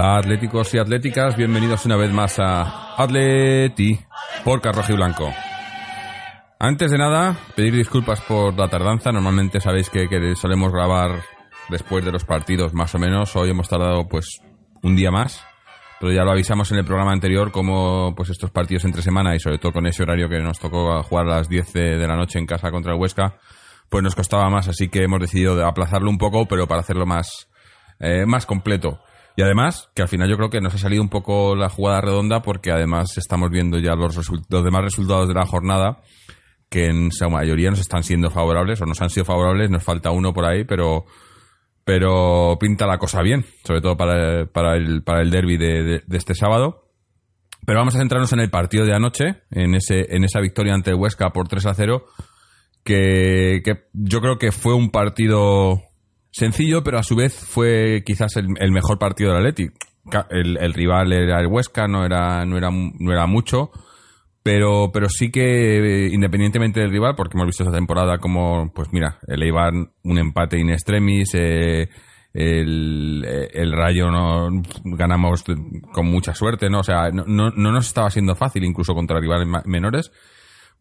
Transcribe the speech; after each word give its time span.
Hola 0.00 0.18
atléticos 0.18 0.72
y 0.74 0.78
atléticas, 0.78 1.36
bienvenidos 1.36 1.84
una 1.84 1.96
vez 1.96 2.12
más 2.12 2.38
a 2.38 2.94
Atleti 3.02 3.98
por 4.44 4.60
Carrojo 4.60 4.92
y 4.92 4.94
Blanco. 4.94 5.28
Antes 6.60 6.92
de 6.92 6.98
nada, 6.98 7.36
pedir 7.56 7.74
disculpas 7.74 8.20
por 8.20 8.56
la 8.56 8.68
tardanza. 8.68 9.10
Normalmente 9.10 9.58
sabéis 9.58 9.90
que, 9.90 10.08
que 10.08 10.36
solemos 10.36 10.70
grabar 10.70 11.20
después 11.68 12.04
de 12.04 12.12
los 12.12 12.24
partidos, 12.24 12.74
más 12.74 12.94
o 12.94 13.00
menos. 13.00 13.34
Hoy 13.34 13.50
hemos 13.50 13.68
tardado 13.68 14.06
pues 14.06 14.38
un 14.84 14.94
día 14.94 15.10
más, 15.10 15.44
pero 15.98 16.12
ya 16.12 16.22
lo 16.22 16.30
avisamos 16.30 16.70
en 16.70 16.78
el 16.78 16.84
programa 16.84 17.10
anterior 17.10 17.50
como 17.50 18.14
pues 18.14 18.30
estos 18.30 18.52
partidos 18.52 18.84
entre 18.84 19.02
semana 19.02 19.34
y 19.34 19.40
sobre 19.40 19.58
todo 19.58 19.72
con 19.72 19.86
ese 19.88 20.04
horario 20.04 20.28
que 20.28 20.38
nos 20.38 20.60
tocó 20.60 21.02
jugar 21.02 21.26
a 21.26 21.38
las 21.38 21.48
10 21.48 21.72
de 21.72 22.06
la 22.06 22.14
noche 22.14 22.38
en 22.38 22.46
casa 22.46 22.70
contra 22.70 22.92
el 22.92 23.00
Huesca, 23.00 23.40
pues 23.88 24.04
nos 24.04 24.14
costaba 24.14 24.48
más, 24.48 24.68
así 24.68 24.90
que 24.90 25.02
hemos 25.02 25.18
decidido 25.18 25.66
aplazarlo 25.66 26.08
un 26.08 26.18
poco, 26.18 26.46
pero 26.46 26.68
para 26.68 26.82
hacerlo 26.82 27.04
más, 27.04 27.48
eh, 27.98 28.26
más 28.26 28.46
completo. 28.46 29.00
Y 29.38 29.42
además, 29.42 29.88
que 29.94 30.02
al 30.02 30.08
final 30.08 30.28
yo 30.28 30.36
creo 30.36 30.50
que 30.50 30.60
nos 30.60 30.74
ha 30.74 30.78
salido 30.78 31.00
un 31.00 31.10
poco 31.10 31.54
la 31.54 31.68
jugada 31.68 32.00
redonda 32.00 32.42
porque 32.42 32.72
además 32.72 33.16
estamos 33.18 33.50
viendo 33.50 33.78
ya 33.78 33.94
los, 33.94 34.16
demás 34.48 34.82
resultados 34.82 35.28
de 35.28 35.34
la 35.34 35.46
jornada 35.46 36.02
que 36.68 36.86
en 36.86 37.12
su 37.12 37.30
mayoría 37.30 37.70
nos 37.70 37.78
están 37.78 38.02
siendo 38.02 38.30
favorables 38.30 38.82
o 38.82 38.84
nos 38.84 39.00
han 39.00 39.10
sido 39.10 39.24
favorables, 39.24 39.70
nos 39.70 39.84
falta 39.84 40.10
uno 40.10 40.34
por 40.34 40.44
ahí, 40.44 40.64
pero 40.64 41.04
pero 41.84 42.56
pinta 42.58 42.84
la 42.84 42.98
cosa 42.98 43.22
bien, 43.22 43.46
sobre 43.62 43.80
todo 43.80 43.96
para, 43.96 44.46
para 44.46 44.74
el, 44.74 45.04
para 45.04 45.22
el 45.22 45.30
derby 45.30 45.56
de, 45.56 46.02
este 46.10 46.34
sábado. 46.34 46.88
Pero 47.64 47.78
vamos 47.78 47.94
a 47.94 48.00
centrarnos 48.00 48.32
en 48.32 48.40
el 48.40 48.50
partido 48.50 48.86
de 48.86 48.96
anoche, 48.96 49.44
en, 49.52 49.76
ese, 49.76 50.16
en 50.16 50.24
esa 50.24 50.40
victoria 50.40 50.74
ante 50.74 50.94
Huesca 50.94 51.30
por 51.30 51.46
3 51.46 51.64
a 51.66 51.74
0, 51.74 52.06
que, 52.82 53.62
que 53.64 53.84
yo 53.92 54.20
creo 54.20 54.36
que 54.36 54.50
fue 54.50 54.74
un 54.74 54.90
partido 54.90 55.87
sencillo, 56.38 56.82
pero 56.82 56.98
a 56.98 57.02
su 57.02 57.16
vez 57.16 57.34
fue 57.34 58.02
quizás 58.04 58.36
el, 58.36 58.72
mejor 58.72 58.98
partido 58.98 59.30
del 59.30 59.46
Atleti. 59.46 59.68
El, 60.30 60.72
rival 60.72 61.12
era 61.12 61.40
el 61.40 61.48
Huesca, 61.48 61.86
no 61.86 62.04
era, 62.04 62.46
no 62.46 62.56
era, 62.56 62.70
no 62.70 63.12
era 63.12 63.26
mucho, 63.26 63.70
pero, 64.42 64.90
pero 64.92 65.08
sí 65.10 65.30
que 65.30 66.06
eh, 66.06 66.08
independientemente 66.10 66.80
del 66.80 66.90
rival, 66.90 67.14
porque 67.14 67.36
hemos 67.36 67.48
visto 67.48 67.64
esta 67.64 67.76
temporada 67.76 68.18
como, 68.18 68.72
pues 68.72 68.88
mira, 68.92 69.18
el 69.26 69.42
Eibar 69.42 69.72
un 69.74 70.18
empate 70.18 70.58
in 70.58 70.70
extremis, 70.70 71.34
eh, 71.34 71.90
el, 72.32 73.24
eh, 73.26 73.48
el 73.52 73.72
Rayo 73.72 74.10
no 74.10 74.48
ganamos 74.84 75.44
con 75.92 76.06
mucha 76.06 76.34
suerte, 76.34 76.70
¿no? 76.70 76.80
O 76.80 76.84
sea, 76.84 77.10
no, 77.10 77.24
no, 77.26 77.50
no 77.50 77.72
nos 77.72 77.86
estaba 77.86 78.10
siendo 78.10 78.34
fácil 78.34 78.64
incluso 78.64 78.94
contra 78.94 79.20
rivales 79.20 79.48
menores. 79.66 80.10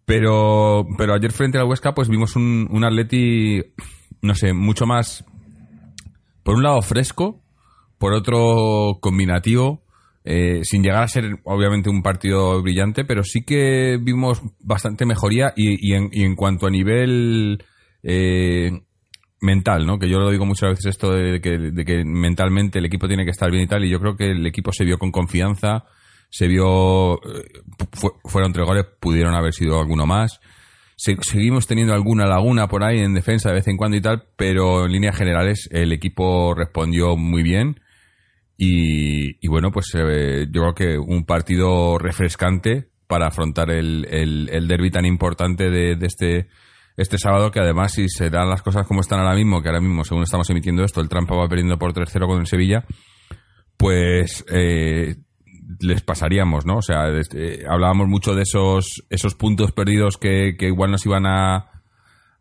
Pero, 0.05 0.87
pero 0.97 1.13
ayer 1.13 1.33
frente 1.33 1.57
al 1.57 1.65
Huesca, 1.65 1.93
pues 1.93 2.07
vimos 2.07 2.37
un, 2.37 2.65
un 2.71 2.85
Atleti, 2.85 3.61
no 4.21 4.35
sé, 4.35 4.53
mucho 4.53 4.85
más, 4.85 5.25
por 6.47 6.55
un 6.55 6.63
lado 6.63 6.81
fresco, 6.81 7.43
por 7.97 8.13
otro 8.13 8.99
combinativo, 9.01 9.83
eh, 10.23 10.61
sin 10.63 10.81
llegar 10.81 11.03
a 11.03 11.07
ser 11.09 11.39
obviamente 11.43 11.89
un 11.89 12.01
partido 12.01 12.61
brillante, 12.61 13.03
pero 13.03 13.23
sí 13.23 13.43
que 13.43 13.97
vimos 14.01 14.41
bastante 14.61 15.05
mejoría 15.05 15.51
y, 15.57 15.75
y 15.89 15.93
en, 15.93 16.09
y 16.11 16.23
en 16.23 16.35
cuanto 16.35 16.65
a 16.67 16.69
nivel 16.69 17.63
eh, 18.01 18.71
mental, 19.41 19.85
¿no? 19.85 19.99
Que 19.99 20.07
yo 20.09 20.19
lo 20.19 20.31
digo 20.31 20.45
muchas 20.45 20.69
veces 20.69 20.85
esto 20.85 21.11
de 21.11 21.41
que, 21.41 22.03
mentalmente 22.05 22.79
el 22.79 22.85
equipo 22.85 23.07
tiene 23.09 23.25
que 23.25 23.31
estar 23.31 23.51
bien 23.51 23.63
y 23.63 23.67
tal, 23.67 23.83
y 23.83 23.89
yo 23.89 23.99
creo 23.99 24.15
que 24.15 24.31
el 24.31 24.45
equipo 24.45 24.71
se 24.71 24.85
vio 24.85 24.97
con 24.97 25.11
confianza, 25.11 25.83
se 26.29 26.47
vio, 26.47 27.15
eh, 27.15 27.43
fu- 27.91 28.13
fueron 28.23 28.53
tres 28.53 28.65
goles, 28.65 28.85
pudieron 29.01 29.35
haber 29.35 29.53
sido 29.53 29.79
alguno 29.81 30.05
más. 30.05 30.39
Se- 30.97 31.15
seguimos 31.21 31.67
teniendo 31.67 31.93
alguna 31.93 32.25
laguna 32.25 32.67
por 32.67 32.83
ahí 32.83 32.99
en 32.99 33.13
defensa 33.13 33.49
de 33.49 33.55
vez 33.55 33.67
en 33.67 33.77
cuando 33.77 33.95
y 33.95 34.01
tal, 34.01 34.23
pero 34.35 34.85
en 34.85 34.91
líneas 34.91 35.15
generales 35.15 35.69
el 35.71 35.93
equipo 35.93 36.53
respondió 36.55 37.15
muy 37.15 37.43
bien. 37.43 37.79
Y, 38.59 39.47
bueno, 39.47 39.71
pues 39.71 39.91
eh, 39.93 40.47
yo 40.51 40.61
creo 40.61 40.73
que 40.73 40.97
un 40.97 41.25
partido 41.25 41.99
refrescante 41.99 42.89
para 43.05 43.27
afrontar 43.27 43.69
el, 43.69 44.07
el, 44.09 44.49
el 44.51 44.67
derby 44.67 44.89
tan 44.89 45.05
importante 45.05 45.69
de, 45.69 45.95
de 45.95 46.05
este, 46.07 46.47
este 46.97 47.19
sábado, 47.19 47.51
que 47.51 47.59
además, 47.59 47.93
si 47.93 48.09
se 48.09 48.31
dan 48.31 48.49
las 48.49 48.63
cosas 48.63 48.87
como 48.87 49.01
están 49.01 49.19
ahora 49.19 49.35
mismo, 49.35 49.61
que 49.61 49.69
ahora 49.69 49.79
mismo, 49.79 50.03
según 50.03 50.23
estamos 50.23 50.49
emitiendo 50.49 50.83
esto, 50.83 51.01
el 51.01 51.07
Trampa 51.09 51.35
va 51.35 51.47
perdiendo 51.47 51.77
por 51.77 51.93
3-0 51.93 52.25
con 52.27 52.39
el 52.39 52.47
Sevilla, 52.47 52.83
pues 53.77 54.43
eh, 54.51 55.15
les 55.79 56.01
pasaríamos, 56.01 56.65
¿no? 56.65 56.77
O 56.77 56.81
sea, 56.81 57.09
este, 57.09 57.65
hablábamos 57.67 58.07
mucho 58.07 58.33
de 58.35 58.43
esos, 58.43 59.03
esos 59.09 59.35
puntos 59.35 59.71
perdidos 59.71 60.17
que, 60.17 60.55
que 60.57 60.67
igual 60.67 60.91
nos 60.91 61.05
iban 61.05 61.25
a- 61.25 61.71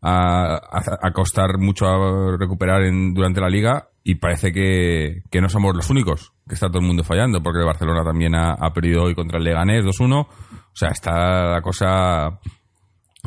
a 0.01 1.11
costar 1.11 1.57
mucho 1.57 1.87
a 1.87 2.37
recuperar 2.37 2.83
en, 2.83 3.13
durante 3.13 3.41
la 3.41 3.49
liga 3.49 3.89
y 4.03 4.15
parece 4.15 4.53
que, 4.53 5.23
que 5.29 5.41
no 5.41 5.49
somos 5.49 5.75
los 5.75 5.89
únicos, 5.89 6.31
que 6.47 6.53
está 6.53 6.67
todo 6.67 6.79
el 6.79 6.85
mundo 6.87 7.03
fallando, 7.03 7.41
porque 7.43 7.59
el 7.59 7.65
Barcelona 7.65 8.03
también 8.03 8.35
ha, 8.35 8.51
ha 8.53 8.71
perdido 8.73 9.03
hoy 9.03 9.15
contra 9.15 9.37
el 9.39 9.43
Leganés 9.43 9.83
2-1. 9.83 10.21
O 10.21 10.29
sea, 10.73 10.89
está 10.89 11.51
la 11.51 11.61
cosa... 11.61 12.39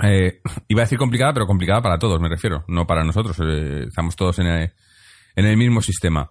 eh, 0.03 0.41
iba 0.69 0.81
a 0.81 0.85
decir 0.85 0.97
complicada, 0.99 1.35
pero 1.35 1.47
complicada 1.47 1.83
para 1.83 1.99
todos, 1.99 2.19
me 2.21 2.29
refiero, 2.31 2.65
no 2.69 2.87
para 2.87 3.05
nosotros. 3.05 3.37
eh, 3.45 3.85
estamos 3.89 4.17
todos 4.17 4.39
en 4.39 4.47
el, 4.47 4.73
en 5.37 5.45
el 5.45 5.57
mismo 5.59 5.83
sistema. 5.83 6.31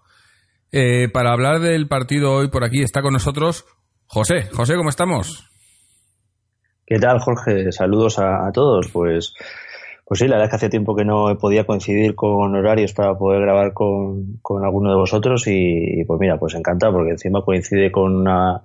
Eh, 0.71 1.09
para 1.09 1.31
hablar 1.31 1.59
del 1.59 1.87
partido 1.87 2.33
hoy 2.33 2.49
por 2.49 2.63
aquí 2.63 2.83
está 2.83 3.01
con 3.01 3.13
nosotros 3.13 3.65
José. 4.05 4.47
José, 4.53 4.75
¿cómo 4.75 4.89
estamos? 4.89 5.49
¿Qué 6.85 6.97
tal, 6.97 7.19
Jorge? 7.19 7.71
Saludos 7.71 8.17
a, 8.17 8.51
todos. 8.51 8.89
Pues, 8.91 9.33
pues 10.05 10.19
sí, 10.19 10.27
la 10.27 10.37
verdad 10.37 10.45
es 10.45 10.49
que 10.49 10.55
hace 10.55 10.69
tiempo 10.69 10.95
que 10.95 11.05
no 11.05 11.37
podía 11.39 11.65
coincidir 11.65 12.15
con 12.15 12.55
horarios 12.55 12.93
para 12.93 13.15
poder 13.15 13.41
grabar 13.41 13.73
con, 13.73 14.37
con 14.41 14.65
alguno 14.65 14.89
de 14.89 14.97
vosotros 14.97 15.47
y, 15.47 16.01
y 16.01 16.05
pues 16.05 16.19
mira, 16.19 16.37
pues 16.37 16.55
encantado 16.55 16.93
porque 16.93 17.11
encima 17.11 17.43
coincide 17.43 17.91
con 17.91 18.15
una 18.15 18.63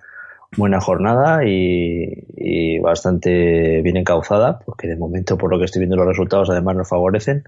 buena 0.56 0.80
jornada 0.80 1.44
y, 1.44 2.26
y 2.36 2.78
bastante 2.78 3.82
bien 3.82 3.98
encauzada, 3.98 4.58
porque 4.58 4.88
de 4.88 4.96
momento 4.96 5.36
por 5.36 5.50
lo 5.50 5.58
que 5.58 5.66
estoy 5.66 5.80
viendo 5.80 5.96
los 5.96 6.06
resultados 6.06 6.48
además 6.48 6.76
nos 6.76 6.88
favorecen. 6.88 7.44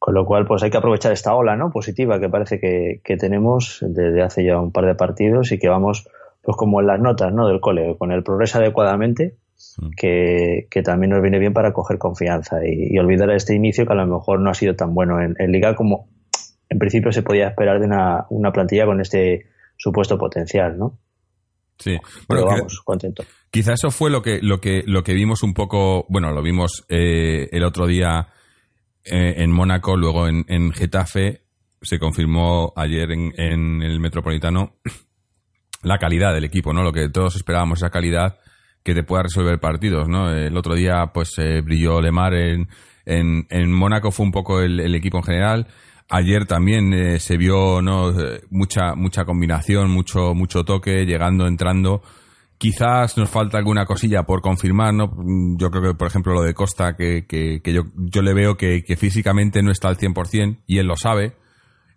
Con 0.00 0.14
lo 0.14 0.24
cual, 0.24 0.46
pues 0.46 0.62
hay 0.62 0.70
que 0.70 0.78
aprovechar 0.78 1.12
esta 1.12 1.34
ola, 1.34 1.56
¿no? 1.56 1.70
Positiva 1.70 2.18
que 2.18 2.30
parece 2.30 2.58
que, 2.58 3.02
que 3.04 3.18
tenemos 3.18 3.84
desde 3.86 4.22
hace 4.22 4.42
ya 4.42 4.58
un 4.58 4.72
par 4.72 4.86
de 4.86 4.94
partidos 4.94 5.52
y 5.52 5.58
que 5.58 5.68
vamos, 5.68 6.08
pues 6.42 6.56
como 6.56 6.80
en 6.80 6.86
las 6.86 6.98
notas, 6.98 7.34
¿no? 7.34 7.46
Del 7.46 7.60
cole, 7.60 7.96
con 7.98 8.10
el 8.10 8.22
progreso 8.22 8.58
adecuadamente, 8.58 9.36
que, 9.98 10.66
que 10.70 10.82
también 10.82 11.10
nos 11.10 11.20
viene 11.20 11.38
bien 11.38 11.52
para 11.52 11.74
coger 11.74 11.98
confianza 11.98 12.66
y, 12.66 12.94
y 12.94 12.98
olvidar 12.98 13.30
este 13.30 13.54
inicio 13.54 13.84
que 13.84 13.92
a 13.92 13.96
lo 13.96 14.06
mejor 14.06 14.40
no 14.40 14.48
ha 14.48 14.54
sido 14.54 14.74
tan 14.74 14.94
bueno 14.94 15.20
en, 15.20 15.36
en 15.38 15.52
Liga 15.52 15.76
como 15.76 16.08
en 16.70 16.78
principio 16.78 17.12
se 17.12 17.22
podía 17.22 17.48
esperar 17.48 17.78
de 17.78 17.86
una, 17.86 18.24
una 18.30 18.52
plantilla 18.52 18.86
con 18.86 19.02
este 19.02 19.50
supuesto 19.76 20.16
potencial, 20.16 20.78
¿no? 20.78 20.98
Sí, 21.78 21.98
Pero 22.26 22.46
vamos, 22.46 22.80
contento. 22.84 23.24
Quizá 23.50 23.72
eso 23.72 23.90
fue 23.90 24.10
lo 24.10 24.22
que, 24.22 24.40
lo 24.40 24.60
que, 24.60 24.82
lo 24.86 25.02
que 25.02 25.14
vimos 25.14 25.42
un 25.42 25.54
poco, 25.54 26.06
bueno, 26.08 26.30
lo 26.30 26.42
vimos 26.42 26.84
eh, 26.88 27.48
el 27.52 27.64
otro 27.64 27.86
día 27.86 28.28
eh, 29.04 29.34
en 29.38 29.50
Mónaco, 29.50 29.96
luego 29.96 30.28
en, 30.28 30.44
en 30.48 30.72
Getafe, 30.72 31.42
se 31.82 31.98
confirmó 31.98 32.72
ayer 32.76 33.10
en, 33.12 33.32
en 33.36 33.82
el 33.82 34.00
Metropolitano 34.00 34.76
la 35.82 35.98
calidad 35.98 36.34
del 36.34 36.44
equipo, 36.44 36.72
¿no? 36.72 36.82
Lo 36.82 36.92
que 36.92 37.08
todos 37.08 37.36
esperábamos, 37.36 37.78
esa 37.78 37.90
calidad 37.90 38.38
que 38.82 38.94
te 38.94 39.02
pueda 39.02 39.24
resolver 39.24 39.58
partidos, 39.60 40.08
¿no? 40.08 40.30
El 40.30 40.56
otro 40.56 40.74
día, 40.74 41.10
pues, 41.12 41.32
eh, 41.38 41.60
brilló 41.62 42.00
Lemar 42.00 42.34
en, 42.34 42.68
en, 43.04 43.46
en 43.50 43.72
Mónaco, 43.72 44.10
fue 44.10 44.26
un 44.26 44.32
poco 44.32 44.60
el, 44.60 44.80
el 44.80 44.94
equipo 44.94 45.18
en 45.18 45.24
general. 45.24 45.66
Ayer 46.08 46.46
también 46.46 46.92
eh, 46.92 47.20
se 47.20 47.36
vio, 47.36 47.80
¿no? 47.82 48.10
Eh, 48.10 48.40
Mucha, 48.50 48.94
mucha 48.94 49.24
combinación, 49.24 49.90
mucho, 49.90 50.34
mucho 50.34 50.64
toque, 50.64 51.06
llegando, 51.06 51.46
entrando. 51.46 52.02
Quizás 52.60 53.16
nos 53.16 53.30
falta 53.30 53.56
alguna 53.56 53.86
cosilla 53.86 54.24
por 54.24 54.42
confirmar, 54.42 54.92
¿no? 54.92 55.06
Mm, 55.06 55.56
Yo 55.56 55.70
creo 55.70 55.82
que, 55.82 55.94
por 55.94 56.08
ejemplo, 56.08 56.34
lo 56.34 56.42
de 56.42 56.52
Costa, 56.52 56.94
que, 56.94 57.24
que, 57.26 57.72
yo, 57.72 57.84
yo 57.96 58.20
le 58.20 58.34
veo 58.34 58.58
que, 58.58 58.84
físicamente 58.98 59.62
no 59.62 59.70
está 59.72 59.88
al 59.88 59.96
100% 59.96 60.58
y 60.66 60.76
él 60.76 60.86
lo 60.86 60.96
sabe, 60.96 61.36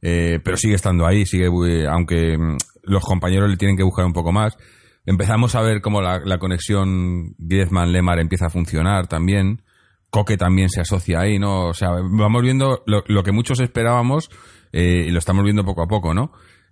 eh, 0.02 0.40
pero 0.42 0.56
sigue 0.56 0.76
estando 0.76 1.06
ahí, 1.06 1.26
sigue, 1.26 1.48
eh, 1.48 1.86
aunque 1.86 2.38
mm, 2.38 2.58
los 2.84 3.04
compañeros 3.04 3.50
le 3.50 3.58
tienen 3.58 3.76
que 3.76 3.84
buscar 3.84 4.06
un 4.06 4.14
poco 4.14 4.32
más. 4.32 4.58
Empezamos 5.06 5.54
a 5.56 5.62
ver 5.62 5.82
cómo 5.82 6.02
la, 6.02 6.38
conexión 6.40 7.36
Griezmann-Lemar 7.38 8.20
empieza 8.20 8.46
a 8.46 8.50
funcionar 8.50 9.08
también. 9.08 9.64
Coque 10.10 10.38
también 10.38 10.70
se 10.70 10.80
asocia 10.80 11.20
ahí, 11.20 11.40
¿no? 11.40 11.68
O 11.68 11.74
sea, 11.74 11.90
vamos 11.90 12.42
viendo 12.42 12.84
lo, 12.86 13.04
lo 13.06 13.24
que 13.24 13.34
muchos 13.34 13.60
esperábamos 13.60 14.30
eh, 14.72 15.08
y 15.08 15.12
lo 15.12 15.20
estamos 15.20 15.44
viendo 15.44 15.66
poco 15.66 15.84
a 15.84 15.88
poco, 15.88 16.14
¿no? 16.14 16.32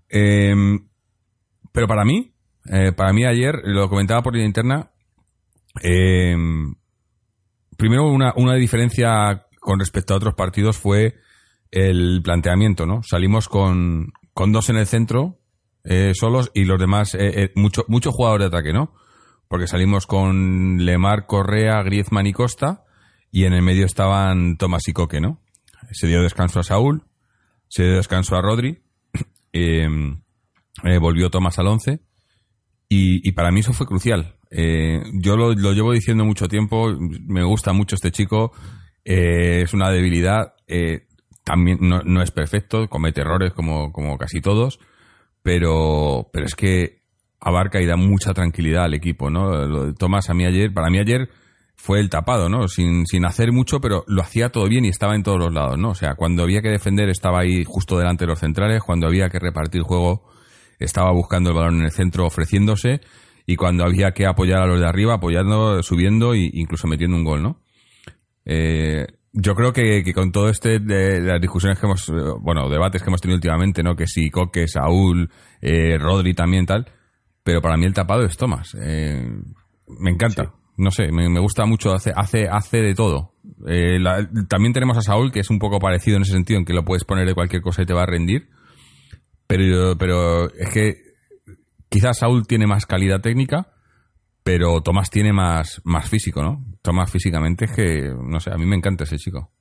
Eh, 0.09 0.55
pero 1.71 1.87
para 1.87 2.03
mí, 2.03 2.30
eh, 2.65 2.91
para 2.91 3.13
mí 3.13 3.25
ayer, 3.25 3.61
lo 3.63 3.89
comentaba 3.89 4.21
por 4.21 4.35
la 4.35 4.43
interna, 4.43 4.91
eh, 5.83 6.35
primero 7.77 8.09
una, 8.09 8.33
una 8.35 8.55
diferencia 8.55 9.47
con 9.59 9.79
respecto 9.79 10.13
a 10.13 10.17
otros 10.17 10.33
partidos 10.33 10.77
fue 10.77 11.15
el 11.71 12.21
planteamiento, 12.23 12.85
¿no? 12.85 13.01
Salimos 13.03 13.47
con, 13.47 14.11
con 14.33 14.51
dos 14.51 14.69
en 14.69 14.77
el 14.77 14.87
centro, 14.87 15.39
eh, 15.83 16.11
solos, 16.13 16.51
y 16.53 16.65
los 16.65 16.79
demás, 16.79 17.15
eh, 17.15 17.43
eh, 17.43 17.51
mucho, 17.55 17.85
mucho 17.87 18.11
jugador 18.11 18.41
de 18.41 18.47
ataque, 18.47 18.73
¿no? 18.73 18.93
Porque 19.47 19.67
salimos 19.67 20.05
con 20.07 20.85
Lemar, 20.85 21.25
Correa, 21.27 21.81
Griezmann 21.83 22.27
y 22.27 22.33
Costa, 22.33 22.83
y 23.31 23.45
en 23.45 23.53
el 23.53 23.61
medio 23.61 23.85
estaban 23.85 24.57
Tomás 24.57 24.87
y 24.87 24.93
Coque, 24.93 25.21
¿no? 25.21 25.41
Se 25.91 26.07
dio 26.07 26.21
descanso 26.21 26.59
a 26.59 26.63
Saúl, 26.63 27.03
se 27.67 27.83
dio 27.83 27.95
descanso 27.95 28.35
a 28.35 28.41
Rodri, 28.41 28.83
eh, 29.53 29.87
volvió 30.99 31.29
Tomás 31.29 31.59
al 31.59 31.67
11, 31.67 31.99
y, 32.93 33.25
y 33.25 33.31
para 33.31 33.51
mí 33.51 33.61
eso 33.61 33.71
fue 33.71 33.87
crucial. 33.87 34.35
Eh, 34.49 35.01
yo 35.13 35.37
lo, 35.37 35.53
llevo 35.53 35.93
diciendo 35.93 36.25
mucho 36.25 36.49
tiempo, 36.49 36.89
me 36.99 37.41
gusta 37.41 37.71
mucho 37.71 37.95
este 37.95 38.11
chico, 38.11 38.51
eh, 39.05 39.61
es 39.61 39.73
una 39.73 39.89
debilidad, 39.89 40.55
eh, 40.67 41.07
también 41.45 41.77
no, 41.79 42.01
no 42.01 42.21
es 42.21 42.31
perfecto, 42.31 42.89
comete 42.89 43.21
errores 43.21 43.53
como, 43.53 43.93
como 43.93 44.17
casi 44.17 44.41
todos, 44.41 44.77
pero, 45.41 46.29
pero 46.33 46.45
es 46.45 46.53
que 46.53 47.03
abarca 47.39 47.81
y 47.81 47.85
da 47.85 47.95
mucha 47.95 48.33
tranquilidad 48.33 48.83
al 48.83 48.93
equipo, 48.93 49.29
¿no? 49.29 49.93
Tomás 49.93 50.29
a 50.29 50.33
mí 50.33 50.43
ayer, 50.43 50.73
para 50.73 50.89
mí 50.89 50.99
ayer 50.99 51.29
fue 51.77 52.01
el 52.01 52.09
tapado, 52.09 52.49
¿no? 52.49 52.67
Sin, 52.67 53.05
sin 53.07 53.23
hacer 53.23 53.53
mucho, 53.53 53.79
pero 53.79 54.03
lo 54.07 54.21
hacía 54.21 54.49
todo 54.49 54.67
bien 54.67 54.83
y 54.83 54.89
estaba 54.89 55.15
en 55.15 55.23
todos 55.23 55.39
los 55.39 55.53
lados, 55.53 55.77
¿no? 55.79 55.91
O 55.91 55.95
sea, 55.95 56.15
cuando 56.15 56.43
había 56.43 56.61
que 56.61 56.69
defender 56.69 57.07
estaba 57.07 57.39
ahí 57.39 57.63
justo 57.63 57.97
delante 57.97 58.25
de 58.25 58.31
los 58.31 58.39
centrales, 58.39 58.83
cuando 58.83 59.07
había 59.07 59.29
que 59.29 59.39
repartir 59.39 59.81
juego 59.81 60.29
estaba 60.83 61.11
buscando 61.11 61.49
el 61.51 61.55
balón 61.55 61.77
en 61.79 61.85
el 61.85 61.91
centro 61.91 62.25
ofreciéndose 62.25 63.01
y 63.45 63.55
cuando 63.55 63.83
había 63.85 64.11
que 64.11 64.25
apoyar 64.25 64.61
a 64.61 64.67
los 64.67 64.79
de 64.79 64.87
arriba, 64.87 65.15
apoyando, 65.15 65.81
subiendo 65.83 66.33
e 66.33 66.49
incluso 66.53 66.87
metiendo 66.87 67.17
un 67.17 67.23
gol, 67.23 67.41
¿no? 67.43 67.61
Eh, 68.45 69.07
yo 69.33 69.55
creo 69.55 69.71
que, 69.71 70.03
que 70.03 70.13
con 70.13 70.31
todo 70.31 70.49
este 70.49 70.79
de, 70.79 71.21
las 71.21 71.39
discusiones 71.39 71.79
que 71.79 71.85
hemos, 71.85 72.11
bueno, 72.41 72.69
debates 72.69 73.01
que 73.01 73.09
hemos 73.09 73.21
tenido 73.21 73.37
últimamente, 73.37 73.81
¿no? 73.81 73.95
Que 73.95 74.07
si 74.07 74.29
Coque, 74.29 74.67
Saúl, 74.67 75.29
eh, 75.61 75.97
Rodri 75.97 76.33
también 76.33 76.65
tal, 76.65 76.85
pero 77.43 77.61
para 77.61 77.77
mí 77.77 77.85
el 77.85 77.93
tapado 77.93 78.23
es 78.25 78.35
Tomás. 78.37 78.75
Eh, 78.81 79.25
me 79.99 80.11
encanta. 80.11 80.53
No 80.77 80.89
sé, 80.89 81.11
me, 81.11 81.29
me 81.29 81.39
gusta 81.39 81.65
mucho, 81.65 81.93
hace, 81.93 82.11
hace, 82.15 82.47
hace 82.49 82.81
de 82.81 82.95
todo. 82.95 83.33
Eh, 83.67 83.99
la- 83.99 84.27
también 84.47 84.73
tenemos 84.73 84.97
a 84.97 85.01
Saúl, 85.01 85.31
que 85.31 85.41
es 85.41 85.49
un 85.49 85.59
poco 85.59 85.79
parecido 85.79 86.17
en 86.17 86.23
ese 86.23 86.31
sentido, 86.33 86.59
en 86.59 86.65
que 86.65 86.73
lo 86.73 86.83
puedes 86.83 87.03
poner 87.03 87.27
de 87.27 87.33
cualquier 87.35 87.61
cosa 87.61 87.83
y 87.83 87.85
te 87.85 87.93
va 87.93 88.03
a 88.03 88.07
rendir. 88.07 88.49
Pero, 89.57 89.97
pero 89.97 90.45
es 90.53 90.69
que 90.73 90.93
quizás 91.89 92.19
Saúl 92.19 92.47
tiene 92.47 92.67
más 92.67 92.85
calidad 92.85 93.21
técnica, 93.21 93.67
pero 94.43 94.81
Tomás 94.81 95.09
tiene 95.09 95.33
más, 95.33 95.81
más 95.83 96.09
físico, 96.09 96.41
¿no? 96.41 96.63
Tomás 96.81 97.11
físicamente 97.11 97.65
es 97.65 97.71
que, 97.71 98.13
no 98.17 98.39
sé, 98.39 98.51
a 98.51 98.57
mí 98.57 98.65
me 98.65 98.75
encanta 98.75 99.03
ese 99.03 99.17
chico. 99.17 99.51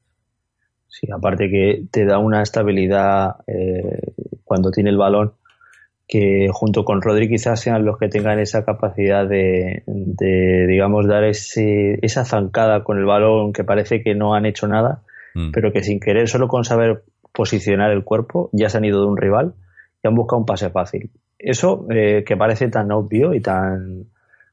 Sí, 0.89 1.07
aparte 1.15 1.49
que 1.51 1.85
te 1.91 2.05
da 2.05 2.19
una 2.19 2.43
estabilidad 2.43 3.37
eh, 3.47 4.13
cuando 4.45 4.71
tiene 4.71 4.91
el 4.91 4.97
balón 4.97 5.35
que 6.09 6.49
junto 6.53 6.85
con 6.85 7.01
Rodri 7.03 7.29
quizás 7.29 7.61
sean 7.61 7.85
los 7.85 7.97
que 7.97 8.09
tengan 8.09 8.41
esa 8.41 8.65
capacidad 8.65 9.29
de, 9.29 9.85
de, 9.87 10.67
digamos, 10.69 11.07
dar 11.07 11.23
ese, 11.23 11.99
esa 12.03 12.25
zancada 12.25 12.83
con 12.83 12.99
el 12.99 13.05
balón 13.05 13.53
que 13.53 13.63
parece 13.63 14.03
que 14.03 14.17
no 14.17 14.35
han 14.35 14.47
hecho 14.47 14.67
nada, 14.67 15.03
Mm. 15.35 15.51
pero 15.53 15.73
que 15.73 15.83
sin 15.83 16.01
querer, 16.01 16.29
solo 16.29 16.49
con 16.49 16.65
saber 16.65 17.05
posicionar 17.33 17.91
el 17.93 18.05
cuerpo, 18.05 18.51
ya 18.53 18.69
se 18.69 18.79
han 18.79 18.85
ido 18.85 19.01
de 19.01 19.07
un 19.07 19.17
rival 19.17 19.55
y 20.03 20.09
han 20.09 20.15
buscado 20.15 20.41
un 20.41 20.47
pase 20.47 20.71
fácil. 20.71 21.11
Eso 21.39 21.87
eh, 21.91 22.25
que 22.27 22.37
parece 22.37 22.69
tan 22.69 22.91
obvio 22.93 23.35
y 23.35 23.41
tan, 23.41 24.07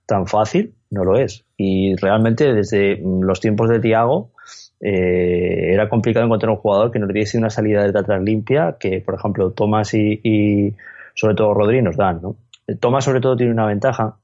tan 0.06 0.28
fácil, 0.28 0.74
no 0.90 1.04
lo 1.04 1.18
es. 1.18 1.46
Y 1.58 1.96
realmente 1.96 2.54
desde 2.54 2.98
mm, 2.98 3.22
los 3.24 3.40
tiempos 3.40 3.70
de 3.70 3.80
Tiago 3.80 4.32
eh, 4.80 5.74
era 5.74 5.90
complicado 5.90 6.26
encontrar 6.26 6.52
un 6.52 6.58
jugador 6.58 6.92
que 6.92 7.00
nos 7.00 7.12
diese 7.12 7.38
una 7.38 7.50
salida 7.50 7.84
desde 7.84 8.00
atrás 8.00 8.22
limpia 8.22 8.78
que, 8.80 9.02
por 9.02 9.16
ejemplo, 9.16 9.52
Tomás 9.52 9.94
y, 9.94 10.20
y 10.24 10.76
sobre 11.14 11.36
todo 11.36 11.54
Rodri 11.54 11.82
nos 11.82 11.98
dan. 11.98 12.22
¿no? 12.22 12.36
Tomás 12.80 13.06
sobre 13.06 13.22
todo 13.22 13.36
tiene 13.36 13.52
una 13.52 13.66
ventaja 13.66 14.18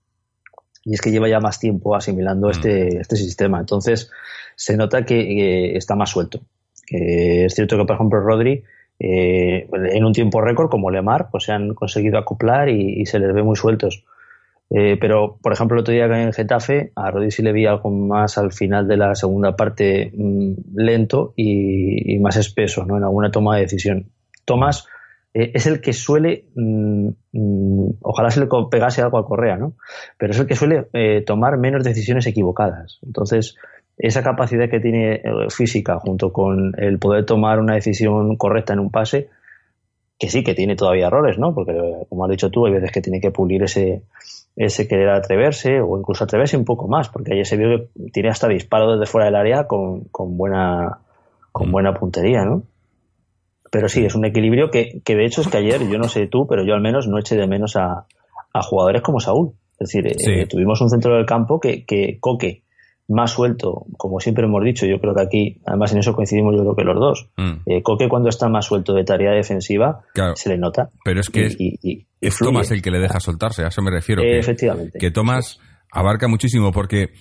y 0.86 0.94
es 0.94 1.02
que 1.02 1.12
lleva 1.12 1.30
ya 1.30 1.40
más 1.40 1.60
tiempo 1.60 1.96
asimilando 1.96 2.50
este, 2.50 3.00
este 3.00 3.16
sistema. 3.16 3.60
Entonces 3.60 4.12
se 4.56 4.78
nota 4.78 5.06
que 5.06 5.20
eh, 5.20 5.78
está 5.78 5.96
más 5.96 6.10
suelto. 6.10 6.42
Que 6.86 7.46
es 7.46 7.54
cierto 7.54 7.78
que, 7.78 7.86
por 7.86 7.96
ejemplo, 7.96 8.20
Rodri 8.20 8.64
eh, 9.00 9.68
en 9.72 10.06
un 10.06 10.14
tiempo 10.14 10.42
récord 10.42 10.70
como 10.70 10.92
Lemar 10.92 11.30
pues 11.32 11.46
se 11.46 11.52
han 11.52 11.74
conseguido 11.74 12.18
acoplar 12.18 12.70
y, 12.70 13.06
se 13.06 13.20
les 13.20 13.34
ve 13.34 13.44
muy 13.44 13.56
sueltos. 13.56 14.06
Eh, 14.70 14.98
pero, 15.00 15.38
por 15.42 15.54
ejemplo, 15.54 15.76
el 15.76 15.82
otro 15.82 15.94
día 15.94 16.06
en 16.06 16.34
Getafe, 16.34 16.92
a 16.96 17.12
sí 17.30 17.44
le 17.44 17.52
vi 17.52 17.66
algo 17.66 17.92
más 17.92 18.38
al 18.38 18.52
final 18.52 18.88
de 18.88 18.98
la 18.98 19.14
segunda 19.14 19.56
parte 19.56 20.12
mm, 20.16 20.54
lento 20.76 21.34
y, 21.36 22.18
más 22.20 22.38
espeso 22.38 22.86
¿no? 22.86 22.98
en 22.98 23.04
alguna 23.04 23.30
toma 23.30 23.56
de 23.56 23.64
decisión. 23.64 24.10
Tomás 24.46 24.88
eh, 25.34 25.52
es 25.54 25.68
el 25.68 25.82
que 25.82 25.94
suele, 25.94 26.46
mm, 26.56 27.10
mm, 27.34 27.90
ojalá 28.02 28.32
se 28.32 28.40
le 28.40 28.48
pegase 28.72 29.02
algo 29.02 29.18
a 29.20 29.28
Correa, 29.28 29.58
¿no? 29.58 29.74
pero 30.18 30.32
es 30.32 30.40
el 30.40 30.48
que 30.48 30.56
suele 30.56 30.88
tomar 31.26 31.58
menos 31.58 31.84
decisiones 31.84 32.26
equivocadas. 32.26 33.00
Entonces, 33.04 33.58
esa 33.98 34.24
capacidad 34.24 34.70
que 34.70 34.80
tiene 34.80 35.16
eh, 35.16 35.22
física 35.50 36.00
junto 36.00 36.32
con 36.32 36.74
el 36.78 37.00
poder 37.00 37.26
tomar 37.26 37.60
una 37.60 37.76
decisión 37.76 38.36
correcta 38.38 38.74
en 38.74 38.80
un 38.80 38.92
pase, 38.92 39.30
que 40.20 40.30
sí 40.30 40.44
que 40.44 40.56
tiene 40.56 40.76
todavía 40.76 41.08
errores, 41.08 41.38
¿no? 41.38 41.54
Porque, 41.54 41.74
como 42.10 42.26
has 42.26 42.32
dicho 42.32 42.50
tú, 42.50 42.66
hay 42.66 42.74
veces 42.74 42.92
que 42.92 43.02
tiene 43.02 43.20
que 43.20 43.32
pulir 43.32 43.64
ese, 43.64 44.04
ese 44.56 44.88
querer 44.88 45.10
atreverse 45.10 45.82
o 45.82 45.98
incluso 45.98 46.24
atreverse 46.24 46.58
un 46.58 46.66
poco 46.66 46.88
más, 46.88 47.10
porque 47.10 47.34
ayer 47.34 47.46
se 47.46 47.58
vio 47.58 47.70
que 47.70 48.12
tiene 48.12 48.30
hasta 48.30 48.48
disparo 48.48 48.94
desde 48.94 49.12
fuera 49.12 49.26
del 49.26 49.36
área 49.36 49.68
con, 49.68 50.06
con 50.06 50.38
buena 50.38 51.00
con 51.52 51.72
buena 51.72 51.94
puntería, 51.94 52.44
¿no? 52.46 52.64
Pero 53.72 53.88
sí, 53.88 54.04
es 54.06 54.16
un 54.16 54.26
equilibrio 54.26 54.72
que, 54.72 55.02
que 55.04 55.16
de 55.16 55.26
hecho 55.26 55.42
es 55.42 55.48
que 55.48 55.58
ayer, 55.58 55.88
yo 55.88 55.98
no 56.00 56.10
sé 56.10 56.28
tú, 56.28 56.48
pero 56.48 56.66
yo 56.66 56.74
al 56.74 56.82
menos 56.82 57.08
no 57.08 57.20
eché 57.20 57.36
de 57.36 57.48
menos 57.48 57.76
a, 57.76 58.06
a 58.54 58.62
jugadores 58.64 59.02
como 59.04 59.20
Saúl. 59.20 59.54
Es 59.80 59.90
decir, 59.90 60.08
eh, 60.08 60.48
tuvimos 60.48 60.82
un 60.82 60.90
centro 60.90 61.16
del 61.16 61.26
campo 61.26 61.60
que, 61.60 61.86
que 61.86 62.18
Coque, 62.20 62.63
más 63.14 63.32
suelto, 63.32 63.86
como 63.98 64.20
siempre 64.20 64.46
hemos 64.46 64.64
dicho, 64.64 64.86
yo 64.86 65.00
creo 65.00 65.14
que 65.16 65.22
aquí, 65.22 65.62
además 65.66 65.94
en 65.94 66.00
eso 66.00 66.14
coincidimos 66.14 66.54
yo 66.56 66.62
creo 66.62 66.76
que 66.76 66.84
los 66.84 67.00
dos. 67.00 67.30
Mm, 67.38 67.62
Eh, 67.66 67.82
Coque 67.84 68.10
cuando 68.10 68.30
está 68.30 68.50
más 68.50 68.66
suelto 68.66 68.94
de 68.94 69.04
tarea 69.06 69.32
defensiva, 69.32 70.02
Claro. 70.14 70.36
se 70.36 70.50
le 70.50 70.58
nota. 70.58 70.90
Pero 71.06 71.22
es 71.22 71.30
que 71.30 71.42
Y- 71.42 71.44
es, 71.46 71.56
y- 71.60 71.80
y- 71.82 72.08
y 72.20 72.28
es 72.28 72.36
fluye. 72.36 72.52
Tomás 72.52 72.72
el 72.72 72.82
que 72.82 72.92
le 72.92 73.00
deja 73.00 73.20
soltarse, 73.20 73.64
a 73.64 73.68
eso 73.68 73.82
me 73.82 73.92
refiero. 73.92 74.22
Eh, 74.22 74.26
que- 74.26 74.40
efectivamente. 74.40 75.00
que 75.00 75.12
Tomás 75.12 75.60
abarca 75.92 76.28
muchísimo 76.28 76.72
porque 76.72 77.12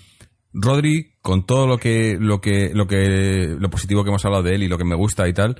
Rodri 0.55 1.15
con 1.23 1.47
todo 1.47 1.67
lo 1.67 1.79
que 1.79 2.17
lo 2.21 2.41
que 2.41 2.71
lo 2.75 2.87
que 2.87 3.55
lo 3.59 3.71
positivo 3.71 4.03
que 4.05 4.11
hemos 4.11 4.25
hablado 4.25 4.43
de 4.43 4.55
él 4.55 4.63
y 4.65 4.69
lo 4.69 4.77
que 4.79 4.85
me 4.85 4.97
gusta 4.97 5.27
y 5.29 5.33
tal 5.33 5.57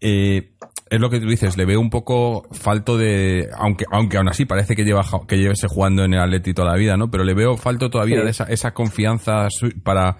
eh, 0.00 0.54
es 0.90 1.00
lo 1.00 1.10
que 1.10 1.20
tú 1.20 1.26
dices 1.26 1.56
le 1.56 1.64
veo 1.64 1.80
un 1.80 1.90
poco 1.90 2.46
falto 2.52 2.96
de 2.98 3.48
aunque 3.58 3.84
aunque 3.90 4.16
aún 4.18 4.28
así 4.28 4.44
parece 4.44 4.76
que 4.76 4.84
lleva 4.84 5.04
que 5.26 5.38
llevese 5.38 5.66
jugando 5.68 6.04
en 6.04 6.14
el 6.14 6.20
Atleti 6.20 6.52
toda 6.54 6.72
la 6.72 6.76
vida 6.76 6.96
no 6.96 7.10
pero 7.10 7.24
le 7.24 7.34
veo 7.34 7.56
falto 7.56 7.90
todavía 7.90 8.18
Sí. 8.18 8.24
de 8.24 8.30
esa, 8.30 8.44
esa 8.44 8.74
confianza 8.74 9.48
para 9.82 10.18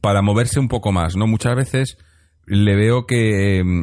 para 0.00 0.22
moverse 0.22 0.58
un 0.58 0.68
poco 0.68 0.90
más 0.92 1.16
no 1.16 1.26
muchas 1.26 1.54
veces 1.54 1.98
le 2.46 2.74
veo 2.74 3.06
que 3.06 3.62
mm, 3.64 3.82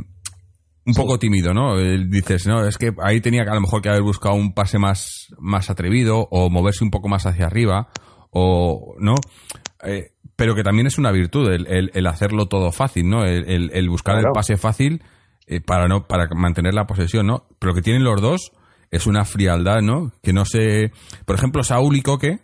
un 0.88 0.94
poco 0.94 1.20
tímido, 1.20 1.54
¿no? 1.54 1.78
Dices, 1.78 2.48
no, 2.48 2.66
es 2.66 2.78
que 2.78 2.94
ahí 3.04 3.20
tenía 3.20 3.44
que 3.44 3.50
a 3.50 3.56
lo 3.56 3.62
mejor 3.62 3.82
que 3.82 3.90
haber 3.90 4.04
buscado 4.04 4.36
un 4.36 4.54
pase 4.54 4.80
más, 4.80 5.28
más 5.38 5.70
atrevido 5.70 6.30
o 6.32 6.50
moverse 6.50 6.84
un 6.86 6.92
poco 6.92 7.10
más 7.10 7.26
hacia 7.26 7.46
arriba 7.46 7.90
o, 8.32 8.96
¿no? 9.00 9.16
Eh, 9.84 10.12
pero 10.38 10.56
que 10.56 10.64
también 10.64 10.88
es 10.88 10.98
una 10.98 11.12
virtud 11.12 11.52
el, 11.52 11.92
el, 11.94 12.08
hacerlo 12.08 12.48
todo 12.48 12.72
fácil, 12.72 13.10
¿no? 13.10 13.26
El, 13.26 13.70
el 13.74 13.90
buscar 13.90 14.18
el 14.20 14.28
pase 14.34 14.56
fácil 14.56 15.02
eh, 15.48 15.62
para 15.62 15.88
no 15.88 16.08
para 16.08 16.28
mantener 16.36 16.74
la 16.74 16.88
posesión, 16.88 17.28
¿no? 17.28 17.48
Pero 17.60 17.74
que 17.74 17.82
tienen 17.82 18.04
los 18.04 18.22
dos 18.22 18.52
es 18.92 19.08
una 19.08 19.26
frialdad, 19.26 19.82
¿no? 19.82 20.12
Que 20.22 20.34
no 20.34 20.46
sé, 20.46 20.92
por 21.26 21.36
ejemplo, 21.36 21.64
Saúl 21.64 21.96
y 21.96 22.02
Coque, 22.02 22.40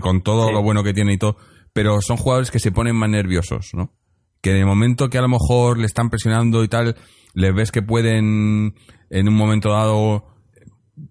con 0.00 0.22
todo 0.22 0.50
lo 0.52 0.62
bueno 0.62 0.82
que 0.82 0.92
tiene 0.92 1.14
y 1.14 1.18
todo, 1.18 1.36
pero 1.72 2.00
son 2.00 2.16
jugadores 2.16 2.50
que 2.50 2.58
se 2.58 2.72
ponen 2.72 2.96
más 2.96 3.10
nerviosos, 3.10 3.70
¿no? 3.74 3.92
Que 4.40 4.52
de 4.52 4.64
momento 4.64 5.08
que 5.08 5.18
a 5.18 5.22
lo 5.22 5.28
mejor 5.28 5.78
le 5.78 5.86
están 5.86 6.10
presionando 6.10 6.62
y 6.62 6.68
tal, 6.68 6.96
les 7.34 7.54
ves 7.54 7.72
que 7.72 7.82
pueden 7.82 8.74
en 9.10 9.28
un 9.28 9.34
momento 9.34 9.70
dado 9.70 10.26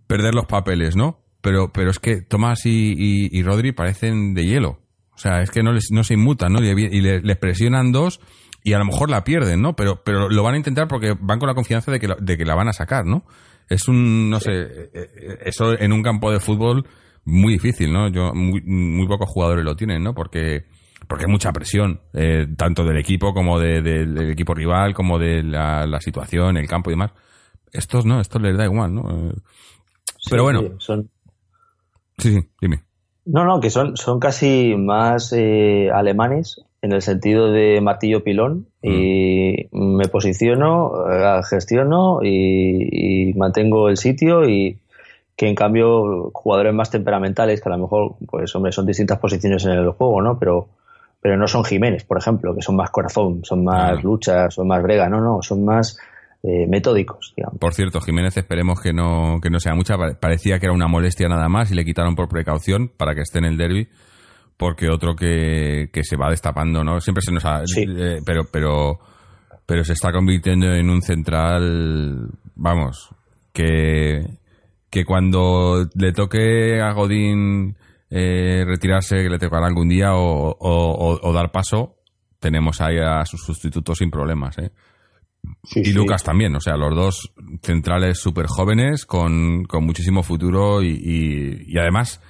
perder 0.07 0.35
los 0.35 0.45
papeles, 0.45 0.95
¿no? 0.95 1.23
Pero, 1.41 1.71
pero 1.71 1.91
es 1.91 1.99
que 1.99 2.21
Tomás 2.21 2.65
y, 2.65 3.29
y 3.31 3.43
Rodri 3.43 3.71
parecen 3.71 4.33
de 4.33 4.45
hielo. 4.45 4.85
O 5.15 5.17
sea, 5.17 5.41
es 5.41 5.49
que 5.49 5.63
no, 5.63 5.71
les, 5.71 5.91
no 5.91 6.03
se 6.03 6.13
inmutan, 6.13 6.51
¿no? 6.51 6.59
Y, 6.59 7.01
les, 7.01 7.37
presionan 7.37 7.91
dos 7.91 8.19
y 8.65 8.73
a 8.73 8.79
lo 8.79 8.85
mejor 8.85 9.11
la 9.11 9.23
pierden, 9.23 9.61
¿no? 9.61 9.75
Pero, 9.75 10.01
pero 10.03 10.27
lo 10.27 10.41
van 10.41 10.55
a 10.55 10.57
intentar 10.57 10.87
porque 10.87 11.15
van 11.19 11.37
con 11.37 11.47
la 11.47 11.53
confianza 11.53 11.91
de 11.91 11.99
que, 11.99 12.07
la, 12.07 12.15
de 12.19 12.35
que 12.35 12.45
la 12.45 12.55
van 12.55 12.67
a 12.67 12.73
sacar, 12.73 13.05
¿no? 13.05 13.23
Es 13.69 13.87
un, 13.87 14.27
no 14.27 14.39
sé, 14.39 14.53
eh, 14.53 14.89
eh, 14.91 15.37
eso 15.45 15.79
en 15.79 15.93
un 15.93 16.01
campo 16.01 16.31
de 16.31 16.39
fútbol 16.39 16.87
muy 17.25 17.53
difícil, 17.53 17.93
¿no? 17.93 18.09
Yo, 18.09 18.33
muy, 18.33 18.61
muy 18.61 19.07
pocos 19.07 19.29
jugadores 19.29 19.63
lo 19.63 19.75
tienen, 19.75 20.01
¿no? 20.01 20.15
Porque, 20.15 20.65
porque 21.07 21.25
hay 21.25 21.31
mucha 21.31 21.53
presión, 21.53 22.01
eh, 22.13 22.47
tanto 22.57 22.83
del 22.83 22.97
equipo 22.97 23.35
como 23.35 23.59
del 23.59 24.31
equipo 24.31 24.55
rival, 24.55 24.95
como 24.95 25.19
de 25.19 25.43
la, 25.43 25.85
la, 25.85 26.01
situación, 26.01 26.57
el 26.57 26.67
campo 26.67 26.89
y 26.89 26.93
demás. 26.93 27.11
Estos 27.71 28.03
no, 28.03 28.19
estos 28.19 28.41
les 28.41 28.57
da 28.57 28.65
igual, 28.65 28.95
¿no? 28.95 29.31
Pero 30.27 30.41
bueno. 30.41 30.79
son... 30.79 31.11
Sí, 32.17 32.33
sí, 32.33 32.49
dime. 32.59 32.83
No, 33.25 33.45
no, 33.45 33.59
que 33.59 33.69
son, 33.69 33.95
son 33.95 34.19
casi 34.19 34.73
más 34.75 35.33
eh, 35.33 35.91
alemanes 35.93 36.65
en 36.85 36.93
el 36.93 37.01
sentido 37.01 37.51
de 37.51 37.81
martillo 37.81 38.23
pilón 38.23 38.67
y 38.83 39.67
mm. 39.71 39.95
me 39.95 40.07
posiciono, 40.07 40.91
eh, 41.11 41.41
gestiono 41.49 42.19
y, 42.21 43.33
mantengo 43.35 43.89
el 43.89 43.97
sitio 43.97 44.47
y 44.47 44.77
que 45.35 45.47
en 45.47 45.55
cambio 45.55 46.29
jugadores 46.31 46.73
más 46.75 46.91
temperamentales 46.91 47.59
que 47.59 47.69
a 47.69 47.71
lo 47.71 47.79
mejor 47.79 48.15
pues 48.27 48.55
hombre 48.55 48.71
son 48.71 48.85
distintas 48.85 49.17
posiciones 49.17 49.65
en 49.65 49.71
el 49.71 49.89
juego, 49.89 50.21
¿no? 50.21 50.37
Pero 50.37 50.67
pero 51.21 51.37
no 51.37 51.47
son 51.47 51.65
Jiménez, 51.65 52.03
por 52.03 52.19
ejemplo, 52.19 52.53
que 52.53 52.61
son 52.61 52.75
más 52.75 52.91
corazón, 52.91 53.43
son 53.43 53.63
más 53.63 54.03
luchas, 54.03 54.53
son 54.53 54.67
más 54.67 54.83
brega, 54.83 55.09
no, 55.09 55.19
no, 55.19 55.41
son 55.41 55.65
más 55.65 55.97
eh, 56.43 56.67
metódicos. 56.67 57.33
Digamos. 57.35 57.57
Por 57.57 57.73
cierto, 57.73 57.99
Jiménez 57.99 58.37
esperemos 58.37 58.79
que 58.79 58.93
no, 58.93 59.39
que 59.41 59.49
no 59.49 59.59
sea 59.59 59.73
mucha. 59.73 59.95
Parecía 60.19 60.59
que 60.59 60.67
era 60.67 60.73
una 60.73 60.87
molestia 60.87 61.27
nada 61.27 61.49
más 61.49 61.71
y 61.71 61.75
le 61.75 61.83
quitaron 61.83 62.15
por 62.15 62.29
precaución 62.29 62.91
para 62.95 63.15
que 63.15 63.21
esté 63.21 63.39
en 63.39 63.45
el 63.45 63.57
derby, 63.57 63.89
porque 64.57 64.89
otro 64.89 65.15
que, 65.15 65.89
que 65.91 66.03
se 66.03 66.15
va 66.15 66.29
destapando, 66.29 66.83
¿no? 66.83 67.01
Siempre 67.01 67.21
se 67.21 67.31
nos 67.31 67.45
ha... 67.45 67.61
Eh, 67.77 68.21
pero, 68.25 68.45
pero, 68.51 68.99
pero 69.65 69.83
se 69.83 69.93
está 69.93 70.11
convirtiendo 70.11 70.73
en 70.73 70.89
un 70.89 71.01
central, 71.01 72.29
vamos, 72.55 73.09
que, 73.51 74.25
que 74.89 75.05
cuando 75.05 75.87
le 75.95 76.13
toque 76.13 76.81
a 76.81 76.93
Godín 76.93 77.75
eh, 78.09 78.63
retirarse, 78.65 79.17
que 79.17 79.29
le 79.29 79.39
tocará 79.39 79.67
algún 79.67 79.89
día 79.89 80.13
o, 80.13 80.55
o, 80.59 81.33
dar 81.33 81.51
paso, 81.51 81.97
tenemos 82.39 82.79
ahí 82.79 82.97
a 82.97 83.25
sus 83.25 83.43
sustitutos 83.43 83.97
sin 83.97 84.11
problemas, 84.11 84.57
¿eh? 84.59 84.71
y 85.75 85.93
Lucas 85.93 86.23
también, 86.23 86.55
o 86.55 86.59
sea, 86.59 86.75
los 86.75 86.95
dos 86.95 87.33
centrales 87.61 88.19
súper 88.19 88.47
jóvenes 88.47 89.05
con, 89.05 89.63
con, 89.65 89.85
muchísimo 89.85 90.23
futuro 90.23 90.81
y, 90.81 91.65
y, 91.67 91.77
además 91.77 92.21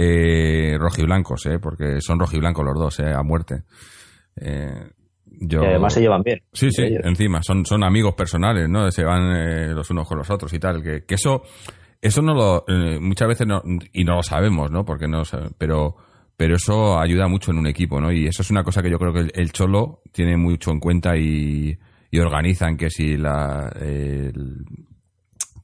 eh, 0.00 0.76
rojiblancos, 0.78 1.46
¿eh? 1.46 1.58
porque 1.58 2.00
son 2.00 2.20
rojiblancos 2.20 2.64
los 2.64 2.78
dos, 2.78 3.00
¿eh? 3.00 3.12
a 3.12 3.22
muerte. 3.22 3.62
Eh, 4.40 4.90
yo... 5.24 5.62
Y 5.62 5.66
además 5.66 5.94
se 5.94 6.00
llevan 6.00 6.22
bien. 6.22 6.40
Sí, 6.52 6.70
sí, 6.70 6.84
encima, 7.02 7.42
son, 7.42 7.66
son 7.66 7.82
amigos 7.82 8.14
personales, 8.14 8.68
¿no? 8.68 8.90
Se 8.92 9.04
van 9.04 9.36
eh, 9.36 9.68
los 9.74 9.90
unos 9.90 10.06
con 10.06 10.18
los 10.18 10.30
otros 10.30 10.52
y 10.52 10.58
tal, 10.58 10.82
que, 10.82 11.04
que 11.04 11.14
eso 11.14 11.42
eso 12.00 12.22
no 12.22 12.32
lo 12.32 12.64
eh, 12.68 13.00
muchas 13.00 13.26
veces 13.26 13.46
no 13.46 13.60
y 13.92 14.04
no 14.04 14.14
lo 14.14 14.22
sabemos 14.22 14.70
no 14.70 14.84
porque 14.84 15.08
no 15.08 15.22
pero 15.58 15.96
pero 16.36 16.54
eso 16.54 16.96
ayuda 16.96 17.26
mucho 17.26 17.50
en 17.50 17.58
un 17.58 17.66
equipo 17.66 18.00
no 18.00 18.12
y 18.12 18.28
eso 18.28 18.42
es 18.42 18.50
una 18.52 18.62
cosa 18.62 18.82
que 18.82 18.90
yo 18.90 18.98
creo 18.98 19.12
que 19.12 19.28
el 19.34 19.50
cholo 19.50 20.00
tiene 20.12 20.36
mucho 20.36 20.70
en 20.70 20.78
cuenta 20.78 21.16
y, 21.16 21.76
y 22.10 22.18
organizan 22.20 22.76
que 22.76 22.88
si 22.88 23.16
la 23.16 23.68
el, 23.80 24.64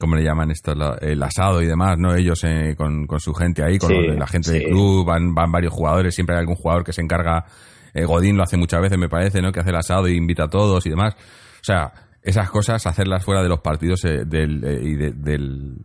¿cómo 0.04 0.16
le 0.16 0.22
llaman 0.22 0.50
esto? 0.50 0.74
el 1.00 1.22
asado 1.22 1.62
y 1.62 1.66
demás, 1.66 1.98
¿no? 1.98 2.14
Ellos 2.14 2.44
eh, 2.44 2.74
con, 2.76 3.06
con, 3.06 3.20
su 3.20 3.32
gente 3.32 3.62
ahí, 3.62 3.78
con 3.78 3.90
la 4.18 4.26
gente 4.26 4.52
del 4.52 4.64
club, 4.64 5.06
van, 5.06 5.34
van 5.34 5.50
varios 5.50 5.72
jugadores, 5.72 6.14
siempre 6.14 6.36
hay 6.36 6.40
algún 6.40 6.56
jugador 6.56 6.84
que 6.84 6.92
se 6.92 7.00
encarga, 7.00 7.46
eh, 7.94 8.04
Godín 8.04 8.36
lo 8.36 8.42
hace 8.42 8.58
muchas 8.58 8.82
veces, 8.82 8.98
me 8.98 9.08
parece, 9.08 9.40
¿no? 9.40 9.50
Que 9.50 9.60
hace 9.60 9.70
el 9.70 9.76
asado 9.76 10.06
y 10.06 10.16
invita 10.16 10.44
a 10.44 10.48
todos 10.48 10.84
y 10.84 10.90
demás. 10.90 11.14
O 11.14 11.64
sea, 11.64 11.90
esas 12.22 12.50
cosas, 12.50 12.86
hacerlas 12.86 13.24
fuera 13.24 13.42
de 13.42 13.48
los 13.48 13.60
partidos 13.60 14.04
eh, 14.04 14.26
del, 14.26 14.62
y 14.82 14.94
del, 14.94 15.78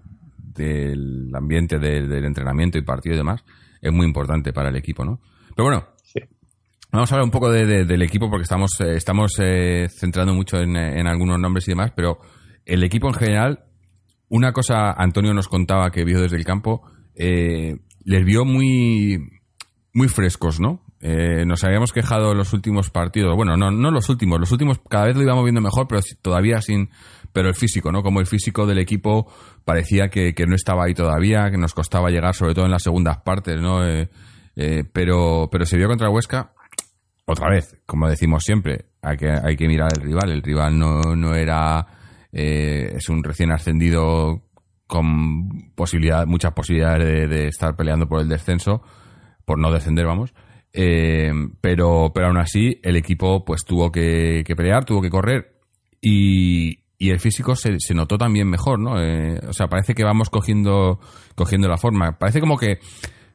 del 0.53 1.31
ambiente 1.33 1.79
del 1.79 2.25
entrenamiento 2.25 2.77
y 2.77 2.81
partido 2.81 3.15
y 3.15 3.19
demás, 3.19 3.45
es 3.81 3.93
muy 3.93 4.05
importante 4.05 4.51
para 4.51 4.67
el 4.67 4.75
equipo, 4.75 5.05
¿no? 5.05 5.21
Pero 5.55 5.63
bueno, 5.63 5.85
Vamos 6.91 7.11
a 7.11 7.15
hablar 7.15 7.25
un 7.25 7.31
poco 7.31 7.51
de, 7.51 7.85
del 7.85 8.01
equipo 8.01 8.31
porque 8.31 8.43
estamos, 8.43 8.71
eh, 8.81 8.95
estamos 8.95 9.33
eh, 9.37 9.87
centrando 9.89 10.33
mucho 10.33 10.57
en, 10.57 10.75
en, 10.75 11.05
algunos 11.05 11.39
nombres 11.39 11.67
y 11.67 11.71
demás, 11.71 11.91
pero 11.95 12.19
el 12.65 12.83
equipo 12.83 13.07
en 13.09 13.13
general, 13.13 13.65
una 14.29 14.53
cosa 14.53 14.91
Antonio 14.91 15.33
nos 15.33 15.47
contaba 15.47 15.91
que 15.91 16.05
vio 16.05 16.21
desde 16.21 16.37
el 16.37 16.45
campo, 16.45 16.83
eh, 17.15 17.77
les 18.03 18.25
vio 18.25 18.45
muy, 18.45 19.41
muy 19.93 20.07
frescos, 20.07 20.59
¿no? 20.59 20.85
Eh, 21.01 21.45
nos 21.45 21.63
habíamos 21.63 21.93
quejado 21.93 22.31
en 22.31 22.37
los 22.37 22.53
últimos 22.53 22.89
partidos, 22.89 23.35
bueno, 23.35 23.55
no, 23.55 23.71
no 23.71 23.91
los 23.91 24.09
últimos, 24.09 24.39
los 24.39 24.51
últimos 24.51 24.79
cada 24.89 25.05
vez 25.05 25.15
lo 25.15 25.23
íbamos 25.23 25.43
viendo 25.45 25.61
mejor, 25.61 25.87
pero 25.87 26.01
todavía 26.21 26.61
sin, 26.61 26.89
pero 27.31 27.47
el 27.47 27.55
físico, 27.55 27.91
¿no? 27.91 28.03
Como 28.03 28.19
el 28.19 28.25
físico 28.25 28.65
del 28.65 28.79
equipo 28.79 29.31
parecía 29.63 30.09
que, 30.09 30.33
que 30.33 30.45
no 30.45 30.55
estaba 30.55 30.85
ahí 30.85 30.93
todavía, 30.93 31.49
que 31.51 31.57
nos 31.57 31.73
costaba 31.73 32.09
llegar, 32.09 32.35
sobre 32.35 32.53
todo 32.53 32.65
en 32.65 32.71
las 32.71 32.83
segundas 32.83 33.17
partes, 33.19 33.61
¿no? 33.61 33.85
Eh, 33.87 34.09
eh, 34.55 34.83
pero, 34.91 35.47
pero 35.51 35.65
se 35.65 35.77
vio 35.77 35.87
contra 35.87 36.09
Huesca 36.09 36.53
otra 37.25 37.49
vez, 37.49 37.77
como 37.85 38.09
decimos 38.09 38.43
siempre, 38.43 38.85
hay 39.01 39.15
que, 39.15 39.29
hay 39.29 39.55
que 39.55 39.67
mirar 39.67 39.89
al 39.95 40.01
rival. 40.01 40.31
El 40.31 40.41
rival 40.41 40.77
no, 40.77 41.15
no 41.15 41.35
era. 41.35 41.85
Eh, 42.31 42.93
es 42.95 43.09
un 43.09 43.23
recién 43.23 43.51
ascendido 43.51 44.43
con 44.87 45.71
posibilidad, 45.75 46.25
muchas 46.25 46.53
posibilidades 46.53 47.29
de, 47.29 47.47
estar 47.47 47.75
peleando 47.75 48.07
por 48.07 48.21
el 48.21 48.29
descenso, 48.29 48.81
por 49.45 49.59
no 49.59 49.71
descender, 49.71 50.05
vamos. 50.05 50.33
Eh, 50.73 51.31
pero, 51.61 52.11
pero 52.13 52.27
aún 52.27 52.37
así, 52.37 52.79
el 52.83 52.95
equipo 52.95 53.43
pues 53.43 53.63
tuvo 53.65 53.91
que, 53.91 54.43
pelear, 54.55 54.85
tuvo 54.85 55.01
que 55.01 55.09
correr 55.09 55.59
y, 56.01 56.79
el 56.99 57.19
físico 57.19 57.55
se, 57.55 57.79
se, 57.79 57.93
notó 57.93 58.17
también 58.17 58.49
mejor, 58.49 58.77
¿no? 58.77 59.01
Eh, 59.01 59.39
o 59.47 59.53
sea, 59.53 59.67
parece 59.67 59.93
que 59.93 60.03
vamos 60.03 60.29
cogiendo, 60.29 60.99
cogiendo 61.33 61.69
la 61.69 61.77
forma. 61.77 62.17
Parece 62.19 62.41
como 62.41 62.57
que 62.57 62.79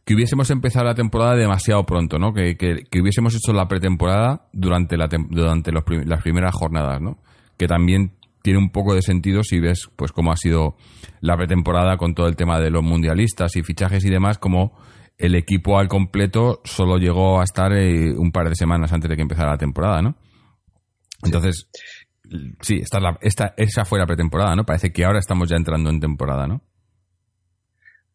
que 0.05 0.15
hubiésemos 0.15 0.51
empezado 0.51 0.85
la 0.85 0.95
temporada 0.95 1.35
demasiado 1.35 1.85
pronto, 1.85 2.19
¿no? 2.19 2.35
Que, 2.35 2.57
que, 2.57 3.01
hubiésemos 3.01 3.35
hecho 3.35 3.53
la 3.53 3.67
pretemporada 3.67 4.49
durante, 4.53 4.97
la 4.97 5.09
durante 5.09 5.73
los 5.73 5.83
las 6.05 6.23
primeras 6.23 6.55
jornadas, 6.55 7.01
¿no? 7.01 7.19
Que 7.57 7.67
también 7.67 8.13
tiene 8.45 8.59
un 8.59 8.69
poco 8.69 8.95
de 8.95 9.01
sentido 9.01 9.43
si 9.43 9.59
ves 9.59 9.89
pues 9.97 10.13
cómo 10.13 10.31
ha 10.31 10.37
sido 10.37 10.77
la 11.23 11.35
pretemporada 11.35 11.97
con 11.97 12.15
todo 12.15 12.27
el 12.27 12.37
tema 12.37 12.61
de 12.61 12.69
los 12.69 12.83
mundialistas 12.83 13.57
y 13.57 13.63
fichajes 13.63 14.05
y 14.05 14.11
demás, 14.11 14.37
como 14.37 14.77
el 15.17 15.35
equipo 15.35 15.79
al 15.79 15.89
completo 15.89 16.61
solo 16.63 16.99
llegó 16.99 17.41
a 17.41 17.45
estar 17.45 17.73
eh, 17.73 18.13
un 18.15 18.33
par 18.33 18.51
de 18.51 18.55
semanas 18.55 18.93
antes 18.93 19.09
de 19.09 19.17
que 19.17 19.23
empezara 19.23 19.53
la 19.53 19.57
temporada, 19.57 20.03
¿no? 20.03 20.17
Entonces, 21.25 21.71
sí, 22.61 22.81
esta, 22.83 23.01
la, 23.01 23.17
esta, 23.23 23.55
esa 23.57 23.87
fue 23.87 23.99
la 23.99 24.05
pretemporada, 24.07 24.55
¿no? 24.55 24.65
Parece 24.65 24.93
que 24.93 25.07
ahora 25.07 25.21
estamos 25.21 25.49
ya 25.49 25.57
entrando 25.57 25.89
en 25.89 26.01
temporada, 26.01 26.47
¿no? 26.47 26.61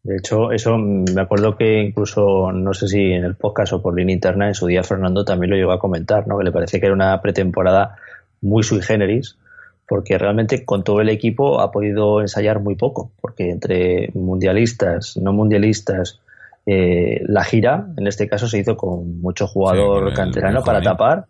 De 0.03 0.15
hecho, 0.15 0.51
eso 0.51 0.77
me 0.77 1.21
acuerdo 1.21 1.57
que 1.57 1.81
incluso, 1.81 2.51
no 2.51 2.75
sé 2.75 2.87
si 2.87 3.01
en 3.01 3.23
el 3.23 3.35
podcast 3.35 3.73
o 3.73 3.81
por 3.81 3.97
línea 3.97 4.13
interna, 4.13 4.47
en 4.47 4.53
su 4.53 4.67
día 4.67 4.83
Fernando 4.83 5.25
también 5.25 5.49
lo 5.49 5.57
llegó 5.57 5.71
a 5.71 5.79
comentar, 5.79 6.27
¿no? 6.27 6.37
que 6.37 6.43
le 6.43 6.51
parece 6.51 6.79
que 6.79 6.85
era 6.85 6.93
una 6.93 7.19
pretemporada 7.19 7.95
muy 8.41 8.61
sui 8.61 8.83
generis, 8.83 9.39
porque 9.89 10.17
realmente 10.17 10.63
con 10.63 10.83
todo 10.83 11.01
el 11.01 11.09
equipo 11.09 11.59
ha 11.59 11.71
podido 11.71 12.21
ensayar 12.21 12.61
muy 12.61 12.75
poco, 12.75 13.11
porque 13.19 13.49
entre 13.49 14.11
mundialistas, 14.13 15.17
no 15.17 15.33
mundialistas, 15.33 16.19
eh, 16.65 17.21
la 17.25 17.43
gira, 17.43 17.87
en 17.97 18.05
este 18.07 18.27
caso, 18.27 18.47
se 18.47 18.59
hizo 18.59 18.77
con 18.77 19.19
mucho 19.19 19.47
jugador 19.47 20.13
canterano 20.13 20.63
para 20.63 20.81
tapar 20.81 21.25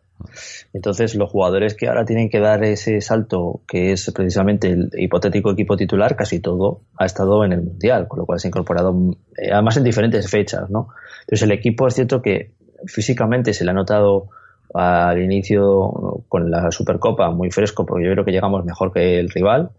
entonces, 0.74 1.16
los 1.16 1.30
jugadores 1.30 1.75
que 1.75 1.88
ahora 1.88 2.06
tienen 2.06 2.30
que 2.30 2.39
dar 2.39 2.63
ese 2.63 3.01
salto, 3.01 3.62
que 3.68 3.92
es 3.94 4.12
precisamente 4.13 4.70
el 4.70 4.89
hipotético 4.98 5.51
equipo 5.51 5.78
titular, 5.78 6.16
casi 6.16 6.39
todo 6.39 6.82
ha 6.98 7.06
estado 7.06 7.44
en 7.46 7.54
el 7.54 7.62
Mundial, 7.62 8.08
con 8.08 8.20
lo 8.20 8.25
cual 8.25 8.39
se 8.39 8.48
ha 8.48 8.50
incorporado, 8.50 8.94
eh, 9.38 9.51
además 9.51 9.78
en 9.78 9.84
diferentes 9.84 10.30
fechas, 10.30 10.70
¿no? 10.70 10.89
Entonces, 11.22 11.44
el 11.44 11.51
equipo 11.51 11.88
es 11.88 11.96
cierto 11.96 12.22
que 12.22 12.51
físicamente 12.86 13.54
se 13.54 13.63
le 13.63 13.72
ha 13.72 13.74
notado 13.74 14.30
al 14.74 15.22
inicio 15.22 16.24
con 16.28 16.52
la 16.52 16.72
Supercopa 16.72 17.32
muy 17.32 17.52
fresco, 17.52 17.86
porque 17.86 18.06
yo 18.06 18.12
creo 18.12 18.26
que 18.26 18.32
llegamos 18.32 18.66
mejor 18.66 18.94
que 18.94 19.20
el 19.20 19.30
rival 19.30 19.72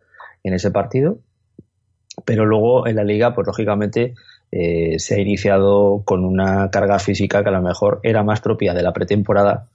en 0.42 0.54
ese 0.54 0.70
partido. 0.70 1.18
Pero 2.24 2.44
luego 2.44 2.86
en 2.86 2.96
la 2.96 3.04
liga, 3.04 3.34
pues 3.34 3.46
lógicamente 3.46 4.14
eh, 4.52 4.98
se 4.98 5.14
ha 5.14 5.20
iniciado 5.20 6.02
con 6.04 6.24
una 6.24 6.70
carga 6.70 6.98
física 6.98 7.42
que 7.42 7.48
a 7.48 7.52
lo 7.52 7.62
mejor 7.62 8.00
era 8.02 8.22
más 8.24 8.40
propia 8.40 8.74
de 8.74 8.82
la 8.82 8.92
pretemporada 8.92 9.68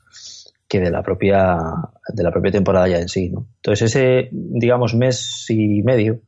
que 0.68 0.80
de 0.80 0.92
la 0.92 1.04
propia 1.04 1.58
de 2.10 2.24
la 2.24 2.32
propia 2.32 2.52
temporada 2.52 2.88
ya 2.88 3.00
en 3.00 3.08
sí. 3.08 3.30
¿no? 3.30 3.48
Entonces 3.58 3.96
ese, 3.96 4.30
digamos, 4.32 4.94
mes 4.94 5.46
y 5.50 5.82
medio 5.84 6.20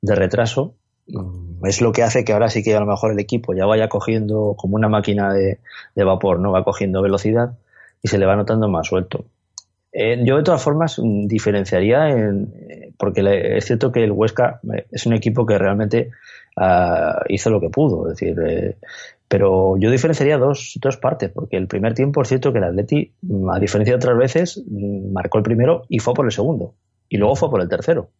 de 0.00 0.14
retraso 0.14 0.74
mm, 1.08 1.66
es 1.66 1.80
lo 1.80 1.92
que 1.92 2.02
hace 2.02 2.24
que 2.24 2.32
ahora 2.32 2.50
sí 2.50 2.62
que 2.62 2.76
a 2.76 2.80
lo 2.80 2.86
mejor 2.86 3.12
el 3.12 3.18
equipo 3.18 3.54
ya 3.54 3.66
vaya 3.66 3.88
cogiendo 3.88 4.54
como 4.56 4.76
una 4.76 4.88
máquina 4.88 5.32
de, 5.32 5.58
de 5.94 6.04
vapor, 6.04 6.38
¿no? 6.38 6.52
Va 6.52 6.64
cogiendo 6.64 7.02
velocidad 7.02 7.56
y 8.02 8.08
se 8.08 8.18
le 8.18 8.26
va 8.26 8.36
notando 8.36 8.68
más 8.68 8.86
suelto. 8.86 9.24
Eh, 9.92 10.22
yo 10.24 10.36
de 10.36 10.42
todas 10.42 10.62
formas 10.62 10.98
mm, 10.98 11.26
diferenciaría 11.26 12.10
en, 12.10 12.52
eh, 12.68 12.92
porque 12.98 13.56
es 13.56 13.64
cierto 13.64 13.90
que 13.90 14.04
el 14.04 14.12
Huesca 14.12 14.60
eh, 14.74 14.86
es 14.90 15.06
un 15.06 15.14
equipo 15.14 15.46
que 15.46 15.56
realmente 15.56 16.10
uh, 16.56 17.24
hizo 17.28 17.50
lo 17.50 17.60
que 17.60 17.70
pudo, 17.70 18.10
es 18.10 18.18
decir, 18.18 18.36
eh, 18.46 18.76
pero 19.28 19.76
yo 19.78 19.90
diferenciaría 19.90 20.36
dos, 20.36 20.78
dos 20.80 20.96
partes, 20.98 21.30
porque 21.30 21.56
el 21.56 21.68
primer 21.68 21.94
tiempo 21.94 22.22
es 22.22 22.28
cierto 22.28 22.52
que 22.52 22.58
el 22.58 22.64
Atleti, 22.64 23.12
mm, 23.22 23.50
a 23.50 23.58
diferencia 23.58 23.94
de 23.94 23.96
otras 23.96 24.18
veces, 24.18 24.62
marcó 24.68 25.38
el 25.38 25.44
primero 25.44 25.82
y 25.88 26.00
fue 26.00 26.14
por 26.14 26.26
el 26.26 26.32
segundo, 26.32 26.74
y 27.08 27.16
luego 27.16 27.36
fue 27.36 27.50
por 27.50 27.62
el 27.62 27.68
tercero, 27.68 28.10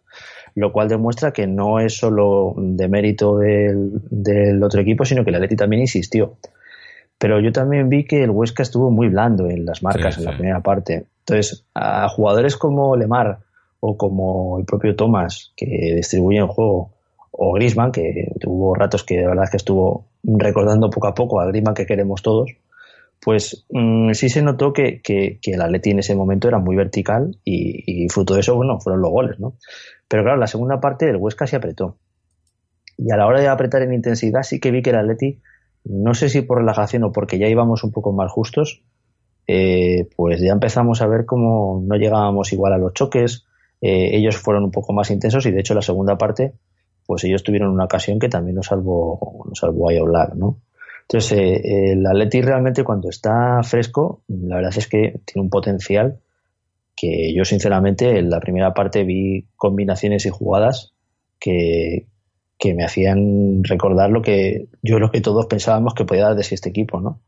lo 0.55 0.73
cual 0.73 0.89
demuestra 0.89 1.33
que 1.33 1.47
no 1.47 1.81
es 1.81 1.99
solo 1.99 2.55
de 2.57 2.89
mérito 2.89 3.39
del 3.39 4.63
otro 4.63 4.81
equipo, 4.81 5.05
sino 5.05 5.25
que 5.25 5.31
el 5.31 5.37
Atleti 5.37 5.57
también 5.57 5.83
insistió. 5.83 6.37
Pero 7.19 7.41
yo 7.41 7.53
también 7.53 7.89
vi 7.89 8.05
que 8.05 8.23
el 8.23 8.31
Huesca 8.31 8.63
estuvo 8.63 8.91
muy 8.91 9.09
blando 9.09 9.49
en 9.51 9.67
las 9.67 9.83
marcas 9.83 10.15
Sí, 10.15 10.21
en 10.21 10.27
la 10.27 10.37
primera 10.37 10.61
parte. 10.61 11.07
Entonces, 11.21 11.65
a 11.75 12.09
jugadores 12.09 12.57
como 12.57 12.97
Lemar 12.97 13.39
o 13.81 13.97
como 13.97 14.59
el 14.59 14.65
propio 14.65 14.95
Thomas, 14.97 15.53
que 15.57 15.67
distribuye 15.97 16.39
el 16.39 16.47
juego, 16.47 16.91
o 17.31 17.53
Grisman, 17.53 17.93
que 17.93 18.33
tuvo 18.41 18.75
ratos 18.75 19.05
que 19.05 19.19
de 19.19 19.27
verdad 19.27 19.49
que 19.51 19.57
estuvo 19.57 20.07
recordando 20.23 20.91
poco 20.91 21.09
a 21.09 21.15
poco 21.15 21.41
a 21.41 21.47
Grisman 21.47 21.75
que 21.75 21.87
queremos 21.87 22.23
todos, 22.23 22.51
pues 23.21 23.67
mm, 23.71 24.13
sí 24.13 24.29
se 24.29 24.43
notó 24.43 24.73
que, 24.73 25.01
que, 25.03 25.39
que 25.43 25.53
el 25.53 25.61
Atleti 25.61 25.91
en 25.91 25.99
ese 25.99 26.15
momento 26.15 26.49
era 26.49 26.59
muy 26.59 26.77
vertical 26.77 27.37
y, 27.45 28.05
y 28.05 28.09
fruto 28.09 28.35
de 28.35 28.41
eso, 28.41 28.55
bueno, 28.57 28.81
fueron 28.81 29.03
los 29.03 29.11
goles, 29.11 29.39
¿no? 29.41 29.55
Pero 30.09 30.23
claro, 30.23 30.39
la 30.39 30.47
segunda 30.47 30.81
parte 30.81 31.09
el 31.09 31.17
Huesca 31.17 31.47
se 31.47 31.57
apretó. 31.57 31.97
Y 32.97 33.13
a 33.13 33.17
la 33.17 33.27
hora 33.27 33.41
de 33.41 33.49
apretar 33.49 33.83
en 33.83 33.93
intensidad 33.93 34.43
sí 34.43 34.61
que 34.61 34.71
vi 34.71 34.83
que 34.83 34.91
el 34.91 34.97
Atleti, 34.97 35.41
no 35.85 36.15
sé 36.15 36.29
si 36.29 36.43
por 36.43 36.59
relajación 36.59 37.05
o 37.05 37.13
porque 37.13 37.39
ya 37.39 37.49
íbamos 37.49 37.85
un 37.85 37.93
poco 37.93 38.13
más 38.13 38.31
justos, 38.31 38.83
eh, 39.47 40.09
pues 40.17 40.41
ya 40.41 40.53
empezamos 40.53 41.01
a 41.01 41.07
ver 41.07 41.25
cómo 41.25 41.83
no 41.85 41.97
llegábamos 41.97 42.53
igual 42.53 42.75
a 42.75 42.79
los 42.79 42.93
choques, 42.93 43.47
eh, 43.81 44.17
ellos 44.17 44.37
fueron 44.37 44.65
un 44.65 44.71
poco 44.71 44.93
más 44.93 45.11
intensos 45.11 45.47
y 45.47 45.51
de 45.51 45.61
hecho 45.61 45.75
la 45.75 45.83
segunda 45.83 46.19
parte, 46.19 46.53
pues 47.07 47.25
ellos 47.25 47.43
tuvieron 47.43 47.71
una 47.71 47.85
ocasión 47.85 48.19
que 48.19 48.29
también 48.29 48.57
nos 48.57 48.67
salvó, 48.67 49.45
nos 49.49 49.59
salvó 49.59 49.89
a 49.89 49.95
hablar, 49.95 50.37
¿no? 50.37 50.59
Entonces, 51.03 51.33
eh, 51.33 51.93
el 51.93 52.07
Atleti 52.07 52.43
realmente 52.43 52.85
cuando 52.85 53.09
está 53.09 53.63
fresco, 53.63 54.21
la 54.29 54.57
verdad 54.57 54.75
es 54.77 54.89
que 54.89 55.21
tiene 55.25 55.45
un 55.45 55.49
potencial 55.49 56.19
que 56.95 57.33
yo 57.35 57.45
sinceramente 57.47 58.19
en 58.19 58.29
la 58.29 58.41
primera 58.41 58.75
parte 58.75 59.05
vi 59.05 59.47
combinaciones 59.57 60.27
y 60.27 60.31
jugadas 60.31 60.93
que, 61.39 62.09
que 62.59 62.75
me 62.75 62.85
hacían 62.85 63.63
recordar 63.65 64.11
lo 64.11 64.21
que 64.21 64.67
yo 64.83 64.99
lo 64.99 65.11
que 65.11 65.21
todos 65.21 65.47
pensábamos 65.47 65.95
que 65.95 66.05
podía 66.05 66.25
dar 66.25 66.37
de 66.37 66.43
sí 66.43 66.55
este 66.55 66.71
equipo, 66.71 67.01
¿no? 67.01 67.21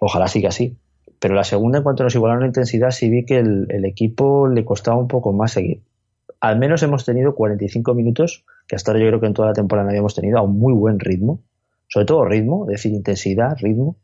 Ojalá 0.00 0.26
siga 0.26 0.48
así. 0.48 0.76
Pero 1.20 1.34
la 1.34 1.44
segunda, 1.44 1.78
en 1.78 1.84
cuanto 1.84 2.02
nos 2.02 2.14
igualaron 2.16 2.42
la 2.42 2.48
intensidad, 2.48 2.90
sí 2.90 3.08
vi 3.08 3.24
que 3.24 3.38
el, 3.38 3.84
equipo 3.84 4.48
le 4.48 4.64
costaba 4.64 4.96
un 4.96 5.06
poco 5.06 5.32
más 5.32 5.52
seguir. 5.52 5.82
Al 6.40 6.58
menos 6.58 6.82
hemos 6.82 7.04
tenido 7.04 7.36
45 7.36 7.94
minutos, 7.94 8.44
que 8.66 8.74
hasta 8.74 8.90
ahora 8.90 9.04
yo 9.04 9.08
creo 9.10 9.20
que 9.20 9.26
en 9.28 9.34
toda 9.34 9.48
la 9.48 9.54
temporada 9.54 9.84
no 9.84 9.90
habíamos 9.90 10.16
tenido, 10.16 10.38
a 10.38 10.42
un 10.42 10.58
muy 10.58 10.72
buen 10.72 10.98
ritmo. 10.98 11.38
Sobre 11.86 12.06
todo 12.06 12.24
ritmo, 12.24 12.64
es 12.64 12.72
decir, 12.72 12.92
intensidad, 12.92 13.56
ritmo, 13.60 13.96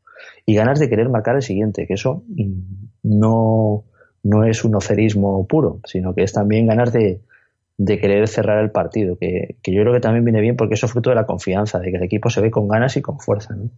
y 0.46 0.54
ganas 0.54 0.78
de 0.78 0.88
querer 0.88 1.08
marcar 1.08 1.34
el 1.34 1.42
siguiente, 1.42 1.88
que 1.88 1.94
eso 1.94 2.22
mm, 2.28 2.52
no, 3.02 3.84
no 4.22 4.44
es 4.44 4.62
un 4.64 4.76
ocerismo 4.76 5.44
puro, 5.48 5.80
sino 5.84 6.14
que 6.14 6.22
es 6.22 6.32
también 6.32 6.68
ganas 6.68 6.92
de, 6.92 7.22
de 7.78 7.98
querer 7.98 8.26
cerrar 8.28 8.62
el 8.62 8.70
partido, 8.70 9.16
que, 9.16 9.56
que 9.62 9.72
yo 9.72 9.80
creo 9.82 9.94
que 9.94 10.00
también 10.00 10.24
viene 10.24 10.40
bien 10.40 10.56
porque 10.56 10.74
eso 10.74 10.86
es 10.86 10.92
fruto 10.92 11.10
de 11.10 11.16
la 11.16 11.24
confianza, 11.26 11.78
de 11.78 11.90
que 11.90 11.96
el 11.96 12.02
equipo 12.02 12.28
se 12.28 12.40
ve 12.40 12.50
con 12.50 12.68
ganas 12.68 12.96
y 12.96 13.02
con 13.02 13.18
fuerza. 13.20 13.54
¿no? 13.54 13.70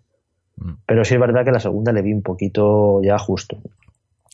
Mm. 0.57 0.79
Pero 0.87 1.05
sí 1.05 1.15
es 1.15 1.21
verdad 1.21 1.45
que 1.45 1.51
la 1.53 1.61
segunda 1.61 1.93
le 1.93 2.03
vi 2.03 2.13
un 2.13 2.23
poquito 2.23 3.01
ya 3.03 3.19
justo. 3.19 3.59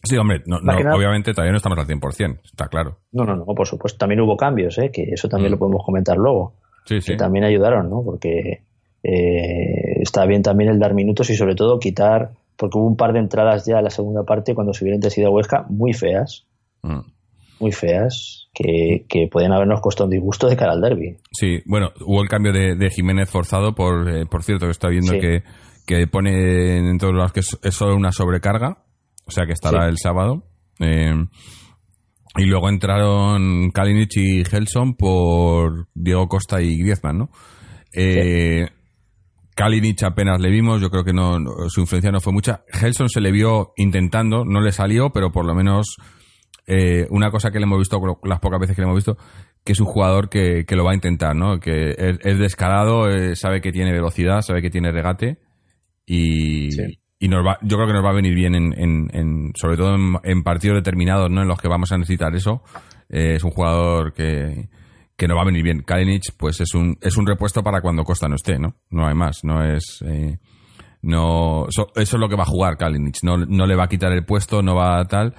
Sí, 0.05 0.17
hombre, 0.17 0.43
no, 0.47 0.61
nada- 0.61 0.95
obviamente 0.95 1.33
todavía 1.33 1.51
no 1.51 1.57
estamos 1.57 1.79
al 1.79 1.87
100%, 1.87 2.39
está 2.45 2.69
claro. 2.69 2.99
No, 3.13 3.25
no, 3.25 3.35
no, 3.35 3.45
por 3.45 3.67
supuesto. 3.67 3.99
También 3.99 4.21
hubo 4.21 4.37
cambios, 4.37 4.79
¿eh? 4.79 4.91
que 4.93 5.03
eso 5.13 5.29
también 5.29 5.51
Mm. 5.51 5.55
lo 5.55 5.59
podemos 5.59 5.85
comentar 5.85 6.17
luego, 6.17 6.55
Sí, 6.85 7.01
sí. 7.01 7.13
que 7.13 7.19
también 7.19 7.45
ayudaron, 7.45 7.91
¿no? 7.91 8.03
Porque 8.05 8.63
eh, 9.03 10.01
está 10.01 10.25
bien 10.27 10.43
también 10.43 10.71
el 10.71 10.79
dar 10.79 10.95
minutos 10.95 11.31
y 11.31 11.35
sobre 11.37 11.55
todo 11.55 11.79
quitar, 11.79 12.31
porque 12.57 12.79
hubo 12.79 12.87
un 12.87 12.97
par 12.97 13.13
de 13.13 13.19
entradas 13.21 13.65
ya 13.67 13.79
en 13.79 13.85
la 13.85 13.91
segunda 13.91 14.25
parte 14.25 14.55
cuando 14.55 14.73
subió 14.73 14.91
la 14.93 14.97
intensidad 14.97 15.31
Huesca 15.31 15.65
muy 15.69 15.93
feas, 15.93 16.47
Mm. 16.83 17.01
muy 17.61 17.73
feas, 17.73 18.46
que, 18.59 19.05
que 19.07 19.29
podían 19.31 19.53
habernos 19.53 19.83
costado 19.83 20.07
un 20.07 20.12
disgusto 20.12 20.49
de 20.49 20.57
cara 20.57 20.73
al 20.73 20.81
derby. 20.81 21.19
Sí, 21.31 21.59
bueno, 21.66 21.90
hubo 22.07 22.23
el 22.23 22.29
cambio 22.29 22.53
de, 22.55 22.75
de 22.75 22.88
Jiménez 22.90 23.29
forzado, 23.29 23.75
por, 23.75 24.09
eh, 24.09 24.25
por 24.25 24.42
cierto, 24.42 24.64
que 24.64 24.71
está 24.73 24.88
viendo 24.88 25.12
Sí. 25.12 25.21
que, 25.21 25.42
que 25.87 26.07
pone 26.07 26.79
en 26.79 26.97
todos 26.99 27.12
lados 27.14 27.33
que 27.35 27.40
es, 27.40 27.59
es 27.62 27.75
solo 27.75 27.95
una 27.95 28.12
sobrecarga, 28.12 28.79
o 29.27 29.31
sea 29.31 29.45
que 29.45 29.53
estará 29.53 29.83
Sí. 29.83 29.88
el 29.90 29.99
sábado. 29.99 30.45
Eh, 30.81 31.12
y 32.38 32.45
luego 32.45 32.69
entraron 32.71 33.71
Kalinic 33.73 34.16
y 34.16 34.45
Gelson 34.45 34.95
por 34.95 35.88
Diego 35.95 36.27
Costa 36.29 36.61
y 36.62 36.79
Griezmann, 36.79 37.19
¿no? 37.19 37.31
Eh, 37.95 38.69
Kalinic 39.55 40.03
apenas 40.03 40.40
le 40.40 40.51
vimos, 40.51 40.81
yo 40.83 40.90
creo 40.90 41.03
que 41.05 41.14
no, 41.14 41.38
no- 41.38 41.51
su 41.69 41.81
influencia 41.81 42.11
no 42.12 42.21
fue 42.21 42.33
mucha. 42.33 42.62
Gelson 42.73 43.09
se 43.09 43.21
le 43.23 43.33
vio 43.33 43.73
intentando, 43.77 44.45
no 44.45 44.61
le 44.61 44.71
salió, 44.73 45.11
pero 45.11 45.33
por 45.33 45.47
lo 45.47 45.55
menos 45.55 45.97
eh, 46.67 47.07
una 47.11 47.31
cosa 47.31 47.51
que 47.51 47.59
le 47.59 47.65
hemos 47.65 47.79
visto, 47.79 48.01
las 48.25 48.41
pocas 48.41 48.61
veces 48.61 48.75
que 48.77 48.83
le 48.83 48.87
hemos 48.87 48.97
visto, 48.97 49.17
que 49.65 49.73
es 49.73 49.81
un 49.81 49.87
jugador 49.87 50.29
que, 50.29 50.65
que 50.67 50.77
lo 50.77 50.85
va 50.85 50.93
a 50.93 50.95
intentar, 50.95 51.35
¿no? 51.37 51.59
Que 51.61 51.91
es, 51.91 52.19
es 52.23 52.39
descarado, 52.39 53.09
eh, 53.11 53.37
sabe 53.37 53.61
que 53.61 53.73
tiene 53.73 53.93
velocidad, 53.93 54.43
sabe 54.43 54.63
que 54.63 54.71
tiene 54.71 54.91
regate 54.93 55.39
y, 56.05 56.71
Sí. 56.73 56.99
y 57.19 57.29
nos 57.29 57.45
va, 57.45 57.59
yo 57.63 57.77
creo 57.77 57.87
que 57.89 57.93
nos 57.95 58.05
va 58.05 58.11
a 58.11 58.15
venir 58.15 58.35
bien 58.35 58.55
en, 58.55 58.73
en- 58.79 59.11
en- 59.13 59.53
sobre 59.57 59.77
todo 59.77 59.95
en, 59.95 60.17
en 60.25 60.43
partidos 60.43 60.77
determinados, 60.77 61.31
¿no? 61.31 61.43
En 61.43 61.49
los 61.49 61.61
que 61.61 61.69
vamos 61.69 61.91
a 61.93 61.99
necesitar 61.99 62.35
eso. 62.35 62.63
Eh, 63.09 63.35
es 63.37 63.45
un 63.45 63.51
jugador 63.53 64.13
que, 64.13 64.69
que 65.17 65.29
nos 65.29 65.37
va 65.37 65.43
a 65.43 65.47
venir 65.47 65.63
bien. 65.63 65.83
Kalinic, 65.83 66.23
pues 66.37 66.61
es 66.61 66.75
un, 66.75 66.97
es 67.01 67.17
un 67.17 67.27
repuesto 67.27 67.63
para 67.63 67.81
cuando 67.81 68.05
Costa 68.05 68.29
no 68.29 68.35
esté, 68.37 68.59
¿no? 68.59 68.75
No 68.91 69.07
hay 69.07 69.15
más, 69.15 69.45
no 69.45 69.65
es, 69.65 70.03
eh, 70.07 70.39
no, 71.03 71.67
eso, 71.69 71.89
eso 71.95 72.17
es 72.17 72.21
lo 72.21 72.29
que 72.29 72.37
va 72.37 72.43
a 72.43 72.47
jugar 72.47 72.77
Kalinic, 72.77 73.19
no, 73.23 73.37
no 73.39 73.67
le 73.67 73.77
va 73.77 73.85
a 73.85 73.89
quitar 73.89 74.13
el 74.13 74.25
puesto, 74.25 74.63
no 74.63 74.75
va 74.75 74.99
a 75.01 75.05
tal. 75.07 75.35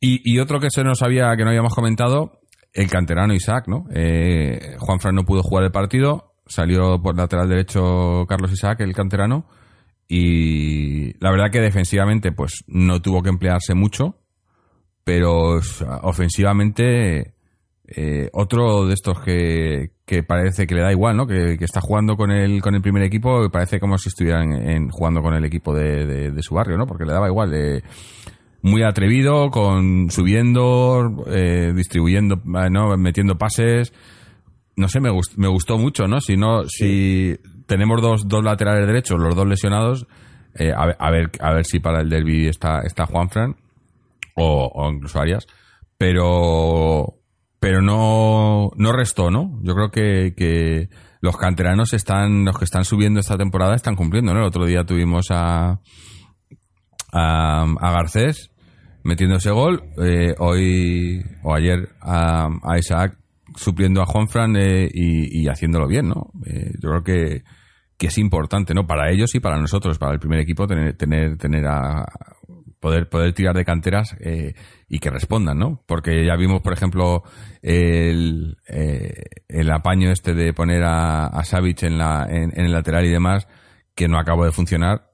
Y, 0.00 0.38
otro 0.38 0.60
que 0.60 0.70
se 0.70 0.84
nos 0.84 1.02
había, 1.02 1.34
que 1.36 1.42
no 1.42 1.50
habíamos 1.50 1.74
comentado, 1.74 2.40
el 2.72 2.88
canterano 2.88 3.34
Isaac, 3.34 3.64
¿no? 3.66 3.86
Eh, 3.92 4.76
Juan 4.78 5.00
Fran 5.00 5.14
no 5.16 5.24
pudo 5.24 5.42
jugar 5.42 5.64
el 5.64 5.72
partido, 5.72 6.34
salió 6.46 7.02
por 7.02 7.16
lateral 7.16 7.48
derecho 7.48 8.24
Carlos 8.28 8.52
Isaac, 8.52 8.80
el 8.80 8.94
canterano, 8.94 9.46
y 10.06 11.12
la 11.22 11.30
verdad 11.32 11.50
que 11.50 11.60
defensivamente, 11.60 12.30
pues 12.32 12.62
no 12.68 13.02
tuvo 13.02 13.22
que 13.22 13.28
emplearse 13.28 13.74
mucho, 13.74 14.16
pero 15.04 15.58
ofensivamente, 16.02 17.34
eh, 17.88 18.28
otro 18.32 18.86
de 18.86 18.94
estos 18.94 19.20
que, 19.20 19.92
que 20.04 20.22
parece 20.22 20.66
que 20.66 20.74
le 20.74 20.82
da 20.82 20.92
igual, 20.92 21.16
¿no? 21.16 21.26
Que, 21.26 21.56
que 21.58 21.64
está 21.64 21.80
jugando 21.80 22.16
con 22.16 22.30
el, 22.30 22.60
con 22.62 22.74
el 22.74 22.82
primer 22.82 23.02
equipo 23.02 23.50
parece 23.50 23.80
como 23.80 23.98
si 23.98 24.10
estuvieran 24.10 24.88
jugando 24.90 25.22
con 25.22 25.34
el 25.34 25.44
equipo 25.44 25.74
de, 25.74 26.06
de- 26.06 26.30
de 26.30 26.42
su 26.42 26.54
barrio, 26.54 26.76
¿no? 26.76 26.86
Porque 26.86 27.04
le 27.04 27.12
daba 27.12 27.28
igual. 27.28 27.52
eh, 27.54 27.82
muy 28.62 28.82
atrevido, 28.82 29.50
con 29.50 30.10
subiendo, 30.10 31.24
eh, 31.28 31.72
distribuyendo, 31.74 32.36
eh, 32.36 32.70
¿no? 32.70 32.96
metiendo 32.96 33.36
pases. 33.38 33.92
No 34.76 34.88
sé, 34.88 35.00
me, 35.00 35.10
gust- 35.10 35.36
me 35.36 35.48
gustó 35.48 35.78
mucho, 35.78 36.06
¿no? 36.06 36.20
Si 36.20 36.36
no, 36.36 36.64
si 36.66 37.36
tenemos 37.66 38.00
dos, 38.02 38.28
dos 38.28 38.44
laterales 38.44 38.86
derechos, 38.86 39.18
los 39.20 39.34
dos 39.34 39.46
lesionados, 39.46 40.06
eh, 40.54 40.72
a, 40.76 40.86
ver, 40.86 40.96
a 40.98 41.10
ver 41.10 41.30
a 41.40 41.52
ver 41.54 41.64
si 41.64 41.78
para 41.80 42.00
el 42.00 42.08
derby 42.08 42.46
está, 42.48 42.80
está 42.80 43.06
Juanfran 43.06 43.56
o, 44.36 44.70
o 44.74 44.90
incluso 44.90 45.20
Arias, 45.20 45.46
pero 45.96 47.14
pero 47.60 47.82
no, 47.82 48.70
no 48.76 48.92
restó, 48.92 49.30
¿no? 49.32 49.58
Yo 49.64 49.74
creo 49.74 49.90
que, 49.90 50.32
que 50.36 50.88
los 51.20 51.36
canteranos 51.36 51.92
están, 51.92 52.44
los 52.44 52.56
que 52.56 52.64
están 52.64 52.84
subiendo 52.84 53.18
esta 53.18 53.36
temporada 53.36 53.74
están 53.74 53.96
cumpliendo, 53.96 54.32
¿no? 54.32 54.40
El 54.40 54.46
otro 54.46 54.64
día 54.64 54.84
tuvimos 54.84 55.26
a, 55.32 55.80
a, 57.12 57.62
a 57.62 57.92
Garcés 57.92 58.50
metiendo 59.04 59.36
ese 59.36 59.50
gol, 59.50 59.84
eh, 60.02 60.34
hoy 60.38 61.24
o 61.42 61.54
ayer 61.54 61.88
a, 62.00 62.48
a 62.62 62.78
Isaac 62.78 63.16
supliendo 63.56 64.02
a 64.02 64.06
Juanfran 64.06 64.56
eh, 64.56 64.88
y, 64.92 65.48
haciéndolo 65.48 65.86
bien, 65.86 66.08
¿no? 66.08 66.30
Eh, 66.46 66.72
yo 66.80 66.90
creo 66.90 67.02
que, 67.02 67.42
que 67.96 68.08
es 68.08 68.18
importante, 68.18 68.74
¿no? 68.74 68.86
Para 68.86 69.10
ellos 69.10 69.34
y 69.34 69.40
para 69.40 69.58
nosotros, 69.58 69.98
para 69.98 70.12
el 70.12 70.20
primer 70.20 70.40
equipo, 70.40 70.66
tener, 70.66 70.96
tener, 70.96 71.38
tener 71.38 71.66
a, 71.66 72.04
poder, 72.80 73.08
poder 73.08 73.32
tirar 73.32 73.54
de 73.54 73.64
canteras 73.64 74.16
eh, 74.20 74.54
y 74.88 74.98
que 74.98 75.10
respondan, 75.10 75.58
¿no? 75.58 75.82
Porque 75.86 76.24
ya 76.24 76.36
vimos, 76.36 76.62
por 76.62 76.72
ejemplo, 76.72 77.22
el, 77.62 78.56
eh, 78.68 79.24
el 79.48 79.70
apaño 79.70 80.10
este 80.10 80.34
de 80.34 80.52
poner 80.52 80.84
a, 80.84 81.26
a 81.26 81.44
Savic 81.44 81.82
en, 81.82 81.98
la, 81.98 82.26
en, 82.28 82.52
el 82.54 82.72
lateral 82.72 83.04
y 83.06 83.10
demás, 83.10 83.48
que 83.94 84.08
no 84.08 84.18
acabó 84.18 84.44
de 84.44 84.52
funcionar. 84.52 85.07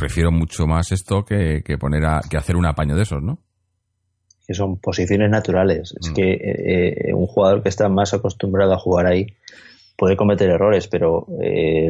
Prefiero 0.00 0.32
mucho 0.32 0.66
más 0.66 0.90
esto 0.92 1.24
que, 1.24 1.62
que 1.62 1.78
poner 1.78 2.04
a, 2.04 2.20
que 2.28 2.36
hacer 2.36 2.56
un 2.56 2.66
apaño 2.66 2.96
de 2.96 3.02
esos, 3.02 3.22
¿no? 3.22 3.38
Que 4.46 4.54
son 4.54 4.78
posiciones 4.78 5.30
naturales. 5.30 5.94
Es 6.00 6.10
mm. 6.10 6.14
que 6.14 6.32
eh, 6.32 7.14
un 7.14 7.26
jugador 7.26 7.62
que 7.62 7.68
está 7.68 7.88
más 7.88 8.14
acostumbrado 8.14 8.72
a 8.72 8.78
jugar 8.78 9.06
ahí 9.06 9.26
puede 9.96 10.16
cometer 10.16 10.48
errores, 10.48 10.88
pero 10.88 11.26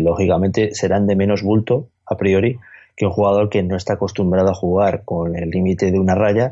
lógicamente 0.00 0.74
serán 0.74 1.06
de 1.06 1.14
menos 1.14 1.42
bulto 1.42 1.90
a 2.04 2.16
priori 2.16 2.58
que 2.96 3.06
un 3.06 3.12
jugador 3.12 3.48
que 3.48 3.62
no 3.62 3.76
está 3.76 3.94
acostumbrado 3.94 4.50
a 4.50 4.54
jugar 4.54 5.04
con 5.04 5.34
el 5.34 5.48
límite 5.48 5.90
de 5.90 5.98
una 5.98 6.14
raya 6.14 6.50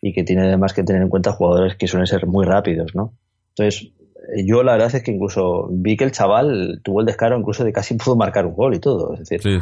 y 0.00 0.14
que 0.14 0.24
tiene 0.24 0.46
además 0.46 0.72
que 0.72 0.82
tener 0.82 1.02
en 1.02 1.08
cuenta 1.08 1.32
jugadores 1.32 1.76
que 1.76 1.86
suelen 1.86 2.06
ser 2.06 2.26
muy 2.26 2.46
rápidos, 2.46 2.94
¿no? 2.94 3.12
Entonces, 3.50 3.92
eh, 3.98 3.99
yo 4.36 4.62
la 4.62 4.72
verdad 4.72 4.94
es 4.94 5.02
que 5.02 5.12
incluso 5.12 5.68
vi 5.70 5.96
que 5.96 6.04
el 6.04 6.12
chaval 6.12 6.80
tuvo 6.82 7.00
el 7.00 7.06
descaro 7.06 7.38
incluso 7.38 7.64
de 7.64 7.72
casi 7.72 7.94
pudo 7.98 8.16
marcar 8.16 8.46
un 8.46 8.54
gol 8.54 8.74
y 8.74 8.78
todo. 8.78 9.14
Es 9.14 9.28
decir, 9.28 9.60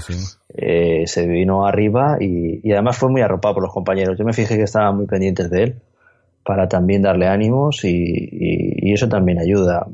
eh, 0.55 1.07
se 1.07 1.27
vino 1.27 1.67
arriba 1.67 2.17
y, 2.21 2.71
además 2.73 2.97
fue 2.97 3.11
muy 3.11 3.23
arropado 3.23 3.55
por 3.55 3.63
los 3.65 3.73
compañeros. 3.73 4.19
Yo 4.19 4.25
me 4.25 4.33
fijé 4.33 4.57
que 4.57 4.65
estaban 4.65 4.97
muy 4.97 5.07
pendientes 5.07 5.51
de 5.51 5.63
él 5.63 5.75
para 6.45 6.69
también 6.69 7.03
darle 7.03 7.27
ánimos 7.27 7.85
y, 7.85 8.93
eso 8.93 9.09
también 9.09 9.39
ayuda. 9.39 9.87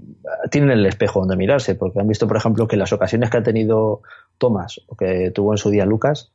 Tienen 0.50 0.70
el 0.70 0.86
espejo 0.86 1.18
donde 1.20 1.36
mirarse, 1.36 1.74
porque 1.74 2.00
han 2.00 2.06
visto, 2.06 2.28
por 2.28 2.36
ejemplo, 2.36 2.68
que 2.68 2.76
las 2.76 2.92
ocasiones 2.92 3.28
que 3.28 3.38
ha 3.38 3.42
tenido 3.42 4.02
Tomás 4.38 4.80
o 4.86 4.96
que 4.96 5.30
tuvo 5.32 5.52
en 5.52 5.58
su 5.58 5.70
día 5.70 5.84
Lucas, 5.84 6.32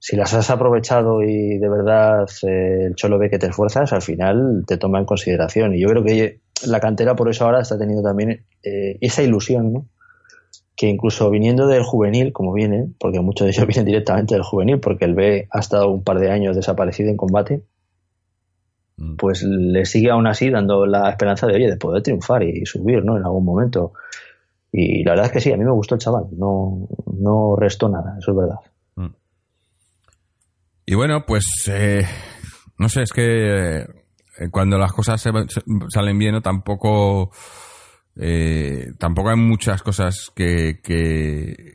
si 0.00 0.16
las 0.16 0.34
has 0.34 0.50
aprovechado 0.50 1.22
y 1.22 1.58
de 1.58 1.68
verdad 1.68 2.26
eh, 2.42 2.86
el 2.86 2.94
Cholo 2.96 3.18
ve 3.18 3.30
que 3.30 3.38
te 3.38 3.46
esfuerzas, 3.46 3.92
al 3.92 4.02
final 4.02 4.64
te 4.66 4.78
toma 4.78 4.98
en 4.98 5.04
consideración. 5.04 5.74
Y 5.74 5.80
yo 5.80 5.88
creo 5.88 6.02
que 6.02 6.40
la 6.66 6.80
cantera 6.80 7.14
por 7.14 7.28
eso 7.28 7.44
ahora 7.44 7.60
está 7.60 7.78
teniendo 7.78 8.02
también 8.02 8.44
eh, 8.62 8.98
esa 9.00 9.22
ilusión, 9.22 9.72
¿no? 9.72 9.86
Que 10.76 10.88
incluso 10.88 11.30
viniendo 11.30 11.66
del 11.66 11.82
juvenil, 11.82 12.32
como 12.32 12.52
viene, 12.52 12.88
porque 12.98 13.20
muchos 13.20 13.46
de 13.46 13.52
ellos 13.52 13.66
vienen 13.68 13.86
directamente 13.86 14.34
del 14.34 14.44
juvenil, 14.44 14.80
porque 14.80 15.04
el 15.04 15.14
B 15.14 15.48
ha 15.50 15.58
estado 15.60 15.88
un 15.90 16.02
par 16.02 16.18
de 16.18 16.30
años 16.30 16.56
desaparecido 16.56 17.10
en 17.10 17.16
combate, 17.16 17.62
mm. 18.96 19.16
pues 19.16 19.42
le 19.42 19.84
sigue 19.84 20.10
aún 20.10 20.26
así 20.26 20.50
dando 20.50 20.86
la 20.86 21.10
esperanza 21.10 21.46
de, 21.46 21.54
oye, 21.54 21.68
de 21.68 21.76
poder 21.76 22.02
triunfar 22.02 22.42
y 22.42 22.64
subir, 22.66 23.04
¿no? 23.04 23.16
En 23.16 23.24
algún 23.24 23.44
momento. 23.44 23.92
Y 24.72 25.02
la 25.02 25.12
verdad 25.12 25.26
es 25.26 25.32
que 25.32 25.40
sí, 25.40 25.52
a 25.52 25.56
mí 25.56 25.64
me 25.64 25.72
gustó 25.72 25.96
el 25.96 26.00
chaval, 26.00 26.26
no, 26.36 26.88
no 27.12 27.56
restó 27.56 27.88
nada, 27.88 28.16
eso 28.18 28.30
es 28.30 28.36
verdad. 28.36 28.58
Y 30.90 30.96
bueno, 30.96 31.24
pues 31.24 31.44
eh, 31.70 32.04
no 32.76 32.88
sé, 32.88 33.02
es 33.02 33.12
que 33.12 33.22
eh, 33.22 33.86
cuando 34.50 34.78
las 34.78 34.92
cosas 34.92 35.22
salen 35.88 36.18
bien, 36.18 36.40
tampoco 36.40 37.30
eh, 38.16 38.92
tampoco 38.98 39.30
hay 39.30 39.36
muchas 39.36 39.82
cosas 39.82 40.32
que, 40.34 40.80
que, 40.82 41.74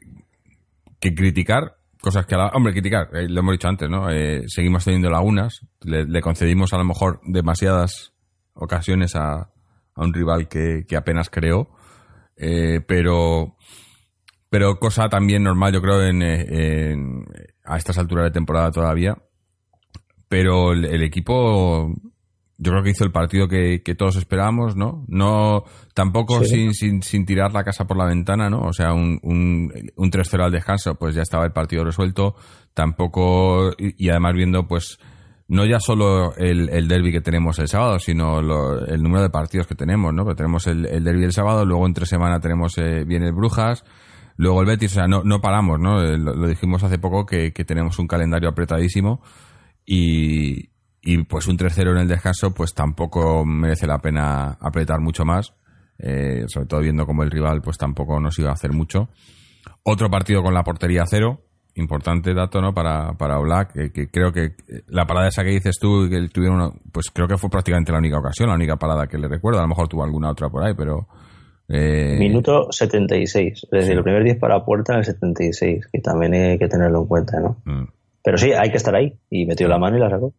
criticar. 1.00 1.78
Cosas 2.02 2.26
que, 2.26 2.36
a 2.36 2.38
la, 2.38 2.48
hombre, 2.50 2.74
criticar, 2.74 3.10
lo 3.12 3.40
hemos 3.40 3.54
dicho 3.54 3.68
antes, 3.68 3.90
¿no? 3.90 4.08
seguimos 4.48 4.86
teniendo 4.86 5.10
lagunas, 5.10 5.66
le, 5.82 6.22
concedimos 6.22 6.72
a 6.74 6.78
lo 6.78 6.84
mejor 6.84 7.20
demasiadas 7.26 8.14
ocasiones 8.54 9.16
a, 9.16 9.34
a 9.96 10.04
un 10.04 10.14
rival 10.14 10.48
que, 10.48 10.86
que 10.88 10.96
apenas 10.96 11.32
creó, 11.32 11.70
pero 12.88 13.56
pero 14.56 14.80
cosa 14.80 15.10
también 15.10 15.44
normal, 15.44 15.74
yo 15.74 15.82
creo, 15.82 16.02
en, 16.02 17.26
a 17.66 17.76
estas 17.76 17.98
alturas 17.98 18.24
de 18.24 18.32
temporada 18.32 18.72
todavía. 18.72 19.18
Pero 20.30 20.72
el, 20.72 21.04
equipo, 21.04 21.94
yo 22.58 22.72
creo 22.72 22.84
que 22.84 22.92
hizo 22.92 23.04
el 23.04 23.12
partido 23.12 23.48
que, 23.48 23.82
todos 23.98 24.16
esperábamos, 24.16 24.76
¿no? 24.76 25.04
No, 25.08 25.64
tampoco 25.94 26.44
sin, 26.44 26.74
sin, 26.74 27.02
sin, 27.02 27.26
tirar 27.26 27.54
la 27.54 27.64
casa 27.64 27.86
por 27.86 27.98
la 27.98 28.06
ventana, 28.06 28.50
¿no? 28.50 28.62
O 28.62 28.74
sea, 28.74 28.94
un, 28.94 29.20
un, 29.24 29.72
un 29.96 30.12
3-0 30.12 30.44
al 30.44 30.52
descanso, 30.52 30.96
pues 30.96 31.16
ya 31.16 31.22
estaba 31.22 31.46
el 31.46 31.52
partido 31.52 31.84
resuelto. 31.84 32.36
Tampoco, 32.74 33.72
y, 33.78 34.10
además 34.10 34.34
viendo, 34.34 34.68
pues, 34.68 35.00
no 35.48 35.66
ya 35.66 35.80
solo 35.80 36.36
el, 36.38 36.70
el 36.70 36.88
derby 36.88 37.12
que 37.12 37.22
tenemos 37.22 37.60
el 37.60 37.68
sábado, 37.68 38.00
sino 38.00 38.40
el 38.40 39.04
número 39.04 39.22
de 39.22 39.30
partidos 39.30 39.68
que 39.68 39.76
tenemos, 39.76 40.14
¿no? 40.14 40.24
Porque 40.24 40.38
tenemos 40.38 40.68
el, 40.68 40.86
el 40.86 41.04
derby 41.04 41.24
el 41.24 41.34
sábado, 41.34 41.66
luego 41.66 41.86
entre 41.86 42.06
semana 42.06 42.40
tenemos 42.40 42.78
eh, 42.78 43.04
bien 43.06 43.24
el 43.24 43.34
Brujas, 43.34 43.84
Luego 44.38 44.62
el 44.62 44.68
Betis, 44.68 44.92
o 44.92 44.96
sea, 44.96 45.08
no, 45.08 45.24
no 45.24 45.40
paramos, 45.40 45.80
¿no? 45.80 46.02
Eh, 46.04 46.18
lo, 46.18 46.48
dijimos 46.48 46.84
hace 46.84 47.00
poco 47.00 47.26
que, 47.26 47.52
tenemos 47.52 48.00
un 48.00 48.08
calendario 48.08 48.50
apretadísimo 48.50 49.22
y, 49.86 50.70
y 51.06 51.24
pues 51.24 51.48
un 51.48 51.58
3-0 51.58 51.92
en 51.92 51.98
el 52.00 52.08
descanso 52.08 52.54
pues 52.54 52.74
tampoco 52.74 53.46
merece 53.46 53.86
la 53.86 54.00
pena 54.00 54.58
apretar 54.60 55.00
mucho 55.00 55.24
más, 55.24 55.54
eh, 56.00 56.46
sobre 56.48 56.66
todo 56.66 56.82
viendo 56.82 57.06
como 57.06 57.24
el 57.24 57.32
rival 57.32 57.62
pues 57.62 57.78
tampoco 57.78 58.20
nos 58.20 58.38
iba 58.40 58.50
a 58.50 58.54
hacer 58.54 58.74
mucho. 58.74 59.10
Otro 59.84 60.10
partido 60.10 60.42
con 60.42 60.56
la 60.56 60.64
portería 60.64 61.06
cero, 61.08 61.42
importante 61.76 62.34
dato, 62.34 62.60
¿no? 62.60 62.74
Para, 62.74 63.14
para 63.14 63.38
Black, 63.38 63.94
que, 63.94 64.10
creo 64.10 64.32
que 64.32 64.56
la 64.88 65.06
parada 65.06 65.28
esa 65.28 65.44
que 65.44 65.52
dices 65.52 65.78
tú, 65.80 66.10
que 66.10 66.28
tuvieron, 66.30 66.82
pues 66.92 67.12
creo 67.14 67.28
que 67.28 67.38
fue 67.38 67.52
prácticamente 67.52 67.92
la 67.92 68.00
única 68.00 68.18
ocasión, 68.18 68.50
la 68.50 68.56
única 68.56 68.78
parada 68.78 69.06
que 69.06 69.20
le 69.20 69.28
recuerdo, 69.28 69.60
a 69.60 69.64
lo 69.64 69.68
mejor 69.68 69.88
tuvo 69.88 70.04
alguna 70.04 70.32
otra 70.32 70.50
por 70.50 70.66
ahí, 70.66 70.74
pero 70.76 71.08
eh, 71.70 72.16
Minuto 72.18 72.72
76, 72.72 73.68
desde 73.72 73.94
el 73.94 74.02
primer 74.02 74.24
10 74.24 74.40
para 74.40 74.66
puerta 74.66 74.96
el 74.98 75.04
76, 75.04 75.88
que 75.92 76.00
también 76.00 76.34
hay 76.34 76.58
que 76.58 76.68
tenerlo 76.68 77.02
en 77.02 77.08
cuenta, 77.08 77.40
¿no? 77.40 77.58
Mm. 77.66 77.90
Pero 78.24 78.38
sí, 78.38 78.52
hay 78.54 78.72
que 78.72 78.78
estar 78.78 78.96
ahí, 78.96 79.20
y 79.30 79.46
metió 79.46 79.68
la 79.68 79.78
mano 79.78 79.98
y 79.98 80.00
la 80.00 80.10
sacó. 80.10 80.34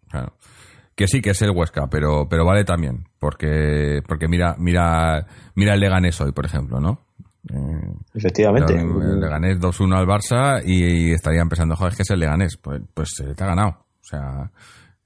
Que 0.96 1.06
sí, 1.06 1.20
que 1.20 1.30
es 1.30 1.42
el 1.42 1.50
Huesca, 1.50 1.88
pero, 1.88 2.26
pero 2.28 2.46
vale 2.46 2.64
también, 2.64 3.06
porque, 3.18 4.00
porque 4.09 4.28
mira, 4.28 4.56
mira, 4.59 5.26
mira 5.54 5.74
el 5.74 5.80
Leganés 5.80 6.18
hoy, 6.22 6.32
por 6.32 6.46
ejemplo, 6.46 6.80
¿no? 6.80 7.06
Eh, 7.52 7.94
Efectivamente. 8.14 8.74
El 8.74 9.20
Leganés 9.20 9.61
2-1 9.61 9.94
al 9.94 10.06
Barça 10.06 10.62
y, 10.64 11.12
estaría 11.12 11.42
empezando, 11.42 11.76
joder, 11.76 11.92
es 11.92 11.96
que 11.98 12.02
es 12.02 12.11
el 12.11 12.20
Leganés, 12.20 12.56
pues, 12.56 12.80
pues 12.94 13.11
te 13.14 13.44
ha 13.44 13.46
ganado. 13.46 13.85
O 14.00 14.04
sea, 14.04 14.50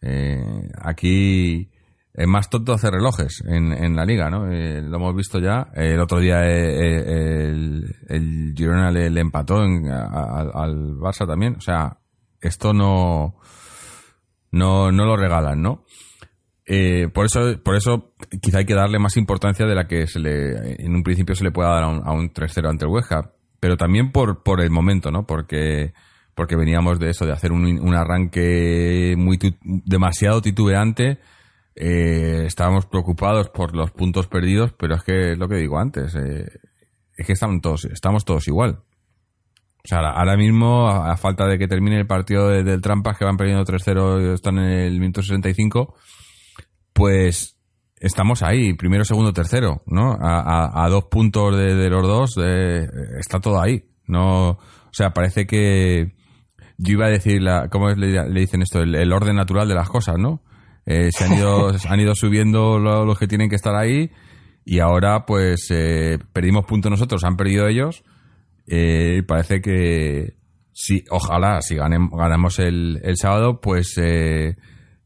eh, 0.01 0.69
aquí 0.81 1.69
es 2.15 2.27
más 2.29 2.49
tonto 2.49 2.73
hacer 2.73 2.93
relojes 2.93 3.43
en, 3.47 3.73
en 3.73 3.97
la 3.97 4.05
liga, 4.05 4.31
¿no? 4.31 4.51
Eh, 4.51 4.83
lo 4.83 4.97
hemos 4.97 5.17
visto 5.17 5.41
ya. 5.41 5.69
el 5.75 6.01
otro 6.01 6.21
día 6.21 6.45
el, 6.45 7.97
el, 8.09 8.55
Girona 8.57 8.93
le, 8.93 9.21
empató 9.21 9.57
al 9.57 10.97
Barça 10.99 11.27
también. 11.27 11.57
O 11.57 11.61
sea, 11.61 11.99
esto 12.41 12.73
no, 12.73 13.37
no, 14.51 14.91
no 14.93 15.05
lo 15.05 15.17
regalan, 15.17 15.63
¿no? 15.63 15.85
por 17.13 17.27
eso, 17.27 17.61
por 17.65 17.75
eso 17.75 18.13
quizá 18.41 18.59
hay 18.59 18.65
que 18.65 18.77
darle 18.77 19.01
más 19.01 19.17
importancia 19.17 19.67
de 19.67 19.75
la 19.75 19.89
que 19.89 20.07
se 20.07 20.21
le, 20.21 20.81
en 20.81 20.95
un 20.95 21.03
principio 21.03 21.35
se 21.35 21.43
le 21.43 21.51
pueda 21.51 21.71
dar 21.71 21.83
a 21.83 21.89
un, 21.89 22.07
a 22.07 22.13
un 22.13 22.33
3-0 22.33 22.69
ante 22.69 22.85
el 22.85 22.93
Huesca. 22.93 23.33
Pero 23.59 23.77
también 23.77 24.13
por, 24.13 24.45
por 24.45 24.61
el 24.61 24.71
momento, 24.71 25.11
¿no? 25.11 25.27
Porque, 25.27 25.95
porque 26.37 26.55
veníamos 26.55 27.01
de 27.01 27.11
eso, 27.11 27.27
de 27.27 27.33
hacer 27.33 27.51
un, 27.51 27.65
un 27.65 27.95
arranque 27.97 29.15
muy 29.19 29.37
demasiado 29.63 30.41
titubeante 30.43 31.19
eh, 31.83 32.45
estábamos 32.47 32.87
preocupados 32.87 33.49
por 33.49 33.75
los 33.75 33.91
puntos 33.91 34.27
perdidos, 34.27 34.75
pero 34.77 34.97
es 34.97 35.03
que 35.03 35.33
es 35.33 35.39
lo 35.39 35.49
que 35.49 35.57
digo 35.57 35.79
antes, 35.79 36.15
eh, 36.15 36.47
es 37.17 37.27
que 37.27 37.33
estamos 37.33 37.63
todos, 37.63 37.85
estamos 37.87 38.25
todos 38.25 38.47
igual. 38.49 38.83
O 39.83 39.89
sea, 39.89 40.01
ahora 40.01 40.37
mismo, 40.37 40.89
a, 40.89 41.17
falta 41.17 41.47
de 41.47 41.59
que 41.59 41.67
termine 41.67 41.99
el 41.99 42.07
partido 42.07 42.49
del 42.49 42.81
Trampas, 42.81 43.17
que 43.17 43.25
van 43.25 43.37
perdiendo 43.37 43.65
3-0 43.65 44.35
están 44.35 44.59
en 44.59 44.71
el 44.71 45.01
minuto 45.01 45.23
65, 45.23 45.95
pues 46.93 47.57
estamos 47.97 48.43
ahí, 48.43 48.75
primero, 48.75 49.05
segundo, 49.05 49.33
tercero, 49.33 49.83
¿no? 49.87 50.17
A, 50.21 50.89
dos 50.91 51.05
puntos 51.05 51.57
de, 51.57 51.89
los 51.89 52.03
dos, 52.03 52.35
eh, 52.43 52.87
está 53.19 53.41
todo 53.41 53.61
ahí. 53.61 53.85
No, 54.07 54.51
o 54.51 54.93
sea, 54.93 55.11
parece 55.11 55.47
que 55.47 56.15
yo 56.79 56.93
iba 56.93 57.07
a 57.07 57.11
decir, 57.11 57.41
la, 57.41 57.69
¿cómo 57.69 57.91
le, 57.91 58.25
dicen 58.41 58.63
esto? 58.63 58.81
el, 58.81 59.13
orden 59.13 59.37
natural 59.37 59.69
de 59.69 59.75
las 59.75 59.89
cosas, 59.89 60.17
¿no? 60.19 60.43
Eh, 60.87 61.11
se 61.13 61.25
han 61.25 61.35
ido, 61.35 61.71
han 61.89 62.01
ido 62.01 62.15
subiendo 62.15 62.79
los 62.79 63.19
que 63.19 63.29
tienen 63.29 63.49
que 63.49 63.57
estar 63.57 63.75
ahí 63.77 64.11
y 64.65 64.81
ahora 64.81 65.27
pues 65.27 65.69
eh, 65.71 66.19
perdimos 66.33 66.65
puntos 66.65 66.91
nosotros, 66.91 67.25
han 67.25 67.37
perdido 67.37 67.67
ellos. 67.67 68.03
Eh, 68.67 69.23
parece 69.27 69.61
que 69.61 70.37
si, 70.73 71.05
ojalá, 71.11 71.61
si 71.63 71.77
ganamos 71.77 72.59
el, 72.59 73.01
el 73.03 73.17
sábado, 73.17 73.61
pues 73.61 73.99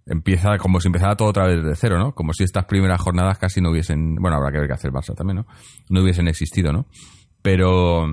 empieza 0.06 0.58
como 0.58 0.80
si 0.80 0.88
empezara 0.88 1.16
todo 1.16 1.28
otra 1.28 1.46
vez 1.46 1.64
de 1.64 1.76
cero, 1.76 1.98
¿no? 1.98 2.14
Como 2.14 2.32
si 2.32 2.44
estas 2.44 2.66
primeras 2.66 3.00
jornadas 3.00 3.38
casi 3.38 3.60
no 3.60 3.70
hubiesen, 3.70 4.16
bueno, 4.16 4.36
habrá 4.36 4.52
que 4.52 4.58
ver 4.58 4.68
qué 4.68 4.74
hace 4.74 4.88
el 4.88 4.92
Barça 4.92 5.14
también, 5.14 5.38
¿no? 5.38 5.46
No 5.88 6.02
hubiesen 6.02 6.28
existido, 6.28 6.72
¿no? 6.72 6.86
Pero, 7.42 8.06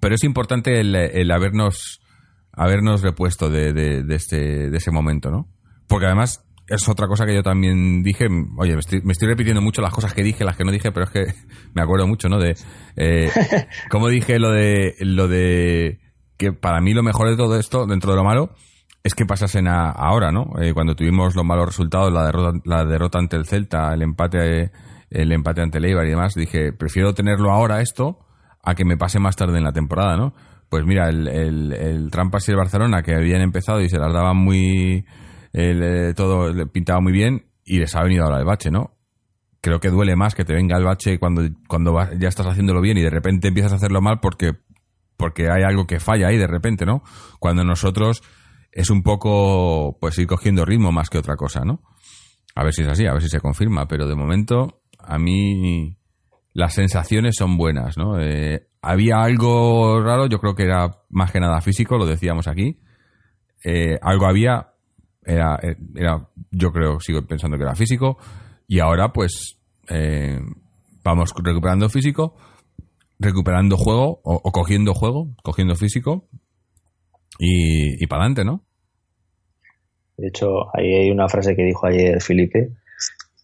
pero 0.00 0.14
es 0.14 0.24
importante 0.24 0.80
el, 0.80 0.94
el 0.94 1.30
habernos, 1.30 2.00
habernos 2.52 3.02
repuesto 3.02 3.50
de, 3.50 3.72
de, 3.72 4.02
de, 4.02 4.14
este, 4.14 4.70
de 4.70 4.76
ese 4.76 4.90
momento, 4.90 5.30
¿no? 5.30 5.48
Porque 5.86 6.06
además 6.06 6.44
es 6.72 6.88
otra 6.88 7.06
cosa 7.06 7.26
que 7.26 7.34
yo 7.34 7.42
también 7.42 8.02
dije. 8.02 8.26
Oye, 8.56 8.74
me 8.74 9.12
estoy, 9.12 9.28
repitiendo 9.28 9.60
mucho 9.60 9.82
las 9.82 9.92
cosas 9.92 10.14
que 10.14 10.22
dije, 10.22 10.44
las 10.44 10.56
que 10.56 10.64
no 10.64 10.72
dije, 10.72 10.90
pero 10.90 11.04
es 11.04 11.10
que 11.10 11.26
me 11.74 11.82
acuerdo 11.82 12.06
mucho, 12.06 12.28
¿no? 12.28 12.38
De 12.38 12.56
eh, 12.96 13.30
cómo 13.90 14.08
dije 14.08 14.38
lo 14.38 14.50
de 14.50 14.96
lo 15.00 15.28
de 15.28 16.00
que 16.38 16.52
para 16.52 16.80
mí 16.80 16.94
lo 16.94 17.02
mejor 17.02 17.28
de 17.28 17.36
todo 17.36 17.58
esto, 17.58 17.86
dentro 17.86 18.12
de 18.12 18.16
lo 18.16 18.24
malo, 18.24 18.54
es 19.04 19.14
que 19.14 19.26
pasasen 19.26 19.68
a, 19.68 19.90
ahora, 19.90 20.32
¿no? 20.32 20.52
Eh, 20.60 20.72
cuando 20.72 20.94
tuvimos 20.94 21.36
los 21.36 21.44
malos 21.44 21.66
resultados, 21.66 22.12
la 22.12 22.24
derrota, 22.26 22.58
la 22.64 22.84
derrota 22.84 23.18
ante 23.18 23.36
el 23.36 23.46
Celta, 23.46 23.92
el 23.92 24.02
empate, 24.02 24.70
el 25.10 25.32
empate 25.32 25.60
ante 25.60 25.78
el 25.78 25.84
Eibar 25.84 26.06
y 26.06 26.10
demás, 26.10 26.34
dije, 26.34 26.72
prefiero 26.72 27.12
tenerlo 27.12 27.52
ahora 27.52 27.80
esto 27.82 28.18
a 28.62 28.74
que 28.74 28.84
me 28.84 28.96
pase 28.96 29.18
más 29.18 29.36
tarde 29.36 29.58
en 29.58 29.64
la 29.64 29.72
temporada, 29.72 30.16
¿no? 30.16 30.32
Pues 30.70 30.84
mira, 30.86 31.08
el, 31.10 31.28
el, 31.28 31.72
el 31.72 32.10
Trampas 32.10 32.48
y 32.48 32.52
el 32.52 32.56
Barcelona 32.56 33.02
que 33.02 33.14
habían 33.14 33.42
empezado 33.42 33.82
y 33.82 33.90
se 33.90 33.98
las 33.98 34.12
daban 34.12 34.38
muy, 34.38 35.04
eh, 35.52 36.12
todo 36.16 36.52
pintaba 36.68 37.00
muy 37.00 37.12
bien 37.12 37.46
y 37.64 37.78
les 37.78 37.94
ha 37.94 38.02
venido 38.02 38.24
ahora 38.24 38.38
el 38.38 38.44
bache, 38.44 38.70
¿no? 38.70 38.96
Creo 39.60 39.78
que 39.80 39.90
duele 39.90 40.16
más 40.16 40.34
que 40.34 40.44
te 40.44 40.54
venga 40.54 40.76
el 40.76 40.84
bache 40.84 41.18
cuando, 41.18 41.42
cuando 41.68 41.96
ya 42.18 42.28
estás 42.28 42.46
haciéndolo 42.46 42.80
bien 42.80 42.98
y 42.98 43.02
de 43.02 43.10
repente 43.10 43.48
empiezas 43.48 43.72
a 43.72 43.76
hacerlo 43.76 44.00
mal 44.00 44.18
porque, 44.20 44.52
porque 45.16 45.50
hay 45.50 45.62
algo 45.62 45.86
que 45.86 46.00
falla 46.00 46.28
ahí 46.28 46.36
de 46.36 46.48
repente, 46.48 46.84
¿no? 46.84 47.02
Cuando 47.38 47.62
nosotros 47.64 48.22
es 48.72 48.90
un 48.90 49.02
poco 49.02 49.98
pues 50.00 50.18
ir 50.18 50.26
cogiendo 50.26 50.64
ritmo 50.64 50.90
más 50.90 51.10
que 51.10 51.18
otra 51.18 51.36
cosa, 51.36 51.60
¿no? 51.64 51.82
A 52.54 52.64
ver 52.64 52.72
si 52.72 52.82
es 52.82 52.88
así, 52.88 53.06
a 53.06 53.12
ver 53.12 53.22
si 53.22 53.28
se 53.28 53.40
confirma, 53.40 53.86
pero 53.86 54.08
de 54.08 54.14
momento 54.14 54.82
a 54.98 55.18
mí 55.18 55.96
las 56.54 56.74
sensaciones 56.74 57.36
son 57.36 57.56
buenas, 57.56 57.96
¿no? 57.96 58.20
Eh, 58.20 58.68
había 58.82 59.22
algo 59.22 60.02
raro, 60.02 60.26
yo 60.26 60.38
creo 60.38 60.54
que 60.54 60.64
era 60.64 60.90
más 61.08 61.30
que 61.30 61.40
nada 61.40 61.60
físico, 61.60 61.96
lo 61.96 62.06
decíamos 62.06 62.48
aquí. 62.48 62.80
Eh, 63.64 63.98
algo 64.02 64.26
había, 64.26 64.71
era, 65.24 65.58
era, 65.94 66.28
yo 66.50 66.72
creo, 66.72 67.00
sigo 67.00 67.22
pensando 67.26 67.56
que 67.56 67.64
era 67.64 67.74
físico, 67.74 68.18
y 68.66 68.80
ahora 68.80 69.12
pues 69.12 69.58
eh, 69.88 70.38
vamos 71.02 71.32
recuperando 71.42 71.88
físico, 71.88 72.36
recuperando 73.18 73.76
juego, 73.76 74.20
o 74.24 74.50
cogiendo 74.50 74.94
juego, 74.94 75.28
cogiendo 75.42 75.76
físico, 75.76 76.28
y, 77.38 78.06
para 78.06 78.22
adelante, 78.22 78.44
¿no? 78.44 78.62
De 80.16 80.28
hecho, 80.28 80.46
ahí 80.74 80.94
hay 80.94 81.10
una 81.10 81.28
frase 81.28 81.56
que 81.56 81.64
dijo 81.64 81.86
ayer 81.86 82.20
Felipe, 82.20 82.70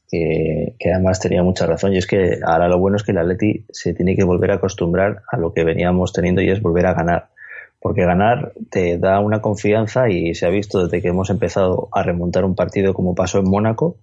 que, 0.08 0.74
además 0.92 1.20
tenía 1.20 1.42
mucha 1.42 1.66
razón, 1.66 1.94
y 1.94 1.98
es 1.98 2.06
que 2.06 2.38
ahora 2.44 2.68
lo 2.68 2.78
bueno 2.78 2.96
es 2.96 3.02
que 3.02 3.12
el 3.12 3.18
Atleti 3.18 3.66
se 3.70 3.94
tiene 3.94 4.14
que 4.14 4.24
volver 4.24 4.52
a 4.52 4.54
acostumbrar 4.54 5.22
a 5.30 5.36
lo 5.38 5.52
que 5.52 5.64
veníamos 5.64 6.12
teniendo 6.12 6.42
y 6.42 6.50
es 6.50 6.62
volver 6.62 6.86
a 6.86 6.94
ganar. 6.94 7.30
Porque 7.80 8.04
ganar 8.04 8.52
te 8.70 8.98
da 8.98 9.20
una 9.20 9.40
confianza 9.40 10.08
y 10.08 10.34
se 10.34 10.46
ha 10.46 10.50
visto 10.50 10.84
desde 10.84 11.00
que 11.00 11.08
hemos 11.08 11.30
empezado 11.30 11.88
a 11.92 12.02
remontar 12.02 12.44
un 12.44 12.54
partido 12.54 12.92
como 12.92 13.14
pasó 13.14 13.38
en 13.38 13.48
Mónaco, 13.48 13.96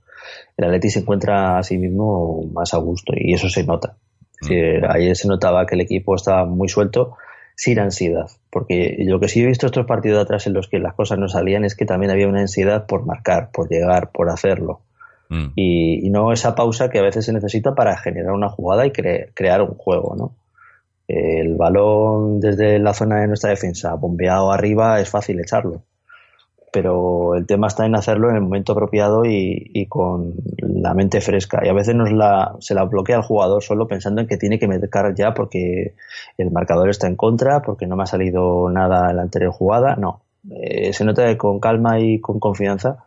el 0.57 0.65
Atleti 0.65 0.89
se 0.89 0.99
encuentra 0.99 1.57
a 1.57 1.63
sí 1.63 1.77
mismo 1.77 2.43
más 2.53 2.73
a 2.73 2.77
gusto 2.77 3.13
y 3.15 3.33
eso 3.33 3.49
se 3.49 3.65
nota. 3.65 3.97
Es 4.41 4.49
decir, 4.49 4.85
ayer 4.87 5.15
se 5.15 5.27
notaba 5.27 5.65
que 5.65 5.75
el 5.75 5.81
equipo 5.81 6.15
estaba 6.15 6.45
muy 6.45 6.69
suelto 6.69 7.17
sin 7.55 7.79
ansiedad. 7.79 8.27
Porque 8.49 8.97
lo 8.99 9.19
que 9.19 9.27
sí 9.27 9.41
he 9.41 9.45
visto 9.45 9.65
estos 9.65 9.85
partidos 9.85 10.21
atrás 10.21 10.45
en 10.47 10.53
los 10.53 10.67
que 10.67 10.79
las 10.79 10.93
cosas 10.93 11.17
no 11.17 11.27
salían 11.27 11.65
es 11.65 11.75
que 11.75 11.85
también 11.85 12.11
había 12.11 12.27
una 12.27 12.41
ansiedad 12.41 12.85
por 12.85 13.05
marcar, 13.05 13.49
por 13.51 13.69
llegar, 13.69 14.11
por 14.11 14.29
hacerlo. 14.29 14.81
Mm. 15.29 15.47
Y, 15.55 16.09
no 16.09 16.31
esa 16.31 16.55
pausa 16.55 16.89
que 16.89 16.99
a 16.99 17.03
veces 17.03 17.25
se 17.25 17.33
necesita 17.33 17.73
para 17.73 17.97
generar 17.97 18.33
una 18.33 18.49
jugada 18.49 18.85
y 18.85 18.91
crear 18.91 19.61
un 19.61 19.75
juego, 19.75 20.15
¿no? 20.15 20.35
El 21.07 21.55
balón 21.55 22.39
desde 22.39 22.79
la 22.79 22.93
zona 22.93 23.21
de 23.21 23.27
nuestra 23.27 23.51
defensa 23.51 23.93
bombeado 23.95 24.51
arriba 24.51 24.99
es 24.99 25.09
fácil 25.09 25.39
echarlo 25.39 25.83
pero 26.75 27.35
el 27.35 27.45
tema 27.45 27.67
está 27.67 27.85
en 27.85 27.95
hacerlo 27.95 28.29
en 28.29 28.35
el 28.35 28.41
momento 28.41 28.73
apropiado 28.73 29.23
y, 29.23 29.85
con 29.87 30.33
la 30.57 30.93
mente 30.93 31.21
fresca. 31.21 31.61
Y 31.63 31.69
a 31.69 31.73
veces 31.73 31.95
nos 31.95 32.11
la, 32.11 32.53
se 32.59 32.73
la 32.73 32.83
bloquea 32.83 33.15
el 33.15 33.21
jugador 33.21 33.63
solo 33.63 33.87
pensando 33.87 34.19
en 34.19 34.27
que 34.27 34.35
tiene 34.35 34.59
que 34.59 34.67
meter 34.67 34.89
ya 35.15 35.33
porque 35.33 35.95
el 36.37 36.51
marcador 36.51 36.89
está 36.89 37.07
en 37.07 37.15
contra, 37.15 37.61
porque 37.61 37.87
no 37.87 37.95
me 37.95 38.03
ha 38.03 38.07
salido 38.07 38.69
nada 38.69 39.09
en 39.09 39.15
la 39.15 39.21
anterior 39.21 39.53
jugada. 39.53 39.95
No, 39.95 40.23
eh, 40.51 40.91
se 40.91 41.05
nota 41.05 41.25
que 41.25 41.37
con 41.37 41.61
calma 41.61 42.01
y 42.01 42.19
con 42.19 42.41
confianza 42.41 43.05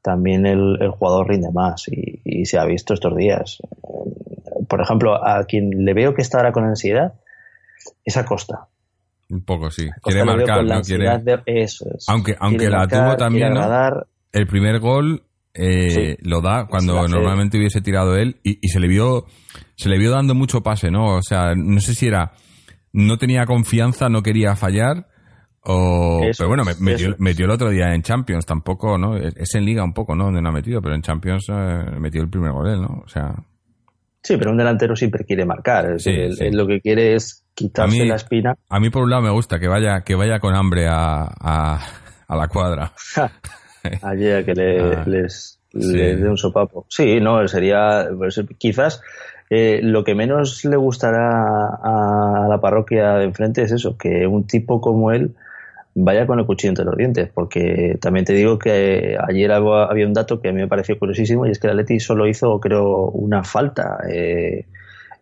también 0.00 0.46
el, 0.46 0.78
jugador 0.90 1.26
rinde 1.26 1.50
más 1.50 1.88
y, 1.88 2.20
y, 2.24 2.46
se 2.46 2.56
ha 2.56 2.64
visto 2.66 2.94
estos 2.94 3.16
días. 3.16 3.58
Por 4.68 4.80
ejemplo, 4.80 5.26
a 5.26 5.42
quien 5.42 5.84
le 5.84 5.92
veo 5.92 6.14
que 6.14 6.22
está 6.22 6.38
ahora 6.38 6.52
con 6.52 6.66
ansiedad 6.66 7.14
es 8.04 8.16
a 8.16 8.24
Costa 8.24 8.68
un 9.30 9.42
poco, 9.42 9.70
sí. 9.70 9.88
Quiere 10.02 10.24
marcar, 10.24 10.64
¿no? 10.64 10.80
Quiere... 10.80 11.08
Aunque, 12.08 12.34
aunque 12.38 12.68
la 12.68 12.86
tuvo 12.86 13.16
también, 13.16 13.52
El 14.32 14.46
primer 14.46 14.80
gol 14.80 15.22
eh, 15.54 16.16
lo 16.22 16.40
da 16.40 16.66
cuando 16.66 17.06
normalmente 17.08 17.58
hubiese 17.58 17.80
tirado 17.80 18.16
él 18.16 18.40
y, 18.42 18.68
se 18.68 18.80
le 18.80 18.88
vio 18.88 19.26
se 19.76 19.88
le 19.88 19.98
vio 19.98 20.10
dando 20.10 20.34
mucho 20.34 20.62
pase, 20.62 20.90
¿no? 20.90 21.16
O 21.16 21.22
sea, 21.22 21.54
no 21.54 21.80
sé 21.80 21.94
si 21.94 22.06
era 22.06 22.32
no 22.92 23.18
tenía 23.18 23.44
confianza, 23.44 24.08
no 24.08 24.22
quería 24.22 24.56
fallar 24.56 25.08
o 25.60 26.20
pero 26.36 26.48
bueno, 26.48 26.64
metió, 26.80 27.14
metió, 27.18 27.44
el 27.44 27.50
otro 27.50 27.70
día 27.70 27.92
en 27.94 28.02
Champions, 28.02 28.46
tampoco, 28.46 28.96
¿no? 28.96 29.16
Es 29.16 29.54
en 29.54 29.64
Liga 29.64 29.84
un 29.84 29.92
poco, 29.92 30.14
¿no? 30.14 30.24
Donde 30.24 30.40
no 30.40 30.48
ha 30.48 30.52
metido, 30.52 30.80
pero 30.80 30.94
en 30.94 31.02
Champions 31.02 31.46
eh, 31.50 31.84
metió 31.98 32.22
el 32.22 32.30
primer 32.30 32.52
gol 32.52 32.68
él, 32.68 32.80
¿no? 32.80 33.02
O 33.04 33.08
sea, 33.08 33.34
Sí, 34.22 34.36
pero 34.36 34.50
un 34.50 34.58
delantero 34.58 34.96
siempre 34.96 35.24
quiere 35.24 35.44
marcar. 35.44 35.96
lo 36.52 36.66
que 36.66 36.80
quiere 36.80 37.14
es 37.14 37.44
quitarse 37.58 38.04
la 38.04 38.14
espina. 38.14 38.56
A 38.68 38.78
mí 38.78 38.88
por 38.88 39.02
un 39.02 39.10
lado 39.10 39.22
me 39.22 39.30
gusta 39.30 39.58
que 39.58 39.66
vaya 39.66 40.02
que 40.02 40.14
vaya 40.14 40.38
con 40.38 40.54
hambre 40.54 40.86
a, 40.86 41.24
a, 41.24 42.36
la 42.36 42.46
cuadra. 42.46 42.92
Ayer 44.02 44.44
que 44.44 44.54
le, 44.54 44.80
ah, 44.96 45.04
les, 45.06 45.58
dé 45.72 46.28
un 46.28 46.36
sopapo. 46.36 46.86
Sí, 46.88 47.18
no, 47.20 47.46
sería 47.48 48.06
pues, 48.16 48.40
quizás 48.58 49.02
eh, 49.50 49.80
lo 49.82 50.04
que 50.04 50.14
menos 50.14 50.64
le 50.64 50.76
gustará 50.76 51.80
a 51.82 52.46
la 52.48 52.60
parroquia 52.60 53.14
de 53.14 53.24
enfrente 53.24 53.62
es 53.62 53.72
eso, 53.72 53.96
que 53.98 54.26
un 54.26 54.46
tipo 54.46 54.80
como 54.80 55.10
él 55.10 55.34
vaya 55.96 56.28
con 56.28 56.38
el 56.38 56.46
cuchillo 56.46 56.70
entre 56.70 56.84
los 56.84 56.96
dientes, 56.96 57.28
porque 57.34 57.98
también 58.00 58.24
te 58.24 58.34
digo 58.34 58.56
que 58.56 59.16
ayer 59.28 59.50
había 59.50 60.06
un 60.06 60.12
dato 60.12 60.40
que 60.40 60.50
a 60.50 60.52
mí 60.52 60.60
me 60.60 60.68
pareció 60.68 60.96
curiosísimo 60.96 61.44
y 61.44 61.50
es 61.50 61.58
que 61.58 61.66
el 61.66 61.72
Atleti 61.72 61.98
solo 61.98 62.28
hizo, 62.28 62.60
creo, 62.60 63.10
una 63.10 63.42
falta 63.42 63.98
eh, 64.08 64.66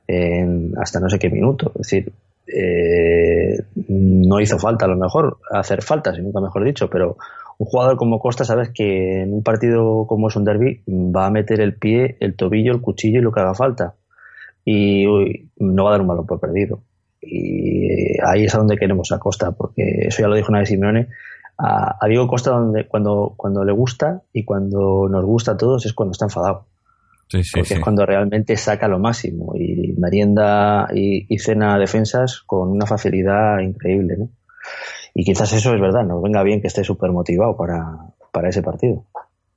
en 0.07 0.73
hasta 0.81 1.01
no 1.01 1.09
sé 1.09 1.19
qué 1.19 1.31
minuto. 1.31 1.73
Es 1.77 1.89
decir, 1.89 2.13
eh, 2.47 3.59
no 3.89 4.41
hizo 4.41 4.59
falta 4.59 4.87
a 4.87 4.89
lo 4.89 4.97
mejor 4.97 5.39
hacer 5.51 5.83
faltas, 5.83 6.19
nunca 6.19 6.41
mejor 6.41 6.65
dicho, 6.65 6.89
pero 6.89 7.17
un 7.59 7.67
jugador 7.67 7.97
como 7.97 8.19
Costa 8.19 8.45
sabes 8.45 8.71
que 8.71 9.23
en 9.23 9.33
un 9.33 9.43
partido 9.43 10.07
como 10.07 10.29
es 10.29 10.37
un 10.37 10.45
derby 10.45 10.83
va 10.87 11.27
a 11.27 11.31
meter 11.31 11.61
el 11.61 11.75
pie, 11.75 12.17
el 12.21 12.37
tobillo, 12.37 12.73
el 12.73 12.81
cuchillo 12.81 13.21
y 13.21 13.23
lo 13.23 13.33
que 13.33 13.41
haga 13.41 13.55
falta. 13.55 13.95
Y 14.65 15.07
no 15.59 15.85
va 15.85 15.91
a 15.91 15.93
dar 15.93 16.01
un 16.01 16.09
balón 16.09 16.27
por 16.27 16.41
perdido. 16.41 16.81
Y 17.21 18.21
ahí 18.27 18.45
es 18.45 18.55
a 18.55 18.59
donde 18.59 18.77
queremos 18.77 19.11
a 19.13 19.19
Costa, 19.19 19.53
porque 19.53 20.07
eso 20.09 20.23
ya 20.23 20.29
lo 20.29 20.35
dijo 20.35 20.49
una 20.51 20.59
vez 20.61 20.69
Simeone. 20.69 21.09
A, 21.59 22.07
Diego 22.09 22.29
Costa 22.29 22.51
donde, 22.51 22.87
cuando, 22.87 23.33
cuando 23.37 23.65
le 23.65 23.73
gusta 23.73 24.23
y 24.33 24.45
cuando 24.45 25.09
nos 25.09 25.25
gusta 25.25 25.53
a 25.53 25.57
todos 25.57 25.87
es 25.87 25.95
cuando 25.95 26.13
está 26.13 26.27
enfadado. 26.27 26.67
Porque 27.31 27.75
es 27.75 27.81
cuando 27.81 28.07
realmente 28.07 28.57
saca 28.57 28.89
lo 28.89 28.99
máximo 28.99 29.55
y 29.57 29.95
merienda 29.99 30.89
y, 30.95 31.39
cena 31.39 31.79
defensas 31.79 32.43
con 32.47 32.71
una 32.71 32.87
facilidad 32.87 33.59
increíble. 33.61 34.17
¿no? 34.19 34.29
Y 35.15 35.25
quizás 35.25 35.53
eso 35.53 35.75
es 35.75 35.81
verdad, 35.81 36.05
nos 36.05 36.23
venga 36.23 36.43
bien 36.43 36.61
que 36.61 36.69
esté 36.69 36.85
súper 36.85 37.11
motivado 37.11 37.57
para, 37.57 37.97
para 38.33 38.49
ese 38.49 38.63
partido. 38.63 39.05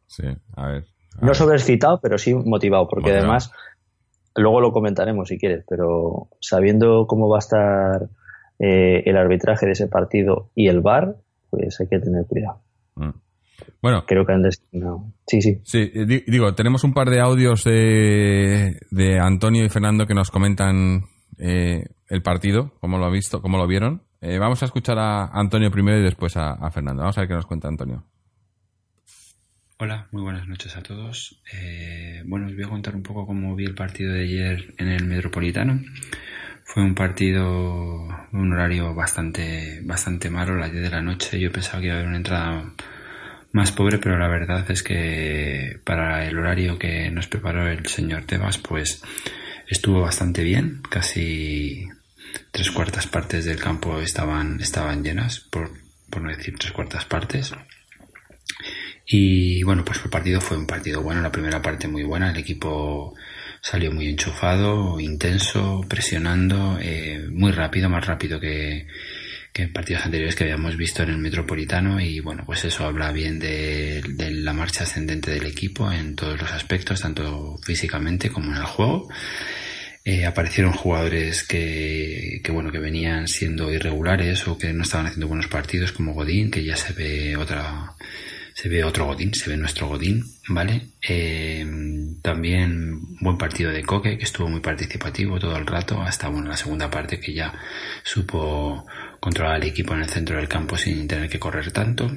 Sí, 0.07 0.25
a 0.55 0.67
ver. 0.67 0.85
no 1.21 1.33
sobrecitado, 1.33 1.99
pero 2.01 2.17
sí 2.17 2.33
motivado, 2.33 2.87
porque 2.87 3.11
además 3.11 3.51
Luego 4.35 4.61
lo 4.61 4.71
comentaremos 4.71 5.27
si 5.27 5.37
quieres, 5.37 5.65
pero 5.67 6.29
sabiendo 6.39 7.07
cómo 7.07 7.27
va 7.29 7.37
a 7.37 7.39
estar 7.39 8.09
eh, 8.59 9.03
el 9.05 9.17
arbitraje 9.17 9.65
de 9.65 9.73
ese 9.73 9.87
partido 9.87 10.49
y 10.55 10.67
el 10.67 10.81
VAR, 10.81 11.17
pues 11.49 11.79
hay 11.81 11.87
que 11.87 11.99
tener 11.99 12.25
cuidado. 12.25 12.61
Mm. 12.95 13.09
Bueno, 13.81 14.05
creo 14.05 14.25
que 14.25 14.33
han 14.33 14.43
destinado. 14.43 15.05
Sí, 15.27 15.41
sí. 15.41 15.61
Sí, 15.63 15.91
eh, 15.93 16.23
digo, 16.27 16.53
tenemos 16.53 16.83
un 16.83 16.93
par 16.93 17.09
de 17.09 17.19
audios 17.19 17.63
de, 17.63 18.79
de 18.91 19.19
Antonio 19.19 19.63
y 19.63 19.69
Fernando 19.69 20.05
que 20.05 20.13
nos 20.13 20.31
comentan 20.31 21.05
eh, 21.37 21.83
el 22.07 22.21
partido, 22.21 22.73
cómo 22.79 22.97
lo 22.97 23.05
ha 23.05 23.11
visto, 23.11 23.41
cómo 23.41 23.57
lo 23.57 23.67
vieron. 23.67 24.03
vamos 24.21 24.61
a 24.61 24.65
escuchar 24.65 24.99
a 24.99 25.27
Antonio 25.27 25.71
primero 25.71 25.99
y 25.99 26.03
después 26.03 26.35
a, 26.37 26.53
a 26.53 26.71
Fernando. 26.71 27.01
Vamos 27.01 27.17
a 27.17 27.21
ver 27.21 27.27
qué 27.27 27.35
nos 27.35 27.45
cuenta 27.45 27.67
Antonio. 27.67 28.05
Hola, 29.81 30.09
muy 30.11 30.23
buenas 30.23 30.45
noches 30.45 30.75
a 30.75 30.83
todos. 30.83 31.41
Eh, 31.53 32.21
bueno, 32.25 32.47
os 32.47 32.53
voy 32.53 32.65
a 32.65 32.67
contar 32.67 32.97
un 32.97 33.01
poco 33.01 33.25
cómo 33.25 33.55
vi 33.55 33.63
el 33.63 33.75
partido 33.75 34.13
de 34.13 34.23
ayer 34.23 34.73
en 34.77 34.89
el 34.89 35.05
Metropolitano. 35.05 35.79
Fue 36.65 36.83
un 36.83 36.93
partido, 36.93 38.05
un 38.33 38.51
horario 38.51 38.93
bastante, 38.93 39.79
bastante 39.85 40.29
malo, 40.29 40.57
las 40.57 40.73
10 40.73 40.83
de 40.83 40.89
la 40.89 41.01
noche. 41.01 41.39
Yo 41.39 41.49
pensaba 41.49 41.79
que 41.79 41.85
iba 41.85 41.95
a 41.95 41.97
haber 41.99 42.09
una 42.09 42.17
entrada 42.17 42.73
más 43.51 43.71
pobre, 43.71 43.97
pero 43.97 44.17
la 44.17 44.27
verdad 44.27 44.69
es 44.69 44.83
que 44.83 45.79
para 45.83 46.27
el 46.27 46.37
horario 46.37 46.77
que 46.77 47.09
nos 47.09 47.27
preparó 47.27 47.67
el 47.67 47.85
señor 47.87 48.25
Tebas, 48.25 48.57
pues 48.57 49.01
estuvo 49.67 50.01
bastante 50.01 50.43
bien. 50.43 50.81
Casi 50.89 51.87
tres 52.51 52.71
cuartas 52.71 53.07
partes 53.07 53.45
del 53.45 53.59
campo 53.59 53.99
estaban, 53.99 54.59
estaban 54.61 55.03
llenas, 55.03 55.39
por, 55.39 55.71
por 56.09 56.21
no 56.21 56.29
decir 56.29 56.55
tres 56.57 56.71
cuartas 56.71 57.05
partes. 57.05 57.53
Y 59.05 59.63
bueno, 59.63 59.83
pues 59.83 59.99
el 60.03 60.11
partido 60.11 60.39
fue 60.39 60.57
un 60.57 60.67
partido 60.67 61.01
bueno, 61.01 61.21
la 61.21 61.31
primera 61.31 61.61
parte 61.61 61.87
muy 61.87 62.03
buena, 62.03 62.29
el 62.29 62.37
equipo 62.37 63.15
salió 63.61 63.91
muy 63.91 64.07
enchufado, 64.07 64.99
intenso, 64.99 65.83
presionando, 65.89 66.77
eh, 66.79 67.27
muy 67.31 67.51
rápido, 67.51 67.89
más 67.89 68.05
rápido 68.05 68.39
que, 68.39 68.87
que 69.53 69.63
en 69.63 69.73
partidos 69.73 70.05
anteriores 70.05 70.35
que 70.35 70.43
habíamos 70.43 70.77
visto 70.77 71.03
en 71.03 71.09
el 71.09 71.17
Metropolitano 71.17 71.99
y 71.99 72.19
bueno, 72.19 72.43
pues 72.45 72.65
eso 72.65 72.85
habla 72.85 73.11
bien 73.11 73.39
de, 73.39 74.03
la 74.17 74.53
marcha 74.53 74.83
ascendente 74.83 75.31
del 75.31 75.45
equipo 75.45 75.91
en 75.91 76.15
todos 76.15 76.39
los 76.39 76.51
aspectos, 76.51 77.01
tanto 77.01 77.57
físicamente 77.63 78.29
como 78.29 78.51
en 78.51 78.57
el 78.57 78.65
juego. 78.65 79.09
Eh, 80.05 80.25
aparecieron 80.25 80.71
jugadores 80.73 81.43
que, 81.43 82.41
que, 82.43 82.51
bueno 82.51 82.71
que 82.71 82.79
venían 82.79 83.27
siendo 83.27 83.71
irregulares 83.71 84.47
o 84.47 84.57
que 84.57 84.73
no 84.73 84.83
estaban 84.83 85.07
haciendo 85.07 85.27
buenos 85.27 85.47
partidos 85.47 85.91
como 85.91 86.13
Godín 86.13 86.49
que 86.49 86.63
ya 86.63 86.77
se 86.77 86.93
ve 86.93 87.35
otra 87.35 87.95
se 88.55 88.69
ve 88.69 88.85
otro 88.85 89.07
Godín 89.07 89.33
se 89.33 89.49
ve 89.49 89.57
nuestro 89.57 89.89
Godín 89.89 90.23
vale 90.47 90.87
eh, 91.07 91.65
también 92.21 93.17
buen 93.19 93.37
partido 93.37 93.71
de 93.71 93.83
Coque 93.83 94.17
que 94.17 94.23
estuvo 94.23 94.47
muy 94.47 94.61
participativo 94.61 95.37
todo 95.37 95.57
el 95.57 95.67
rato 95.67 96.01
hasta 96.01 96.29
bueno 96.29 96.47
la 96.47 96.57
segunda 96.57 96.89
parte 96.89 97.19
que 97.19 97.33
ya 97.33 97.53
supo 98.03 98.85
controlar 99.19 99.55
al 99.55 99.63
equipo 99.63 99.93
en 99.93 100.01
el 100.01 100.09
centro 100.09 100.37
del 100.37 100.47
campo 100.47 100.77
sin 100.77 101.07
tener 101.07 101.29
que 101.29 101.39
correr 101.39 101.71
tanto 101.71 102.11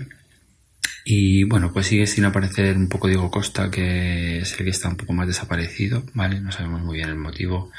y 1.05 1.45
bueno, 1.45 1.73
pues 1.73 1.87
sigue 1.87 2.07
sin 2.07 2.25
aparecer 2.25 2.77
un 2.77 2.89
poco 2.89 3.09
Diego 3.09 3.31
Costa, 3.31 3.71
que 3.71 4.39
es 4.39 4.53
el 4.59 4.65
que 4.65 4.71
está 4.71 4.89
un 4.89 4.97
poco 4.97 5.13
más 5.13 5.27
desaparecido, 5.27 6.05
¿vale? 6.15 6.41
No 6.41 6.53
sabemos 6.53 6.83
muy 6.83 6.99
bien 6.99 7.09
el 7.09 7.17
motivo. 7.17 7.71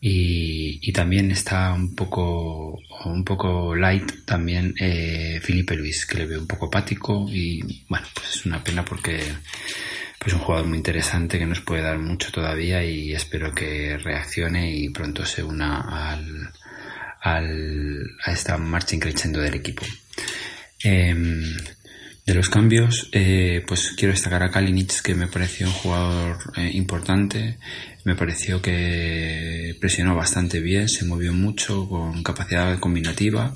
Y, 0.00 0.92
también 0.92 1.30
está 1.30 1.72
un 1.72 1.94
poco, 1.94 2.78
un 3.04 3.24
poco 3.24 3.74
light 3.74 4.24
también 4.26 4.74
eh, 4.78 5.40
Felipe 5.42 5.76
Luis, 5.76 6.06
que 6.06 6.18
le 6.18 6.26
veo 6.26 6.40
un 6.40 6.46
poco 6.46 6.66
apático 6.66 7.26
y 7.30 7.84
bueno, 7.88 8.06
pues 8.14 8.36
es 8.36 8.46
una 8.46 8.62
pena 8.62 8.84
porque 8.84 9.20
pues 10.18 10.34
un 10.34 10.40
jugador 10.40 10.66
muy 10.66 10.78
interesante 10.78 11.38
que 11.38 11.46
nos 11.46 11.60
puede 11.60 11.82
dar 11.82 11.98
mucho 11.98 12.30
todavía 12.30 12.84
y 12.84 13.12
espero 13.12 13.54
que 13.54 13.96
reaccione 13.96 14.74
y 14.76 14.90
pronto 14.90 15.24
se 15.24 15.42
una 15.42 15.80
al, 15.80 16.50
al, 17.22 18.16
a 18.24 18.32
esta 18.32 18.58
marcha 18.58 18.96
increciendo 18.96 19.40
del 19.40 19.54
equipo. 19.54 19.84
Eh, 20.84 21.14
de 22.24 22.34
los 22.34 22.48
cambios, 22.48 23.08
eh, 23.10 23.64
pues 23.66 23.94
quiero 23.96 24.12
destacar 24.12 24.44
a 24.44 24.50
Kalinic, 24.50 25.02
que 25.02 25.16
me 25.16 25.26
pareció 25.26 25.66
un 25.66 25.72
jugador 25.72 26.38
eh, 26.56 26.70
importante. 26.74 27.58
Me 28.04 28.14
pareció 28.14 28.62
que 28.62 29.76
presionó 29.80 30.14
bastante 30.14 30.60
bien, 30.60 30.88
se 30.88 31.04
movió 31.04 31.32
mucho, 31.32 31.88
con 31.88 32.22
capacidad 32.22 32.78
combinativa. 32.78 33.52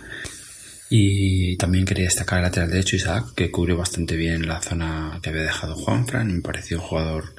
Y 0.90 1.57
también 1.57 1.85
quería 1.85 2.07
destacar 2.07 2.38
el 2.38 2.44
lateral 2.44 2.70
derecho 2.70 2.96
Isaac, 2.96 3.35
que 3.37 3.50
cubrió 3.52 3.76
bastante 3.76 4.16
bien 4.16 4.48
la 4.48 4.61
zona 4.61 5.20
que 5.22 5.31
había 5.31 5.42
dejado 5.42 5.76
Juanfran. 5.76 6.35
Me 6.35 6.42
pareció 6.42 6.79
un 6.79 6.85
jugador 6.85 7.35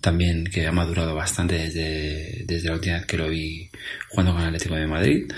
también 0.00 0.44
que 0.44 0.66
ha 0.66 0.72
madurado 0.72 1.14
bastante 1.14 1.56
desde, 1.56 2.44
desde 2.46 2.68
la 2.68 2.74
última 2.74 2.96
vez 2.96 3.06
que 3.06 3.16
lo 3.16 3.28
vi 3.28 3.70
jugando 4.08 4.32
con 4.32 4.42
el 4.42 4.48
Atlético 4.48 4.74
de 4.74 4.86
Madrid. 4.86 5.32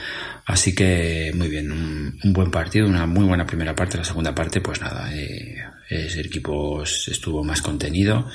Así 0.47 0.75
que 0.75 1.33
muy 1.35 1.49
bien, 1.49 1.71
un, 1.73 2.19
un, 2.23 2.33
buen 2.33 2.51
partido, 2.51 2.87
una 2.87 3.07
muy 3.07 3.25
buena 3.25 3.47
primera 3.47 3.75
parte. 3.75 3.99
La 3.99 4.05
segunda 4.05 4.35
parte, 4.35 4.61
pues 4.61 4.81
nada, 4.81 5.15
eh, 5.15 5.57
el 5.89 6.27
equipo 6.27 6.83
estuvo 6.83 7.43
más 7.43 7.63
contenido 7.63 8.29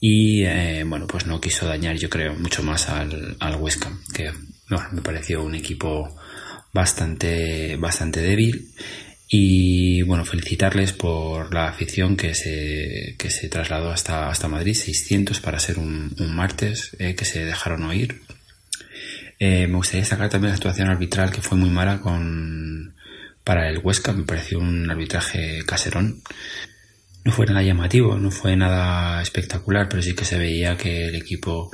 y 0.00 0.44
eh, 0.44 0.84
bueno, 0.86 1.06
pues 1.06 1.26
no 1.26 1.40
quiso 1.40 1.66
dañar, 1.66 1.96
yo 1.96 2.08
creo, 2.08 2.34
mucho 2.34 2.62
más 2.62 2.88
al, 2.88 3.36
al 3.38 3.56
Huesca, 3.56 3.90
que 4.14 4.32
bueno, 4.68 4.88
me 4.92 5.02
pareció 5.02 5.42
un 5.42 5.54
equipo 5.54 6.16
bastante, 6.72 7.76
bastante 7.76 8.20
débil 8.20 8.72
y 9.30 10.00
bueno, 10.02 10.24
felicitarles 10.24 10.94
por 10.94 11.52
la 11.52 11.68
afición 11.68 12.16
que 12.16 12.34
se, 12.34 13.14
que 13.18 13.28
se 13.30 13.48
trasladó 13.48 13.90
hasta, 13.90 14.30
hasta 14.30 14.48
Madrid, 14.48 14.74
600 14.74 15.40
para 15.40 15.60
ser 15.60 15.78
un, 15.78 16.14
un 16.18 16.34
martes, 16.34 16.96
eh, 16.98 17.14
que 17.14 17.26
se 17.26 17.44
dejaron 17.44 17.84
oír. 17.84 18.22
Eh, 19.38 19.66
me 19.66 19.76
gustaría 19.76 20.00
destacar 20.00 20.30
también 20.30 20.50
la 20.50 20.56
actuación 20.56 20.88
arbitral 20.88 21.30
que 21.30 21.42
fue 21.42 21.58
muy 21.58 21.68
mala 21.68 22.00
con, 22.00 22.94
para 23.44 23.68
el 23.68 23.78
Huesca, 23.78 24.12
me 24.12 24.24
pareció 24.24 24.58
un 24.58 24.90
arbitraje 24.90 25.62
caserón. 25.66 26.22
No 27.24 27.32
fue 27.32 27.44
nada 27.44 27.62
llamativo, 27.62 28.16
no 28.16 28.30
fue 28.30 28.56
nada 28.56 29.20
espectacular, 29.20 29.88
pero 29.90 30.02
sí 30.02 30.14
que 30.14 30.24
se 30.24 30.38
veía 30.38 30.78
que 30.78 31.08
el 31.08 31.14
equipo 31.14 31.70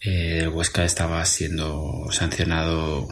eh, 0.00 0.36
del 0.38 0.48
Huesca 0.48 0.84
estaba 0.84 1.24
siendo 1.24 2.06
sancionado 2.10 3.08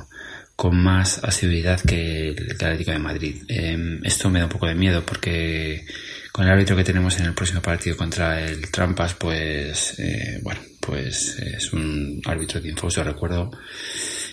con 0.62 0.76
más 0.76 1.18
asiduidad 1.24 1.80
que 1.80 2.28
el, 2.28 2.52
Atlético 2.52 2.92
de 2.92 2.98
Madrid. 3.00 3.42
Eh, 3.48 3.98
esto 4.04 4.30
me 4.30 4.38
da 4.38 4.44
un 4.44 4.52
poco 4.52 4.68
de 4.68 4.76
miedo 4.76 5.04
porque 5.04 5.84
con 6.30 6.44
el 6.44 6.52
árbitro 6.52 6.76
que 6.76 6.84
tenemos 6.84 7.18
en 7.18 7.26
el 7.26 7.34
próximo 7.34 7.60
partido 7.60 7.96
contra 7.96 8.40
el 8.40 8.70
Trampas, 8.70 9.14
pues 9.14 9.98
eh, 9.98 10.38
bueno, 10.40 10.60
pues 10.78 11.36
es 11.40 11.72
un 11.72 12.22
árbitro 12.24 12.60
de 12.60 12.68
infuso, 12.68 13.02
recuerdo. 13.02 13.50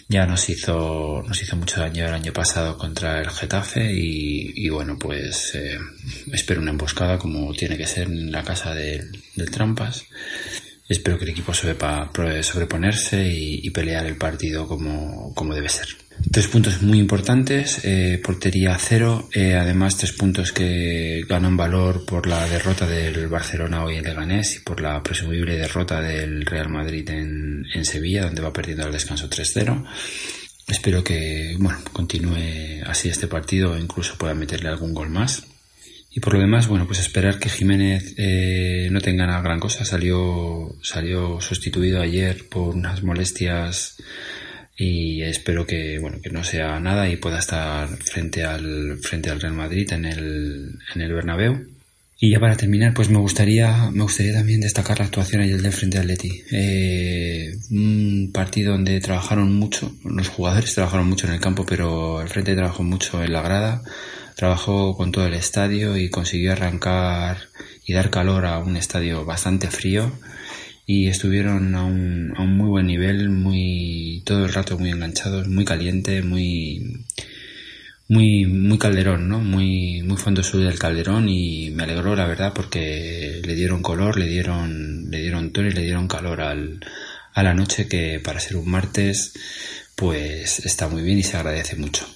Ya 0.08 0.28
nos 0.28 0.48
hizo, 0.52 1.24
nos 1.28 1.42
hizo 1.42 1.56
mucho 1.56 1.82
daño 1.82 2.06
el 2.06 2.14
año 2.14 2.32
pasado 2.32 2.78
contra 2.78 3.20
el 3.22 3.32
Getafe 3.32 3.92
y, 3.92 4.70
bueno, 4.70 5.00
pues 5.00 5.56
eh, 5.56 5.80
espero 6.32 6.62
una 6.62 6.70
emboscada 6.70 7.18
como 7.18 7.52
tiene 7.54 7.76
que 7.76 7.88
ser 7.88 8.06
en 8.06 8.32
la 8.32 8.44
casa 8.44 8.76
del, 8.76 9.20
del 9.36 9.50
Trampas. 9.50 10.06
Espero 10.88 11.18
que 11.18 11.24
el 11.24 11.32
equipo 11.32 11.56
sepa 11.56 12.12
sobreponerse 12.44 13.28
y, 13.28 13.62
y 13.64 13.72
pelear 13.72 14.06
el 14.06 14.16
partido 14.16 14.68
como, 14.68 15.34
como 15.34 15.56
debe 15.56 15.70
ser. 15.70 15.88
Tres 16.32 16.48
puntos 16.48 16.82
muy 16.82 17.00
importantes, 17.00 17.80
eh, 17.84 18.22
portería 18.24 18.78
cero, 18.78 19.30
eh, 19.34 19.56
además 19.56 19.98
tres 19.98 20.12
puntos 20.12 20.52
que 20.52 21.24
ganan 21.28 21.56
valor 21.56 22.06
por 22.06 22.28
la 22.28 22.48
derrota 22.48 22.86
del 22.86 23.28
Barcelona 23.28 23.84
hoy 23.84 23.96
en 23.96 24.04
Leganés 24.04 24.58
y 24.58 24.60
por 24.60 24.82
la 24.82 25.02
presumible 25.02 25.56
derrota 25.56 26.02
del 26.02 26.46
Real 26.46 26.70
Madrid 26.70 27.10
en, 27.10 27.66
en 27.74 27.86
Sevilla, 27.86 28.26
donde 28.26 28.42
va 28.42 28.54
perdiendo 28.54 28.86
al 28.86 28.92
descanso 28.92 29.30
3-0. 29.30 29.86
Espero 30.68 31.04
que 31.04 31.56
bueno, 31.58 31.80
continúe 31.94 32.84
así 32.86 33.10
este 33.10 33.28
partido 33.28 33.76
e 33.76 33.80
incluso 33.80 34.18
pueda 34.18 34.36
meterle 34.36 34.70
algún 34.70 34.94
gol 34.94 35.10
más. 35.10 35.48
Y 36.12 36.20
por 36.20 36.34
lo 36.34 36.40
demás, 36.40 36.68
bueno, 36.68 36.86
pues 36.86 37.00
esperar 37.00 37.40
que 37.40 37.50
Jiménez 37.50 38.16
eh, 38.18 38.90
no 38.92 39.00
tenga 39.00 39.26
nada 39.26 39.42
gran 39.42 39.60
cosa. 39.60 39.86
Salió, 39.86 40.76
salió 40.82 41.40
sustituido 41.40 42.02
ayer 42.02 42.48
por 42.50 42.76
unas 42.76 43.04
molestias 43.04 43.96
y 44.80 45.22
espero 45.22 45.68
que 45.68 46.00
bueno 46.00 46.20
que 46.24 46.30
no 46.30 46.44
sea 46.44 46.80
nada 46.80 47.10
y 47.10 47.18
pueda 47.18 47.40
estar 47.40 47.90
frente 47.90 48.44
al 48.44 48.98
frente 49.00 49.30
al 49.30 49.42
Real 49.42 49.54
Madrid 49.54 49.92
en 49.92 50.06
el 50.06 50.80
en 50.96 51.02
el 51.02 51.14
Bernabéu. 51.14 51.68
Y 52.22 52.32
ya 52.32 52.40
para 52.40 52.58
terminar 52.58 52.94
pues 52.94 53.10
me 53.10 53.20
gustaría 53.20 53.92
me 53.92 54.04
gustaría 54.04 54.34
también 54.34 54.62
destacar 54.62 55.00
la 55.00 55.06
actuación 55.06 55.42
ayer 55.42 55.62
del 55.62 55.74
frente 55.74 56.00
Atleti. 56.00 56.44
Eh, 56.52 57.54
un 57.72 58.32
partido 58.34 58.72
donde 58.72 59.00
trabajaron 59.02 59.54
mucho 59.54 59.94
los 60.06 60.30
jugadores 60.30 60.74
trabajaron 60.74 61.08
mucho 61.08 61.28
en 61.28 61.34
el 61.34 61.40
campo 61.40 61.66
pero 61.66 62.22
el 62.22 62.30
frente 62.30 62.56
trabajó 62.56 62.84
mucho 62.84 63.24
en 63.24 63.34
la 63.34 63.42
grada 63.42 63.84
trabajó 64.40 64.96
con 64.96 65.12
todo 65.12 65.28
el 65.28 65.34
estadio 65.34 65.98
y 65.98 66.10
consiguió 66.10 66.54
arrancar 66.54 67.50
y 67.86 67.92
dar 67.92 68.10
calor 68.10 68.46
a 68.46 68.60
un 68.60 68.78
estadio 68.78 69.26
bastante 69.26 69.68
frío. 69.68 70.14
Y 70.86 71.08
estuvieron 71.08 71.76
a 71.76 71.84
un, 71.84 72.34
a 72.38 72.44
un 72.44 72.56
muy 72.56 72.70
buen 72.70 72.88
nivel, 72.88 73.30
muy 73.30 73.99
todo 74.22 74.46
el 74.46 74.54
rato 74.54 74.78
muy 74.78 74.90
enganchados, 74.92 75.48
muy 75.48 75.66
caliente, 75.66 76.22
muy 76.22 77.06
muy 78.08 78.46
muy 78.46 78.78
calderón, 78.78 79.30
¿no? 79.30 79.40
Muy 79.40 80.02
muy 80.04 80.18
fondo 80.18 80.44
sur 80.44 80.62
del 80.62 80.80
calderón 80.80 81.30
y 81.30 81.70
me 81.72 81.84
alegró 81.84 82.16
la 82.16 82.28
verdad 82.28 82.54
porque 82.54 83.42
le 83.46 83.56
dieron 83.56 83.82
color, 83.82 84.18
le 84.18 84.28
dieron 84.28 85.10
le 85.12 85.22
dieron 85.22 85.52
tono 85.52 85.68
y 85.68 85.72
le 85.72 85.84
dieron 85.84 86.08
calor 86.08 86.42
al, 86.42 86.80
a 87.34 87.44
la 87.44 87.54
noche 87.54 87.88
que 87.88 88.20
para 88.20 88.40
ser 88.40 88.58
un 88.58 88.70
martes 88.70 89.34
pues 89.96 90.66
está 90.66 90.88
muy 90.88 91.04
bien 91.04 91.20
y 91.20 91.24
se 91.24 91.38
agradece 91.38 91.76
mucho. 91.76 92.08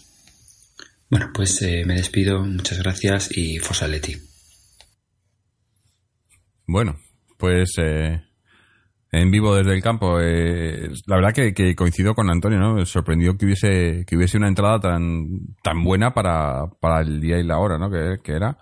Bueno, 1.10 1.32
pues 1.34 1.62
eh, 1.62 1.84
me 1.86 1.96
despido, 1.96 2.44
muchas 2.44 2.80
gracias 2.80 3.30
y 3.38 3.60
Forza 3.60 3.88
Leti. 3.88 4.18
Bueno, 6.66 6.98
pues 7.38 7.74
eh, 7.78 8.24
en 9.14 9.30
vivo 9.30 9.56
desde 9.56 9.74
el 9.74 9.82
campo. 9.82 10.20
Eh, 10.20 10.90
la 11.06 11.18
verdad 11.18 11.34
que, 11.34 11.54
que, 11.54 11.76
coincido 11.76 12.16
con 12.16 12.32
Antonio, 12.32 12.60
¿no? 12.60 12.74
Me 12.74 12.86
sorprendió 12.86 13.38
que 13.38 13.46
hubiese, 13.46 14.06
que 14.06 14.18
hubiese 14.18 14.38
una 14.38 14.48
entrada 14.48 14.80
tan, 14.80 15.56
tan 15.62 15.84
buena 15.84 16.14
para, 16.16 16.66
para 16.80 17.02
el 17.02 17.22
día 17.22 17.38
y 17.38 17.44
la 17.44 17.60
hora, 17.60 17.78
¿no? 17.78 17.92
Que, 17.92 18.18
que 18.24 18.34
era. 18.34 18.58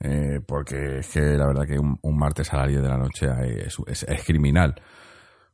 Eh, 0.00 0.40
porque 0.46 0.98
es 0.98 1.08
que 1.08 1.20
la 1.20 1.46
verdad 1.46 1.66
que 1.66 1.78
un, 1.78 1.98
un, 2.02 2.16
martes 2.18 2.52
a 2.52 2.58
las 2.58 2.68
10 2.68 2.82
de 2.82 2.88
la 2.88 2.98
noche 2.98 3.26
es, 3.66 3.78
es, 3.86 4.02
es 4.02 4.24
criminal. 4.24 4.74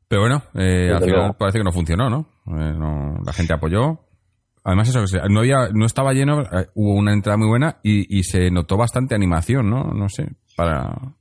Pero 0.08 0.22
bueno, 0.22 0.42
eh, 0.54 0.90
al 0.92 1.02
final 1.02 1.18
luego. 1.20 1.34
parece 1.34 1.58
que 1.58 1.64
no 1.64 1.72
funcionó, 1.72 2.10
¿no? 2.10 2.26
Eh, 2.46 2.74
¿no? 2.76 3.20
La 3.24 3.32
gente 3.32 3.54
apoyó. 3.54 4.00
Además, 4.64 4.88
eso, 4.88 5.04
no, 5.28 5.40
había, 5.40 5.68
no 5.72 5.86
estaba 5.86 6.12
lleno, 6.12 6.42
eh, 6.42 6.66
hubo 6.74 6.94
una 6.94 7.12
entrada 7.12 7.36
muy 7.36 7.46
buena 7.46 7.78
y, 7.84 8.18
y 8.18 8.24
se 8.24 8.50
notó 8.50 8.76
bastante 8.76 9.14
animación, 9.14 9.70
¿no? 9.70 9.92
No 9.92 10.08
sé, 10.08 10.26
para, 10.56 11.14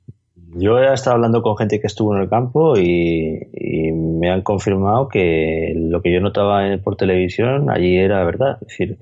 yo 0.55 0.79
he 0.79 0.93
estado 0.93 1.15
hablando 1.15 1.41
con 1.41 1.57
gente 1.57 1.79
que 1.79 1.87
estuvo 1.87 2.15
en 2.15 2.21
el 2.21 2.29
campo 2.29 2.77
y, 2.77 3.47
y, 3.53 3.91
me 3.91 4.31
han 4.31 4.41
confirmado 4.41 5.07
que 5.09 5.73
lo 5.75 6.01
que 6.01 6.13
yo 6.13 6.21
notaba 6.21 6.61
por 6.83 6.95
televisión 6.95 7.69
allí 7.69 7.97
era 7.97 8.23
verdad. 8.23 8.57
Es 8.61 8.67
decir, 8.67 8.97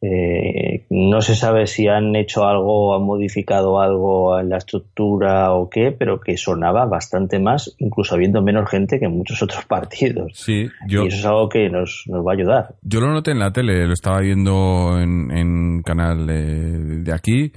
Eh, 0.00 0.86
no 0.90 1.20
se 1.20 1.34
sabe 1.34 1.66
si 1.66 1.88
han 1.88 2.14
hecho 2.14 2.46
algo, 2.46 2.94
han 2.94 3.02
modificado 3.02 3.80
algo 3.80 4.38
en 4.38 4.48
la 4.48 4.58
estructura 4.58 5.52
o 5.52 5.68
qué, 5.68 5.90
pero 5.90 6.20
que 6.20 6.36
sonaba 6.36 6.86
bastante 6.86 7.40
más, 7.40 7.74
incluso 7.78 8.14
habiendo 8.14 8.40
menos 8.40 8.70
gente 8.70 9.00
que 9.00 9.06
en 9.06 9.16
muchos 9.16 9.42
otros 9.42 9.64
partidos. 9.68 10.32
Sí, 10.34 10.68
yo, 10.86 11.02
Y 11.04 11.08
eso 11.08 11.16
es 11.16 11.26
algo 11.26 11.48
que 11.48 11.68
nos, 11.68 12.04
nos 12.06 12.24
va 12.24 12.32
a 12.32 12.34
ayudar. 12.34 12.74
yo 12.82 13.00
lo 13.00 13.08
noté 13.08 13.32
en 13.32 13.40
la 13.40 13.50
tele, 13.50 13.86
lo 13.86 13.92
estaba 13.92 14.20
viendo 14.20 15.00
en, 15.00 15.32
en 15.36 15.82
canal 15.82 16.26
de, 16.26 17.02
de 17.02 17.12
aquí 17.12 17.52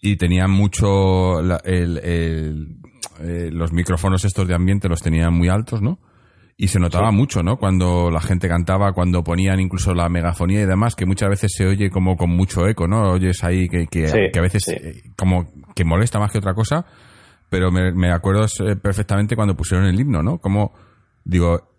y 0.00 0.16
tenía 0.16 0.48
mucho 0.48 1.42
la- 1.42 1.60
el- 1.64 1.98
el- 1.98 2.76
eh, 3.20 3.50
los 3.52 3.72
micrófonos 3.72 4.24
estos 4.24 4.46
de 4.48 4.54
ambiente 4.54 4.88
los 4.88 5.02
tenían 5.02 5.34
muy 5.34 5.48
altos, 5.48 5.82
¿no? 5.82 5.98
Y 6.56 6.68
se 6.68 6.78
notaba 6.78 7.10
mucho, 7.10 7.42
¿no? 7.42 7.56
Cuando 7.56 8.10
la 8.10 8.20
gente 8.20 8.46
cantaba, 8.48 8.92
cuando 8.92 9.24
ponían 9.24 9.60
incluso 9.60 9.94
la 9.94 10.08
megafonía 10.10 10.62
y 10.62 10.66
demás, 10.66 10.94
que 10.94 11.06
muchas 11.06 11.30
veces 11.30 11.52
se 11.56 11.66
oye 11.66 11.88
como 11.90 12.16
con 12.16 12.30
mucho 12.30 12.66
eco, 12.66 12.86
¿no? 12.86 13.12
Oyes 13.12 13.42
ahí 13.44 13.66
que, 13.68 13.86
que, 13.86 14.08
Sí, 14.08 14.18
que 14.32 14.38
a 14.38 14.42
veces 14.42 14.64
sí. 14.64 14.72
eh, 14.74 15.02
como 15.16 15.50
que 15.74 15.84
molesta 15.84 16.18
más 16.18 16.30
que 16.30 16.38
otra 16.38 16.52
cosa, 16.54 16.84
pero 17.48 17.70
me, 17.70 17.92
me 17.92 18.10
acuerdo 18.12 18.44
eh, 18.44 18.76
perfectamente 18.76 19.36
cuando 19.36 19.56
pusieron 19.56 19.86
el 19.86 19.98
himno, 19.98 20.22
¿no? 20.22 20.38
Como, 20.38 20.72
digo, 21.24 21.69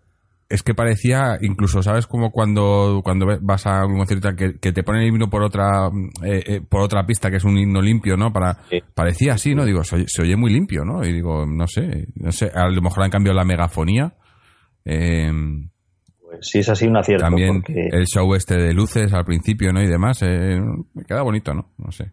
es 0.52 0.62
que 0.62 0.74
parecía, 0.74 1.38
incluso, 1.40 1.82
¿sabes? 1.82 2.06
Como 2.06 2.30
cuando, 2.30 3.00
cuando 3.04 3.26
vas 3.40 3.66
a 3.66 3.84
un 3.86 3.96
concierto 3.98 4.34
que, 4.36 4.58
que 4.58 4.72
te 4.72 4.82
ponen 4.82 5.02
el 5.02 5.08
himno 5.08 5.28
por 5.30 5.42
otra, 5.42 5.88
eh, 6.24 6.42
eh, 6.46 6.60
por 6.68 6.80
otra 6.82 7.04
pista, 7.06 7.30
que 7.30 7.36
es 7.38 7.44
un 7.44 7.56
himno 7.58 7.80
limpio, 7.80 8.16
¿no? 8.16 8.32
Para, 8.32 8.58
Sí. 8.70 8.80
parecía 8.94 9.34
así, 9.34 9.54
¿no? 9.54 9.64
Digo, 9.64 9.82
se 9.84 9.96
oye, 9.96 10.04
se 10.08 10.22
oye 10.22 10.36
muy 10.36 10.52
limpio, 10.52 10.84
¿no? 10.84 11.04
Y 11.04 11.12
digo, 11.12 11.46
no 11.46 11.66
sé, 11.66 12.06
no 12.16 12.30
sé, 12.32 12.50
a 12.54 12.68
lo 12.68 12.82
mejor 12.82 13.04
han 13.04 13.10
cambiado 13.10 13.36
la 13.38 13.44
megafonía. 13.44 14.14
Eh, 14.84 15.30
Pues 16.20 16.48
sí 16.48 16.58
es 16.60 16.68
así 16.68 16.86
un 16.86 16.96
acierto. 16.96 17.24
también 17.24 17.62
porque- 17.62 17.88
el 17.92 18.06
show 18.06 18.34
este 18.34 18.56
de 18.56 18.72
luces 18.72 19.12
al 19.12 19.24
principio, 19.24 19.72
¿no? 19.72 19.82
Y 19.82 19.86
demás, 19.86 20.18
eh, 20.22 20.60
me 20.94 21.04
queda 21.04 21.22
bonito, 21.22 21.52
¿no? 21.54 21.72
No 21.78 21.90
sé. 21.92 22.12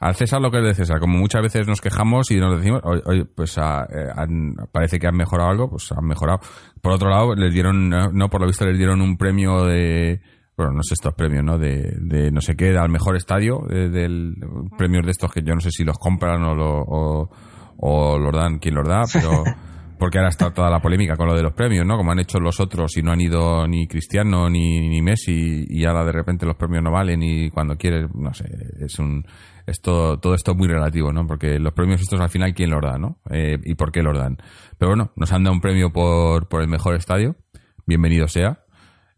Eh, 0.00 0.06
al 0.06 0.14
César 0.14 0.40
lo 0.40 0.50
que 0.50 0.58
es 0.58 0.64
de 0.64 0.74
César, 0.74 1.00
como 1.00 1.18
muchas 1.18 1.42
veces 1.42 1.66
nos 1.66 1.80
quejamos 1.80 2.30
y 2.30 2.36
nos 2.36 2.58
decimos, 2.58 2.80
oye, 2.84 3.24
pues 3.24 3.56
ah, 3.58 3.86
eh, 3.90 4.08
han- 4.14 4.54
parece 4.72 4.98
que 4.98 5.06
han 5.06 5.16
mejorado 5.16 5.50
algo, 5.50 5.70
pues 5.70 5.90
han 5.92 6.04
mejorado. 6.06 6.40
Por 6.82 6.92
otro 6.92 7.08
lado, 7.10 7.34
les 7.34 7.52
dieron, 7.52 7.88
no, 7.88 8.10
no, 8.12 8.28
por 8.28 8.40
lo 8.40 8.46
visto 8.46 8.66
les 8.66 8.76
dieron 8.78 9.00
un 9.00 9.16
premio 9.16 9.64
de, 9.64 10.20
bueno, 10.56 10.72
no 10.72 10.82
sé 10.82 10.94
estos 10.94 11.14
premios, 11.14 11.44
¿no? 11.44 11.58
De, 11.58 11.96
de 12.00 12.30
no 12.30 12.40
sé 12.40 12.54
qué, 12.56 12.76
al 12.76 12.88
mejor 12.90 13.16
estadio, 13.16 13.60
de- 13.68 13.88
del 13.88 14.34
premios 14.76 15.04
de 15.04 15.12
estos 15.12 15.32
que 15.32 15.42
yo 15.42 15.54
no 15.54 15.60
sé 15.60 15.70
si 15.70 15.84
los 15.84 15.96
compran 15.98 16.42
o, 16.44 16.54
lo- 16.54 16.82
o, 16.86 17.30
o 17.78 18.18
los 18.18 18.32
dan, 18.32 18.58
quién 18.58 18.74
los 18.74 18.86
da, 18.86 19.02
pero 19.12 19.44
porque 19.98 20.18
ahora 20.18 20.28
está 20.28 20.52
toda 20.52 20.68
la 20.70 20.80
polémica 20.80 21.16
con 21.16 21.26
lo 21.26 21.34
de 21.34 21.42
los 21.42 21.54
premios, 21.54 21.86
¿no? 21.86 21.96
Como 21.96 22.12
han 22.12 22.18
hecho 22.18 22.38
los 22.38 22.60
otros 22.60 22.96
y 22.98 23.02
no 23.02 23.12
han 23.12 23.20
ido 23.22 23.66
ni 23.66 23.86
Cristiano 23.88 24.50
ni, 24.50 24.88
ni 24.90 25.00
Messi 25.00 25.64
y 25.68 25.84
ahora 25.86 26.04
de 26.04 26.12
repente 26.12 26.44
los 26.44 26.56
premios 26.56 26.82
no 26.84 26.90
valen 26.92 27.22
y 27.22 27.48
cuando 27.50 27.76
quieres, 27.76 28.14
no 28.14 28.32
sé, 28.34 28.44
es 28.78 28.98
un 28.98 29.24
es 29.66 29.80
todo, 29.80 30.18
todo 30.18 30.34
esto 30.34 30.54
muy 30.54 30.68
relativo, 30.68 31.12
¿no? 31.12 31.26
Porque 31.26 31.58
los 31.58 31.72
premios 31.72 32.00
estos 32.00 32.20
al 32.20 32.28
final 32.28 32.54
quién 32.54 32.70
los 32.70 32.80
da, 32.80 32.98
¿no? 32.98 33.18
Eh, 33.30 33.58
y 33.64 33.74
por 33.74 33.90
qué 33.90 34.02
los 34.02 34.16
dan. 34.16 34.36
Pero 34.78 34.90
bueno, 34.90 35.12
nos 35.16 35.32
han 35.32 35.42
dado 35.42 35.54
un 35.54 35.60
premio 35.60 35.92
por, 35.92 36.48
por 36.48 36.62
el 36.62 36.68
mejor 36.68 36.94
estadio, 36.94 37.36
bienvenido 37.84 38.28
sea. 38.28 38.60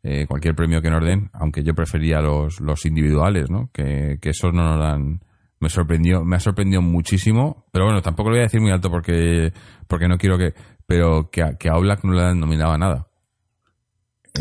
Eh, 0.03 0.27
cualquier 0.27 0.55
premio 0.55 0.81
que 0.81 0.91
nos 0.91 1.05
den, 1.05 1.29
aunque 1.35 1.63
yo 1.63 1.75
prefería 1.75 2.21
los, 2.21 2.61
los 2.61 2.87
individuales, 2.87 3.51
¿no? 3.51 3.71
Que, 3.73 4.19
que 4.23 4.31
esos 4.31 4.53
no 4.55 4.65
nos 4.65 4.79
dan. 4.79 5.21
Me 5.61 5.69
sorprendió, 5.69 6.25
me 6.25 6.37
ha 6.37 6.41
sorprendido 6.41 6.81
muchísimo, 6.81 7.67
pero 7.73 7.85
bueno, 7.85 8.01
tampoco 8.01 8.31
lo 8.31 8.37
voy 8.37 8.41
a 8.41 8.45
decir 8.45 8.61
muy 8.61 8.71
alto 8.71 8.91
porque, 8.91 9.53
porque 9.89 10.07
no 10.07 10.17
quiero 10.17 10.39
que, 10.39 10.55
pero 10.87 11.31
que 11.31 11.43
a, 11.43 11.55
que 11.59 11.69
a 11.69 11.77
Oblak 11.77 12.05
no 12.05 12.13
le 12.13 12.23
han 12.23 12.39
nominado 12.39 12.73
a 12.73 12.79
nada. 12.79 13.08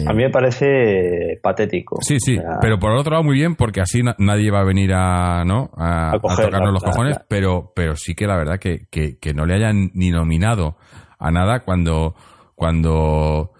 A 0.05 0.13
mí 0.13 0.23
me 0.23 0.29
parece 0.29 1.39
patético. 1.41 1.97
Sí, 2.01 2.17
sí, 2.19 2.37
O 2.37 2.41
sea, 2.41 2.59
pero 2.61 2.77
por 2.77 2.91
otro 2.91 3.11
lado 3.11 3.23
muy 3.23 3.35
bien 3.35 3.55
porque 3.55 3.81
así 3.81 4.03
na- 4.03 4.15
nadie 4.19 4.51
va 4.51 4.59
a 4.59 4.65
venir 4.65 4.91
a, 4.93 5.43
¿no? 5.45 5.71
a, 5.77 6.11
A 6.15 6.19
coger 6.19 6.45
a 6.45 6.49
tocarnos 6.49 6.73
los 6.73 6.83
cojones, 6.83 7.17
pero 7.27 7.71
pero 7.75 7.95
sí 7.95 8.13
que 8.15 8.27
la 8.27 8.35
verdad 8.37 8.59
que, 8.59 8.87
que, 8.91 9.17
que 9.17 9.33
no 9.33 9.45
le 9.45 9.55
hayan 9.55 9.91
ni 9.93 10.09
nominado 10.11 10.77
a 11.19 11.31
nada 11.31 11.61
cuando 11.61 12.15
cuando 12.55 13.53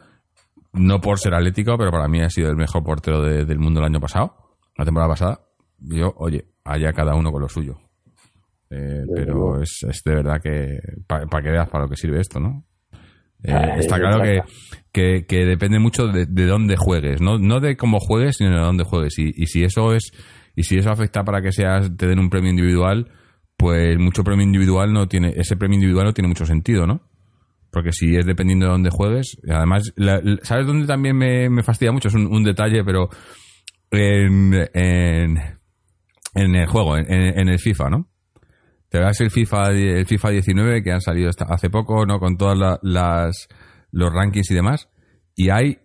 no 0.74 1.02
por 1.02 1.20
ser 1.20 1.34
atlético, 1.34 1.78
pero 1.78 1.92
para 1.92 2.08
mí 2.08 2.22
ha 2.22 2.30
sido 2.30 2.50
el 2.50 2.56
mejor 2.56 2.84
portero 2.84 3.22
de- 3.24 3.46
del 3.46 3.60
mundo 3.60 3.80
el 3.80 3.86
año 3.88 4.00
pasado, 4.00 4.36
la 4.78 4.86
temporada 4.86 5.10
pasada. 5.12 5.40
Yo, 5.80 6.14
oye, 6.18 6.46
allá 6.64 6.92
cada 6.94 7.16
uno 7.16 7.32
con 7.32 7.42
lo 7.42 7.50
suyo. 7.50 7.78
Eh, 8.70 9.04
pero 9.16 9.62
es, 9.62 9.80
es 9.90 10.02
de 10.04 10.14
verdad 10.16 10.42
que 10.42 10.78
para 11.08 11.42
que 11.42 11.52
veas 11.52 11.70
para 11.70 11.86
lo 11.86 11.90
que 11.90 11.96
sirve 11.96 12.20
esto, 12.20 12.40
¿no? 12.40 12.66
Eh, 13.44 13.52
Ah, 13.54 13.76
está 13.78 13.96
es 13.96 14.02
claro 14.02 14.22
que, 14.24 14.42
que, 14.92 15.26
que 15.28 15.46
depende 15.46 15.80
mucho 15.80 16.08
de, 16.08 16.26
de 16.26 16.46
dónde 16.46 16.76
juegues, 16.76 17.22
no, 17.22 17.38
no 17.38 17.60
de 17.60 17.78
cómo 17.78 18.00
juegues, 18.00 18.38
sino 18.38 18.52
de 18.52 18.62
dónde 18.62 18.84
juegues. 18.84 19.18
Y, 19.20 19.32
y 19.36 19.46
si 19.48 19.64
eso 19.64 19.94
es, 19.94 20.12
y 20.56 20.64
si 20.64 20.78
eso 20.78 20.90
afecta 20.90 21.24
para 21.24 21.42
que 21.42 21.52
seas, 21.52 21.96
te 21.96 22.08
den 22.08 22.20
un 22.20 22.30
premio 22.30 22.50
individual, 22.50 23.12
pues 23.56 23.98
mucho 24.00 24.24
premio 24.24 24.44
individual 24.46 24.92
no 24.94 25.08
tiene, 25.08 25.34
ese 25.36 25.56
premio 25.56 25.76
individual 25.76 26.06
no 26.08 26.14
tiene 26.14 26.28
mucho 26.28 26.46
sentido, 26.46 26.88
¿no? 26.88 27.02
Porque 27.72 27.92
si 27.92 28.16
es 28.16 28.26
dependiendo 28.26 28.66
de 28.66 28.72
dónde 28.72 28.90
juegues, 28.90 29.38
además, 29.48 29.92
la- 29.98 30.22
la- 30.24 30.40
¿sabes 30.44 30.66
dónde 30.66 30.88
también 30.88 31.16
me, 31.18 31.50
me 31.50 31.64
fastidia 31.64 31.92
mucho? 31.92 32.08
Es 32.08 32.14
un, 32.16 32.26
un 32.28 32.44
detalle, 32.44 32.84
pero 32.84 33.10
en, 33.92 34.54
en, 34.74 35.38
en 36.36 36.56
el 36.56 36.66
juego, 36.68 36.98
en, 36.98 37.06
en 37.12 37.50
el 37.50 37.60
FIFA, 37.60 37.90
¿no? 37.90 38.08
Te 38.90 39.00
vas 39.00 39.20
el 39.22 39.32
FIFA, 39.32 39.72
el 39.72 40.06
FIFA 40.06 40.30
19 40.30 40.84
que 40.84 40.92
han 40.92 41.02
salido 41.02 41.30
hasta 41.30 41.46
hace 41.46 41.70
poco, 41.70 42.06
¿no? 42.06 42.20
Con 42.20 42.38
todas 42.38 42.58
la- 42.58 42.80
las 42.82 43.48
los 43.92 44.14
rankings 44.14 44.52
y 44.52 44.54
demás. 44.54 44.90
Y 45.36 45.50
hay, 45.50 45.80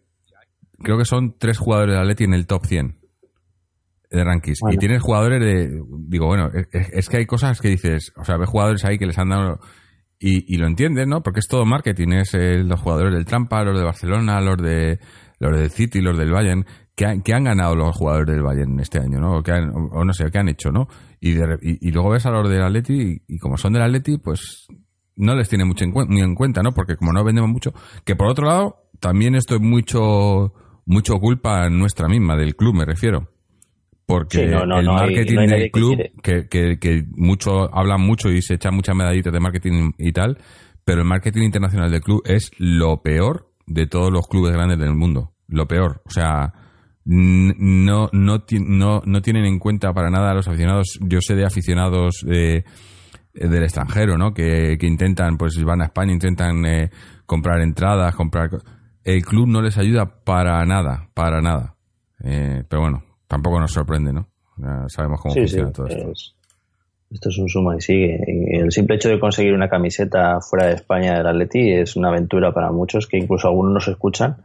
creo 0.78 0.98
que 0.98 1.04
son 1.04 1.36
tres 1.38 1.58
jugadores 1.58 1.94
de 1.94 2.00
Atleti 2.00 2.24
en 2.24 2.34
el 2.34 2.46
top 2.46 2.66
100 2.66 2.98
de 4.10 4.24
rankings. 4.24 4.58
Bueno. 4.60 4.74
Y 4.74 4.78
tienes 4.78 5.02
jugadores 5.02 5.40
de, 5.40 5.70
digo, 6.08 6.26
bueno, 6.26 6.50
es, 6.72 6.88
es 6.92 7.08
que 7.08 7.18
hay 7.18 7.26
cosas 7.26 7.60
que 7.60 7.68
dices, 7.68 8.12
o 8.16 8.24
sea, 8.24 8.36
ves 8.36 8.48
jugadores 8.48 8.84
ahí 8.84 8.98
que 8.98 9.06
les 9.06 9.18
han 9.18 9.30
dado 9.30 9.60
y, 10.18 10.54
y 10.54 10.58
lo 10.58 10.66
entiendes, 10.66 11.06
¿no? 11.08 11.22
Porque 11.22 11.40
es 11.40 11.48
todo 11.48 11.64
marketing, 11.64 12.08
es 12.12 12.34
eh, 12.34 12.58
los 12.62 12.80
jugadores 12.80 13.14
del 13.14 13.24
Trampa, 13.24 13.64
los 13.64 13.76
de 13.78 13.84
Barcelona, 13.84 14.40
los 14.40 14.56
de 14.58 15.00
los 15.40 15.58
del 15.58 15.70
City, 15.70 16.00
los 16.00 16.16
del 16.16 16.30
Bayern, 16.30 16.64
que 16.94 17.06
han, 17.06 17.22
que 17.22 17.32
han 17.34 17.44
ganado 17.44 17.74
los 17.74 17.96
jugadores 17.96 18.34
del 18.34 18.42
Bayern 18.42 18.78
este 18.80 18.98
año, 18.98 19.18
¿no? 19.18 19.38
O, 19.38 19.42
que 19.42 19.52
han- 19.52 19.70
o- 19.70 19.88
o 19.92 20.04
no 20.04 20.12
sé, 20.12 20.30
que 20.30 20.38
han 20.38 20.48
hecho, 20.48 20.70
¿no? 20.70 20.88
Y, 21.20 21.32
de 21.34 21.58
y, 21.62 21.88
y 21.88 21.90
luego 21.90 22.10
ves 22.10 22.26
a 22.26 22.30
los 22.30 22.48
del 22.48 22.62
Atleti 22.62 22.94
y, 23.28 23.34
y 23.34 23.38
como 23.38 23.56
son 23.56 23.72
del 23.72 23.82
Atleti, 23.82 24.18
pues 24.18 24.66
no 25.16 25.34
les 25.34 25.48
tiene 25.48 25.64
mucho 25.64 25.84
en, 25.84 25.92
muy 26.08 26.20
en 26.22 26.34
cuenta, 26.34 26.62
¿no? 26.62 26.72
Porque 26.72 26.96
como 26.96 27.12
no 27.12 27.24
vendemos 27.24 27.50
mucho, 27.50 27.72
que 28.04 28.16
por 28.16 28.28
otro 28.28 28.46
lado, 28.46 28.76
también 29.00 29.34
esto 29.34 29.54
es 29.56 29.60
mucho, 29.60 30.52
mucho 30.86 31.14
culpa 31.18 31.68
nuestra 31.70 32.08
misma, 32.08 32.36
del 32.36 32.56
club 32.56 32.74
me 32.74 32.84
refiero. 32.84 33.28
Porque 34.04 34.38
Sí, 34.38 34.46
no, 34.46 34.66
no, 34.66 34.80
el 34.80 34.84
no 34.86 34.94
marketing 34.94 35.38
hay 35.38 35.46
del 35.48 35.70
club, 35.70 35.96
que, 36.22 36.48
que, 36.48 36.78
que 36.78 37.04
mucho, 37.16 37.74
hablan 37.74 38.00
mucho 38.00 38.28
y 38.30 38.42
se 38.42 38.54
echan 38.54 38.74
muchas 38.74 38.96
medallitas 38.96 39.32
de 39.32 39.40
marketing 39.40 39.92
y 39.96 40.12
tal, 40.12 40.38
pero 40.84 41.02
el 41.02 41.06
marketing 41.06 41.42
internacional 41.44 41.90
del 41.90 42.00
club 42.02 42.20
es 42.26 42.50
lo 42.58 43.00
peor 43.02 43.50
de 43.66 43.86
todos 43.86 44.12
los 44.12 44.26
clubes 44.26 44.52
grandes 44.52 44.78
del 44.78 44.94
mundo. 44.94 45.32
Lo 45.46 45.66
peor. 45.68 46.02
O 46.04 46.10
sea, 46.10 46.52
no, 47.04 48.08
no, 48.12 48.44
no, 48.60 49.02
no 49.04 49.22
tienen 49.22 49.44
en 49.44 49.58
cuenta 49.58 49.92
para 49.92 50.10
nada 50.10 50.30
a 50.30 50.34
los 50.34 50.48
aficionados. 50.48 50.98
Yo 51.00 51.20
sé 51.20 51.34
de 51.34 51.44
aficionados 51.44 52.24
eh, 52.30 52.64
del 53.34 53.62
extranjero, 53.62 54.16
¿no? 54.18 54.32
Que, 54.32 54.76
que 54.78 54.86
intentan, 54.86 55.36
pues 55.36 55.62
van 55.64 55.82
a 55.82 55.86
España, 55.86 56.12
intentan 56.12 56.64
eh, 56.66 56.90
comprar 57.26 57.60
entradas, 57.60 58.14
comprar... 58.14 58.50
co- 58.50 58.58
El 59.04 59.22
club 59.24 59.48
no 59.48 59.60
les 59.62 59.76
ayuda 59.78 60.06
para 60.24 60.64
nada, 60.64 61.08
para 61.14 61.40
nada. 61.40 61.74
Eh, 62.22 62.62
pero 62.68 62.82
bueno, 62.82 63.02
tampoco 63.26 63.58
nos 63.58 63.72
sorprende, 63.72 64.12
¿no? 64.12 64.28
Ya 64.58 64.84
sabemos 64.88 65.20
cómo 65.20 65.34
Sí, 65.34 65.40
sí, 65.48 65.56
funciona 65.56 65.72
todo 65.72 65.86
esto. 65.88 66.10
es- 66.12 66.34
esto 67.12 67.28
es 67.28 67.38
un 67.38 67.48
suma 67.48 67.76
y 67.76 67.80
sigue. 67.80 68.18
Y 68.26 68.56
el 68.56 68.72
simple 68.72 68.96
hecho 68.96 69.08
de 69.08 69.20
conseguir 69.20 69.52
una 69.52 69.68
camiseta 69.68 70.40
fuera 70.40 70.66
de 70.66 70.74
España 70.74 71.16
del 71.16 71.26
Atleti 71.26 71.72
es 71.72 71.96
una 71.96 72.08
aventura 72.08 72.52
para 72.52 72.72
muchos, 72.72 73.06
que 73.06 73.18
incluso 73.18 73.48
algunos 73.48 73.72
nos 73.72 73.88
escuchan. 73.88 74.36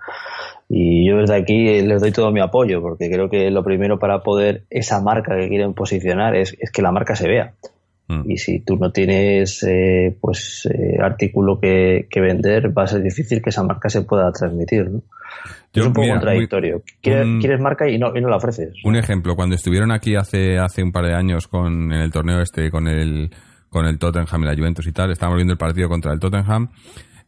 Y 0.69 1.07
yo 1.09 1.17
desde 1.17 1.35
aquí 1.35 1.81
les 1.81 2.01
doy 2.01 2.11
todo 2.11 2.31
mi 2.31 2.41
apoyo, 2.41 2.81
porque 2.81 3.09
creo 3.09 3.29
que 3.29 3.49
lo 3.51 3.63
primero 3.63 3.99
para 3.99 4.21
poder 4.21 4.63
esa 4.69 5.01
marca 5.01 5.37
que 5.37 5.47
quieren 5.47 5.73
posicionar 5.73 6.35
es, 6.35 6.55
es 6.59 6.71
que 6.71 6.81
la 6.81 6.91
marca 6.91 7.15
se 7.15 7.27
vea. 7.27 7.53
Mm. 8.07 8.31
Y 8.31 8.37
si 8.37 8.59
tú 8.61 8.77
no 8.77 8.91
tienes 8.91 9.63
eh, 9.63 10.15
pues 10.21 10.65
eh, 10.73 10.97
artículo 11.01 11.59
que, 11.59 12.07
que 12.09 12.21
vender, 12.21 12.75
va 12.77 12.83
a 12.83 12.87
ser 12.87 13.01
difícil 13.03 13.41
que 13.41 13.49
esa 13.49 13.63
marca 13.63 13.89
se 13.89 14.01
pueda 14.03 14.31
transmitir. 14.31 14.89
¿no? 14.89 15.01
Yo, 15.73 15.81
es 15.81 15.87
un 15.87 15.93
poco 15.93 16.03
mira, 16.05 16.15
contradictorio. 16.15 16.81
Quieres, 17.01 17.25
un- 17.25 17.39
quieres 17.39 17.59
marca 17.59 17.89
y 17.89 17.97
no, 17.97 18.15
y 18.15 18.21
no 18.21 18.29
la 18.29 18.37
ofreces. 18.37 18.73
Un 18.85 18.95
ejemplo, 18.95 19.35
cuando 19.35 19.55
estuvieron 19.55 19.91
aquí 19.91 20.15
hace, 20.15 20.57
hace 20.57 20.81
un 20.83 20.91
par 20.93 21.05
de 21.05 21.13
años 21.15 21.47
con, 21.47 21.91
en 21.91 21.99
el 21.99 22.11
torneo 22.11 22.41
este 22.41 22.71
con 22.71 22.87
el, 22.87 23.29
con 23.69 23.85
el 23.85 23.99
Tottenham 23.99 24.43
y 24.43 24.45
la 24.45 24.55
Juventus 24.55 24.87
y 24.87 24.93
tal, 24.93 25.11
estábamos 25.11 25.37
viendo 25.37 25.51
el 25.53 25.57
partido 25.59 25.89
contra 25.89 26.13
el 26.13 26.19
Tottenham 26.19 26.69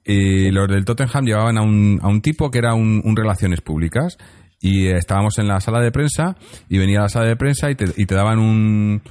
y 0.06 0.50
los 0.52 0.68
del 0.70 0.86
Tottenham 0.86 1.26
llevaban 1.26 1.58
a 1.58 1.62
un, 1.62 2.00
a 2.02 2.08
un 2.08 2.22
tipo 2.22 2.50
que 2.50 2.60
era 2.60 2.74
un, 2.74 3.02
un 3.04 3.16
relaciones 3.18 3.60
públicas 3.62 4.18
y 4.62 4.88
eh, 4.88 4.94
estábamos 4.98 5.38
en 5.40 5.48
la 5.50 5.60
sala 5.60 5.82
de 5.82 5.92
prensa 5.92 6.38
y 6.70 6.78
venía 6.78 7.00
a 7.00 7.04
la 7.04 7.10
sala 7.10 7.28
de 7.28 7.36
prensa 7.36 7.70
y 7.70 7.76
te, 7.76 7.86
y 7.98 8.06
te 8.06 8.16
daban 8.16 8.40
un, 8.40 9.02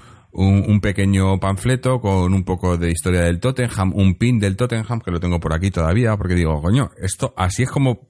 un, 0.40 0.64
un 0.68 0.80
pequeño 0.80 1.40
panfleto 1.40 2.00
con 2.00 2.32
un 2.32 2.44
poco 2.44 2.76
de 2.76 2.90
historia 2.90 3.22
del 3.22 3.40
Tottenham, 3.40 3.92
un 3.94 4.14
pin 4.14 4.38
del 4.38 4.56
Tottenham, 4.56 5.00
que 5.00 5.10
lo 5.10 5.18
tengo 5.18 5.40
por 5.40 5.52
aquí 5.52 5.70
todavía, 5.70 6.16
porque 6.16 6.34
digo, 6.34 6.60
coño, 6.62 6.90
esto 7.02 7.34
así 7.36 7.64
es 7.64 7.70
como... 7.70 8.06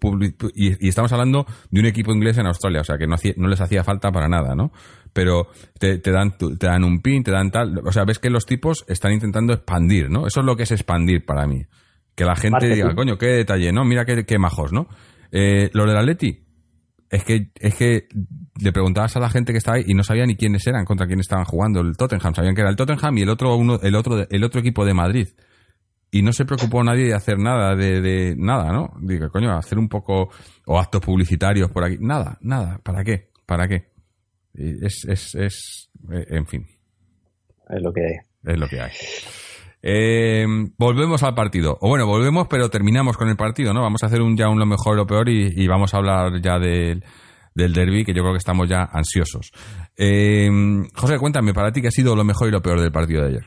Y, 0.54 0.84
y 0.84 0.88
estamos 0.88 1.10
hablando 1.12 1.46
de 1.70 1.80
un 1.80 1.86
equipo 1.86 2.12
inglés 2.12 2.36
en 2.36 2.46
Australia, 2.46 2.82
o 2.82 2.84
sea, 2.84 2.98
que 2.98 3.06
no, 3.06 3.14
hacía- 3.14 3.32
no 3.36 3.48
les 3.48 3.60
hacía 3.60 3.82
falta 3.82 4.12
para 4.12 4.28
nada, 4.28 4.54
¿no? 4.54 4.72
Pero 5.14 5.48
te, 5.78 5.98
te 5.98 6.10
dan, 6.10 6.36
te 6.36 6.66
dan 6.66 6.84
un 6.84 7.00
pin, 7.00 7.22
te 7.24 7.30
dan 7.30 7.50
tal... 7.50 7.80
O 7.84 7.92
sea, 7.92 8.04
ves 8.04 8.18
que 8.18 8.28
los 8.28 8.44
tipos 8.44 8.84
están 8.88 9.12
intentando 9.12 9.54
expandir, 9.54 10.10
¿no? 10.10 10.26
Eso 10.26 10.40
es 10.40 10.46
lo 10.46 10.54
que 10.54 10.64
es 10.64 10.70
expandir 10.70 11.24
para 11.24 11.46
mí. 11.46 11.62
Que 12.14 12.24
la 12.24 12.36
gente 12.36 12.50
Marketing. 12.50 12.74
diga, 12.74 12.94
coño, 12.94 13.16
qué 13.16 13.26
detalle, 13.28 13.72
¿no? 13.72 13.84
Mira 13.84 14.04
qué, 14.04 14.26
qué 14.26 14.38
majos, 14.38 14.72
¿no? 14.72 14.86
Eh, 15.32 15.70
lo 15.72 15.86
del 15.86 15.96
Atleti, 15.96 16.44
es 17.10 17.24
que, 17.24 17.50
es 17.58 17.74
que 17.74 18.08
le 18.60 18.72
preguntabas 18.72 19.16
a 19.16 19.20
la 19.20 19.30
gente 19.30 19.52
que 19.52 19.58
estaba 19.58 19.76
ahí 19.78 19.84
y 19.86 19.94
no 19.94 20.02
sabía 20.02 20.26
ni 20.26 20.36
quiénes 20.36 20.66
eran, 20.66 20.84
contra 20.84 21.06
quién 21.06 21.20
estaban 21.20 21.44
jugando 21.44 21.80
el 21.80 21.96
Tottenham. 21.96 22.34
Sabían 22.34 22.54
que 22.54 22.60
era 22.60 22.70
el 22.70 22.76
Tottenham 22.76 23.16
y 23.18 23.22
el 23.22 23.28
otro, 23.30 23.56
uno, 23.56 23.78
el 23.82 23.94
otro, 23.94 24.26
el 24.28 24.44
otro 24.44 24.60
equipo 24.60 24.84
de 24.84 24.94
Madrid. 24.94 25.28
Y 26.10 26.22
no 26.22 26.32
se 26.32 26.44
preocupó 26.44 26.82
nadie 26.82 27.04
de 27.06 27.14
hacer 27.14 27.38
nada, 27.38 27.76
de, 27.76 28.00
de 28.00 28.34
nada, 28.36 28.72
¿no? 28.72 28.94
Digo, 29.00 29.30
coño, 29.30 29.56
hacer 29.56 29.78
un 29.78 29.88
poco, 29.88 30.30
o 30.66 30.78
actos 30.78 31.02
publicitarios 31.02 31.70
por 31.70 31.84
aquí. 31.84 31.98
Nada, 32.00 32.38
nada. 32.40 32.78
¿Para 32.82 33.04
qué? 33.04 33.30
¿Para 33.44 33.68
qué? 33.68 33.90
Es, 34.54 35.04
es, 35.06 35.34
es, 35.34 35.90
eh, 36.10 36.24
en 36.30 36.46
fin, 36.46 36.66
Es 37.68 37.82
lo 37.82 37.92
que 37.92 38.00
hay. 38.00 38.52
es 38.52 38.58
lo 38.58 38.68
que 38.68 38.80
hay. 38.80 38.90
Eh, 39.82 40.44
volvemos 40.76 41.22
al 41.22 41.34
partido. 41.34 41.78
O 41.80 41.88
bueno, 41.88 42.06
volvemos, 42.06 42.48
pero 42.48 42.68
terminamos 42.68 43.16
con 43.16 43.28
el 43.28 43.36
partido, 43.36 43.72
¿no? 43.72 43.82
Vamos 43.82 44.02
a 44.02 44.06
hacer 44.06 44.22
un 44.22 44.36
ya 44.36 44.48
un 44.48 44.58
lo 44.58 44.66
mejor 44.66 44.94
y 44.94 44.96
lo 44.96 45.06
peor 45.06 45.28
y, 45.28 45.52
y 45.56 45.66
vamos 45.68 45.94
a 45.94 45.98
hablar 45.98 46.40
ya 46.40 46.58
del, 46.58 47.02
del 47.58 47.72
derby, 47.72 48.04
que 48.04 48.14
yo 48.14 48.22
creo 48.22 48.32
que 48.32 48.38
estamos 48.38 48.68
ya 48.68 48.88
ansiosos. 48.90 49.52
Eh, 49.96 50.48
José, 50.94 51.18
cuéntame, 51.18 51.52
para 51.52 51.72
ti, 51.72 51.82
¿qué 51.82 51.88
ha 51.88 51.90
sido 51.90 52.16
lo 52.16 52.24
mejor 52.24 52.48
y 52.48 52.52
lo 52.52 52.62
peor 52.62 52.80
del 52.80 52.92
partido 52.92 53.22
de 53.22 53.28
ayer? 53.28 53.44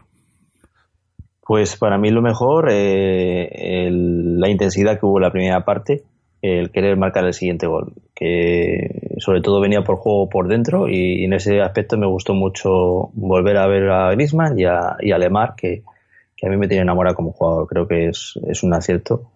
Pues 1.42 1.78
para 1.78 1.98
mí 1.98 2.12
lo 2.12 2.22
mejor, 2.22 2.68
eh, 2.72 3.90
la 3.92 4.50
intensidad 4.50 5.00
que 5.00 5.06
hubo 5.06 5.18
en 5.18 5.24
la 5.24 5.32
primera 5.32 5.66
parte, 5.66 6.04
el 6.42 6.72
querer 6.72 6.98
marcar 6.98 7.26
el 7.26 7.34
siguiente 7.34 7.68
gol, 7.68 7.94
que 8.16 9.16
sobre 9.18 9.42
todo 9.42 9.62
venía 9.62 9.84
por 9.84 9.98
juego 9.98 10.30
por 10.30 10.48
dentro 10.48 10.88
y, 10.90 11.24
en 11.24 11.34
ese 11.34 11.62
aspecto 11.62 11.98
me 11.98 12.08
gustó 12.08 12.34
mucho 12.34 13.10
volver 13.14 13.58
a 13.58 13.68
ver 13.68 13.90
a 13.90 14.12
Griezmann 14.12 14.58
y 14.60 14.66
a, 14.66 14.98
y 15.00 15.12
a 15.12 15.18
Lemar, 15.18 15.56
que, 15.56 15.84
que 16.42 16.48
a 16.48 16.50
mí 16.50 16.58
me 16.58 16.68
tiene 16.68 16.82
enamorado 16.82 17.16
como 17.16 17.34
jugador, 17.34 17.68
creo 17.68 17.88
que 17.88 18.08
es, 18.08 18.34
es 18.48 18.64
un 18.64 18.74
acierto 18.74 19.32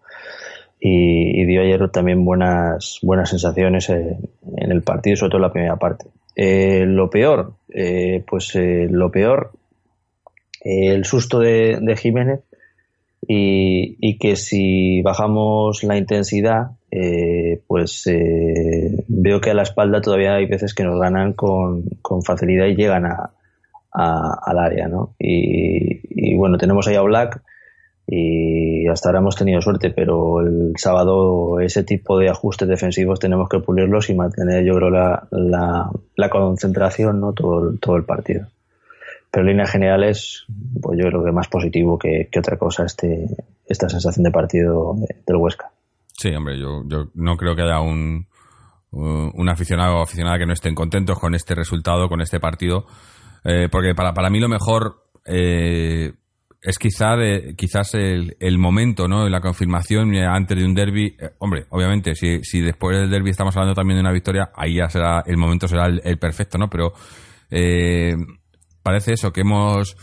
y, 0.80 1.46
dio 1.46 1.62
ayer 1.62 1.90
también 1.90 2.26
buenas, 2.26 3.00
buenas 3.04 3.30
sensaciones 3.30 3.90
en, 3.90 4.18
el 4.58 4.82
partido, 4.82 5.16
sobre 5.16 5.30
todo 5.30 5.38
en 5.38 5.44
la 5.44 5.52
primera 5.52 5.76
parte. 5.78 6.08
Eh, 6.36 6.86
lo 6.86 7.10
peor, 7.10 7.54
eh, 7.70 8.24
pues 8.28 8.56
eh, 8.56 8.88
lo 8.90 9.12
peor 9.12 9.52
el 10.62 11.06
susto 11.06 11.40
de, 11.40 11.96
Jiménez 11.96 12.42
y, 13.28 13.98
y 14.00 14.18
que 14.18 14.36
si 14.36 15.02
bajamos 15.04 15.84
la 15.84 15.98
intensidad, 15.98 16.72
eh, 16.90 17.62
pues 17.68 18.08
eh, 18.08 19.06
veo 19.08 19.40
que 19.42 19.52
a 19.52 19.54
la 19.54 19.62
espalda 19.62 20.02
todavía 20.02 20.36
hay 20.36 20.48
veces 20.48 20.74
que 20.74 20.84
nos 20.84 21.00
ganan 21.00 21.34
con, 21.34 21.84
con 22.02 22.24
facilidad 22.24 22.66
y 22.66 22.76
llegan 22.76 23.06
a, 23.06 23.35
a- 23.96 24.40
al 24.46 24.58
área, 24.60 24.88
¿no? 24.88 25.16
Y, 25.20 26.36
bueno, 26.36 26.58
tenemos 26.58 26.88
ahí 26.88 26.96
a 26.96 27.02
Black 27.02 27.42
y 28.08 28.88
hasta 28.88 29.10
ahora 29.10 29.20
hemos 29.20 29.36
tenido 29.36 29.62
suerte, 29.62 29.90
pero 29.90 30.42
el 30.42 30.74
sábado 30.78 31.60
ese 31.60 31.84
tipo 31.84 32.20
de 32.20 32.30
ajustes 32.30 32.68
defensivos 32.68 33.20
tenemos 33.20 33.50
que 33.50 33.60
pulirlos 33.60 34.10
y 34.10 34.16
mantener, 34.16 34.64
yo 34.64 34.76
creo, 34.76 34.90
la, 34.92 35.28
la, 35.32 35.90
la 36.16 36.30
concentración, 36.30 37.20
¿no? 37.20 37.34
Todo, 37.34 37.70
el- 37.98 38.04
partido 38.04 38.48
pero 39.32 39.44
en 39.44 39.52
líneas 39.52 39.70
generales, 39.72 40.46
pues 40.82 40.98
yo 40.98 41.10
creo 41.10 41.22
que 41.26 41.32
más 41.34 41.50
positivo 41.50 41.98
que, 42.00 42.30
otra 42.40 42.58
cosa 42.58 42.86
este, 42.86 43.26
esta 43.68 43.90
sensación 43.90 44.24
de 44.24 44.32
partido 44.32 44.94
de- 44.96 45.14
del 45.28 45.36
Huesca. 45.36 45.72
Sí, 46.14 46.30
hombre, 46.34 46.58
yo, 46.58 46.84
yo 46.88 47.08
no 47.16 47.36
creo 47.36 47.54
que 47.54 47.64
haya 47.64 47.82
un, 47.82 48.28
un 48.92 49.50
aficionado 49.50 49.98
o 49.98 50.02
aficionada 50.04 50.38
que 50.38 50.46
no 50.46 50.54
estén 50.54 50.74
contentos 50.74 51.20
con 51.20 51.36
este 51.36 51.54
resultado, 51.54 52.08
con 52.08 52.22
este 52.22 52.40
partido, 52.40 52.86
eh, 53.46 53.70
porque 53.72 53.96
para, 53.96 54.14
para 54.14 54.30
mí 54.30 54.40
lo 54.42 54.50
mejor 54.50 55.06
eh, 55.26 56.12
es 56.62 56.78
quizá 56.80 57.16
de- 57.16 57.54
quizás 57.56 57.94
el, 57.94 58.36
el 58.40 58.58
momento, 58.58 59.08
¿no? 59.08 59.30
La 59.30 59.40
confirmación 59.40 60.14
eh, 60.16 60.26
antes 60.26 60.58
de 60.58 60.66
un 60.66 60.74
derby. 60.74 61.16
Eh, 61.20 61.30
hombre, 61.40 61.66
obviamente, 61.70 62.16
si, 62.16 62.44
si 62.44 62.60
después 62.62 62.98
del 62.98 63.10
derby 63.10 63.30
estamos 63.30 63.56
hablando 63.56 63.76
también 63.76 63.98
de 63.98 64.02
una 64.02 64.12
victoria, 64.12 64.50
ahí 64.56 64.76
ya 64.78 64.90
será, 64.90 65.24
el 65.26 65.38
momento 65.38 65.68
será 65.68 65.86
el, 65.86 66.18
perfecto, 66.18 66.58
¿no? 66.58 66.68
Pero 66.70 66.92
eh, 67.52 68.16
parece 68.84 69.14
eso, 69.14 69.32
que 69.32 69.42
hemos... 69.42 69.96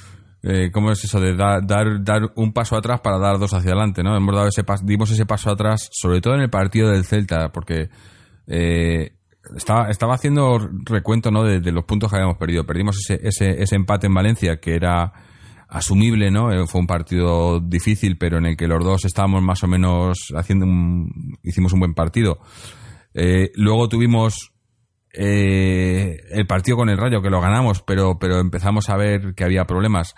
Eh, 0.44 0.72
¿Cómo 0.72 0.90
es 0.90 1.04
eso 1.04 1.20
de 1.20 1.36
dar, 1.36 1.64
dar, 1.64 2.02
dar 2.02 2.32
un 2.34 2.52
paso 2.52 2.74
atrás 2.76 3.00
para 3.00 3.16
dar 3.18 3.38
dos 3.38 3.54
hacia 3.54 3.70
adelante? 3.70 4.02
¿no? 4.02 4.16
Hemos 4.16 4.34
dado 4.34 4.48
ese 4.48 4.64
pas- 4.64 4.82
dimos 4.82 5.08
ese 5.12 5.24
paso 5.24 5.50
atrás, 5.50 5.88
sobre 5.92 6.20
todo 6.20 6.34
en 6.34 6.40
el 6.40 6.50
partido 6.50 6.90
del 6.90 7.04
Celta, 7.04 7.50
porque 7.52 7.90
eh, 8.48 9.12
estaba, 9.56 9.90
estaba 9.90 10.14
haciendo 10.14 10.58
recuento 10.84 11.30
¿no? 11.30 11.44
de, 11.44 11.60
los 11.72 11.84
puntos 11.84 12.10
que 12.10 12.16
habíamos 12.16 12.38
perdido. 12.38 12.64
Perdimos 12.64 12.96
ese, 12.98 13.20
ese, 13.26 13.62
ese 13.62 13.76
empate 13.76 14.06
en 14.06 14.14
Valencia, 14.14 14.60
que 14.60 14.74
era 14.74 15.12
asumible, 15.68 16.30
¿no? 16.30 16.52
Eh, 16.52 16.66
Fue 16.66 16.80
un 16.80 16.86
partido 16.86 17.60
difícil, 17.60 18.18
pero 18.18 18.38
en 18.38 18.46
el 18.46 18.56
que 18.56 18.68
los 18.68 18.84
dos 18.84 19.04
estábamos 19.04 19.42
más 19.42 19.62
o 19.64 19.66
menos 19.68 20.32
haciendo 20.36 20.66
un, 20.66 21.38
hicimos 21.42 21.72
un 21.72 21.80
buen 21.80 21.94
partido. 21.94 22.40
Eh, 23.14 23.50
luego 23.56 23.88
tuvimos 23.88 24.52
eh, 25.14 26.16
el 26.30 26.46
partido 26.46 26.76
con 26.76 26.88
el 26.88 26.98
Rayo, 26.98 27.22
que 27.22 27.30
lo 27.30 27.40
ganamos, 27.40 27.82
pero, 27.82 28.18
pero 28.18 28.38
empezamos 28.38 28.88
a 28.88 28.96
ver 28.96 29.34
que 29.34 29.44
había 29.44 29.64
problemas. 29.64 30.14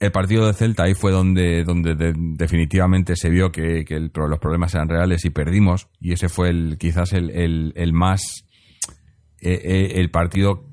El 0.00 0.12
partido 0.12 0.46
de 0.46 0.54
Celta 0.54 0.84
ahí 0.84 0.94
fue 0.94 1.12
donde, 1.12 1.64
donde 1.64 1.94
de- 1.94 2.14
definitivamente 2.16 3.16
se 3.16 3.30
vio 3.30 3.52
que, 3.52 3.84
que 3.84 4.00
los 4.00 4.38
problemas 4.38 4.74
eran 4.74 4.88
reales 4.88 5.24
y 5.24 5.30
perdimos. 5.30 5.88
Y 6.00 6.12
ese 6.12 6.28
fue 6.28 6.50
el, 6.50 6.76
quizás 6.78 7.12
el, 7.12 7.72
el 7.74 7.92
más 7.92 8.43
eh, 9.44 9.60
eh, 9.62 9.92
el 10.00 10.10
partido 10.10 10.64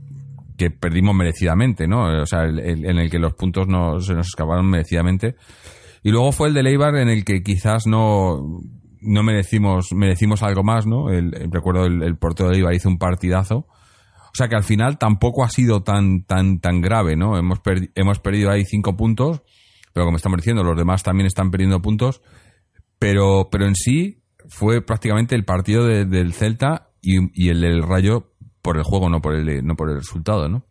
que 0.57 0.69
perdimos 0.72 1.15
merecidamente, 1.15 1.88
¿no? 1.88 2.22
O 2.22 2.26
sea, 2.26 2.43
en 2.45 2.97
el 2.99 3.09
que 3.09 3.19
los 3.19 3.34
puntos 3.34 3.67
no, 3.67 3.99
se 3.99 4.13
nos 4.13 4.28
escaparon 4.28 4.69
merecidamente. 4.69 5.36
Y 6.03 6.11
luego 6.11 6.32
fue 6.32 6.47
el 6.49 6.53
de 6.53 6.63
Leibar 6.63 6.95
en 6.97 7.09
el 7.09 7.24
que 7.26 7.41
quizás 7.43 7.88
no, 7.88 8.59
no 9.01 9.24
merecimos, 9.24 9.91
merecimos 9.93 10.43
algo 10.43 10.63
más, 10.63 10.86
¿no? 10.86 11.09
El- 11.09 11.32
recuerdo 11.51 11.86
el, 11.86 12.15
portero 12.17 12.49
de 12.49 12.55
Leibar 12.55 12.74
hizo 12.76 12.89
un 12.89 12.97
partidazo. 12.99 13.67
O 13.67 14.34
sea 14.36 14.47
que 14.47 14.55
al 14.55 14.63
final 14.63 14.97
tampoco 14.97 15.43
ha 15.43 15.49
sido 15.49 15.82
tan, 15.84 16.24
tan, 16.26 16.59
tan 16.59 16.80
grave, 16.82 17.15
¿no? 17.15 17.38
Hemos, 17.38 17.59
hemos 17.95 18.19
perdido 18.19 18.49
ahí 18.51 18.63
cinco 18.65 18.95
puntos, 18.95 19.41
pero 19.93 20.05
como 20.05 20.17
estamos 20.17 20.38
diciendo, 20.38 20.63
los 20.63 20.78
demás 20.78 21.03
también 21.03 21.28
están 21.28 21.51
perdiendo 21.51 21.82
puntos. 21.82 22.22
Pero, 22.99 23.49
pero 23.51 23.65
en 23.65 23.76
sí 23.76 24.22
fue 24.47 24.82
prácticamente 24.82 25.36
el 25.36 25.43
partido 25.43 25.86
de- 25.86 26.05
del 26.05 26.34
Celta 26.34 26.89
y, 27.01 27.17
y 27.34 27.49
el 27.49 27.61
del 27.61 27.82
Rayo 27.84 28.30
por 28.62 28.78
el 28.78 28.84
juego, 28.84 29.09
no 29.09 29.22
por 29.22 29.36
el, 29.36 29.66
no 29.66 29.76
por 29.76 29.89
el 29.89 29.97
resultado, 29.97 30.47
¿no? 30.49 30.66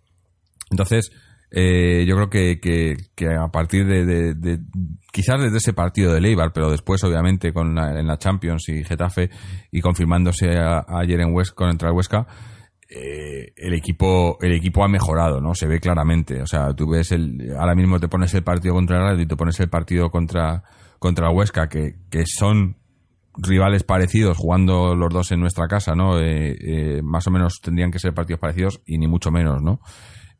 Entonces, 0.70 1.10
eh, 1.50 2.04
yo 2.06 2.14
creo 2.14 2.30
que, 2.30 2.60
que, 2.60 2.96
que 3.16 3.26
a 3.34 3.48
partir 3.48 3.84
de, 3.86 4.04
de- 4.06 4.34
de- 4.34 4.60
quizás 5.12 5.40
desde 5.42 5.56
ese 5.56 5.72
partido 5.72 6.12
de 6.14 6.20
Leibar, 6.20 6.52
pero 6.52 6.70
después 6.70 7.02
obviamente 7.02 7.52
con 7.52 7.74
la, 7.74 7.98
en 7.98 8.06
la 8.06 8.18
Champions 8.18 8.68
y 8.68 8.84
Getafe 8.84 9.30
y 9.72 9.80
confirmándose 9.80 10.56
a- 10.56 10.84
ayer 10.88 11.20
en 11.20 11.34
Huesca 11.34 11.56
contra 11.66 11.88
el 11.88 11.94
Huesca, 11.96 12.26
eh, 12.88 13.52
el 13.56 13.74
equipo 13.74 14.36
el 14.40 14.52
equipo 14.52 14.82
ha 14.84 14.88
mejorado, 14.88 15.40
¿no? 15.40 15.54
Se 15.54 15.66
ve 15.66 15.78
claramente. 15.80 16.40
O 16.42 16.46
sea, 16.46 16.72
tú 16.74 16.88
ves 16.90 17.12
el 17.12 17.52
ahora 17.58 17.74
mismo 17.74 17.98
te 18.00 18.08
pones 18.08 18.32
el 18.34 18.42
partido 18.42 18.74
contra 18.74 18.96
el 18.98 19.02
Rayo 19.02 19.22
y 19.22 19.26
te 19.26 19.36
pones 19.36 19.58
el 19.60 19.68
partido 19.68 20.10
contra 20.10 20.62
contra 20.98 21.30
Huesca 21.30 21.68
que, 21.68 21.94
que 22.10 22.24
son 22.26 22.76
rivales 23.42 23.84
parecidos 23.84 24.36
jugando 24.36 24.94
los 24.94 25.12
dos 25.12 25.32
en 25.32 25.40
nuestra 25.40 25.66
casa, 25.66 25.94
¿no? 25.94 26.18
Eh, 26.18 26.56
eh, 26.60 27.02
más 27.02 27.26
o 27.26 27.30
menos 27.30 27.60
tendrían 27.62 27.90
que 27.90 27.98
ser 27.98 28.14
partidos 28.14 28.40
parecidos 28.40 28.80
y 28.86 28.98
ni 28.98 29.06
mucho 29.06 29.30
menos, 29.30 29.62
¿no? 29.62 29.80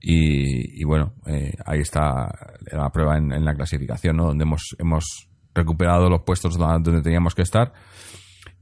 Y, 0.03 0.83
bueno, 0.85 1.13
eh, 1.27 1.53
ahí 1.67 1.81
está 1.81 2.27
la 2.73 2.89
prueba 2.91 3.19
en, 3.19 3.45
la 3.45 3.55
clasificación, 3.55 4.17
¿no? 4.17 4.29
Donde 4.29 4.45
hemos, 4.45 4.75
hemos 4.79 5.29
recuperado 5.55 6.09
los 6.09 6.23
puestos 6.23 6.57
donde 6.57 7.03
teníamos 7.03 7.35
que 7.35 7.43
estar 7.43 7.75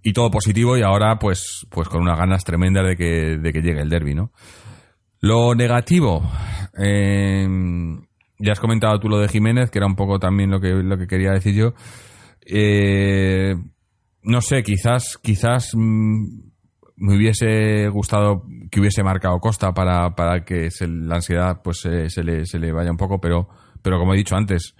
y 0.03 0.12
todo 0.12 0.30
positivo 0.30 0.76
y 0.76 0.82
ahora 0.82 1.18
pues 1.18 1.66
pues 1.70 1.89
con 1.89 2.03
unas 2.03 2.18
ganas 2.18 2.45
tremendas 2.45 2.86
de 2.86 2.97
que, 2.97 3.39
de 3.39 3.53
que 3.53 3.62
llegue 3.62 3.80
el 3.80 3.89
derby, 3.89 4.14
¿no? 4.14 4.32
Lo 5.20 5.55
negativo, 5.55 6.22
eh, 6.80 7.47
ya 8.39 8.53
has 8.53 8.61
comentado 8.61 9.01
tú 9.01 9.09
lo 9.09 9.18
de 9.18 9.28
Jiménez, 9.28 9.70
que 9.70 9.78
era 9.78 9.86
un 9.86 9.97
poco 9.97 10.18
también 10.18 10.51
lo 10.51 10.61
que, 10.61 10.70
lo 10.70 10.97
que 10.97 11.09
quería 11.09 11.32
decir 11.32 11.55
yo. 11.55 11.74
Eh, 12.47 13.57
no 14.22 14.40
sé, 14.40 14.62
quizás, 14.62 15.18
quizás 15.22 15.72
mm, 15.74 16.24
me 16.96 17.16
hubiese 17.16 17.88
gustado 17.88 18.42
que 18.70 18.80
hubiese 18.80 19.02
marcado 19.02 19.38
Costa 19.38 19.72
para, 19.72 20.14
para 20.14 20.44
que 20.44 20.70
se- 20.70 20.88
la 20.88 21.16
ansiedad 21.16 21.60
pues 21.62 21.80
se, 21.80 22.10
se 22.10 22.22
le, 22.22 22.44
se 22.44 22.58
le 22.58 22.72
vaya 22.72 22.90
un 22.90 22.96
poco, 22.96 23.20
pero, 23.20 23.48
pero 23.82 23.98
como 23.98 24.14
he 24.14 24.16
dicho 24.16 24.36
antes, 24.36 24.74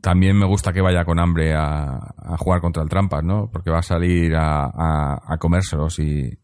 también 0.00 0.36
me 0.36 0.46
gusta 0.46 0.72
que 0.72 0.80
vaya 0.80 1.04
con 1.04 1.18
hambre 1.18 1.54
a, 1.54 2.14
jugar 2.38 2.60
contra 2.60 2.82
el 2.82 2.88
Trampas, 2.88 3.24
¿no? 3.24 3.50
Porque 3.50 3.70
va 3.70 3.78
a 3.78 3.82
salir 3.82 4.34
a, 4.36 5.36
comérselos 5.38 5.98
y, 5.98 6.38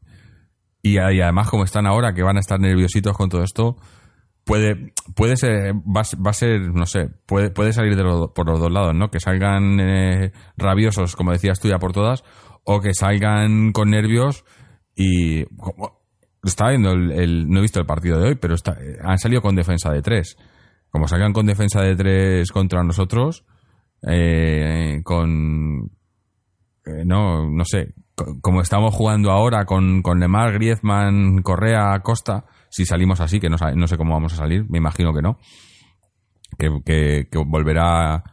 y, 0.83 0.95
y 0.95 0.99
además 0.99 1.49
como 1.51 1.65
están 1.65 1.87
ahora, 1.87 2.15
que 2.15 2.23
van 2.23 2.37
a 2.37 2.41
estar 2.41 2.59
nerviositos 2.59 3.17
con 3.17 3.29
todo 3.29 3.43
esto, 3.43 3.77
puede, 4.45 4.93
puede 5.17 5.37
ser, 5.37 5.75
va, 5.75 6.03
a 6.03 6.33
ser, 6.33 6.61
no 6.61 6.87
sé, 6.87 7.09
puede, 7.27 7.51
puede 7.51 7.73
salir 7.73 7.97
de 7.97 8.03
por 8.35 8.47
los 8.47 8.61
dos 8.61 8.71
lados, 8.71 8.95
¿no? 8.95 9.11
Que 9.11 9.21
salgan 9.21 9.81
eh, 9.81 10.33
rabiosos, 10.57 11.17
como 11.17 11.33
decías 11.33 11.61
tú 11.61 11.69
ya 11.69 11.79
por 11.79 11.93
todas, 11.93 12.25
o 12.65 12.81
que 12.81 12.95
salgan 12.95 13.73
con 13.73 13.91
nervios 13.91 14.45
y 14.95 15.45
como, 15.57 16.01
estaba 16.43 16.71
viendo 16.71 16.93
el, 16.93 17.49
no 17.49 17.59
he 17.59 17.63
visto 17.63 17.81
el 17.81 17.87
partido 17.87 18.21
de 18.21 18.29
hoy, 18.29 18.35
pero 18.37 18.55
está, 18.55 18.77
han 19.03 19.19
salido 19.19 19.43
con 19.43 19.57
defensa 19.57 19.91
de 19.93 20.03
tres. 20.03 20.37
Como 20.91 21.09
salgan 21.09 21.33
con 21.33 21.47
defensa 21.47 21.81
de 21.81 21.97
tres 21.97 22.53
contra 22.53 22.85
nosotros, 22.85 23.45
eh, 24.07 25.01
con 25.03 25.91
eh, 26.87 27.05
no, 27.05 27.51
no 27.51 27.65
sé, 27.65 27.95
como 28.41 28.61
estamos 28.61 28.95
jugando 28.95 29.31
ahora 29.31 29.65
con, 29.65 30.03
con 30.03 30.21
Lemar, 30.21 30.53
Griezmann, 30.53 31.43
Correa, 31.43 31.99
Costa, 32.01 32.45
si 32.75 32.85
salimos 32.85 33.21
así, 33.21 33.39
que 33.39 33.49
no, 33.49 33.57
no 33.77 33.87
sé 33.87 33.97
cómo 33.97 34.15
vamos 34.15 34.33
a 34.33 34.37
salir, 34.37 34.69
me 34.69 34.79
imagino 34.79 35.15
que 35.15 35.23
no, 35.23 35.39
que, 36.59 37.29
volverá 37.47 38.25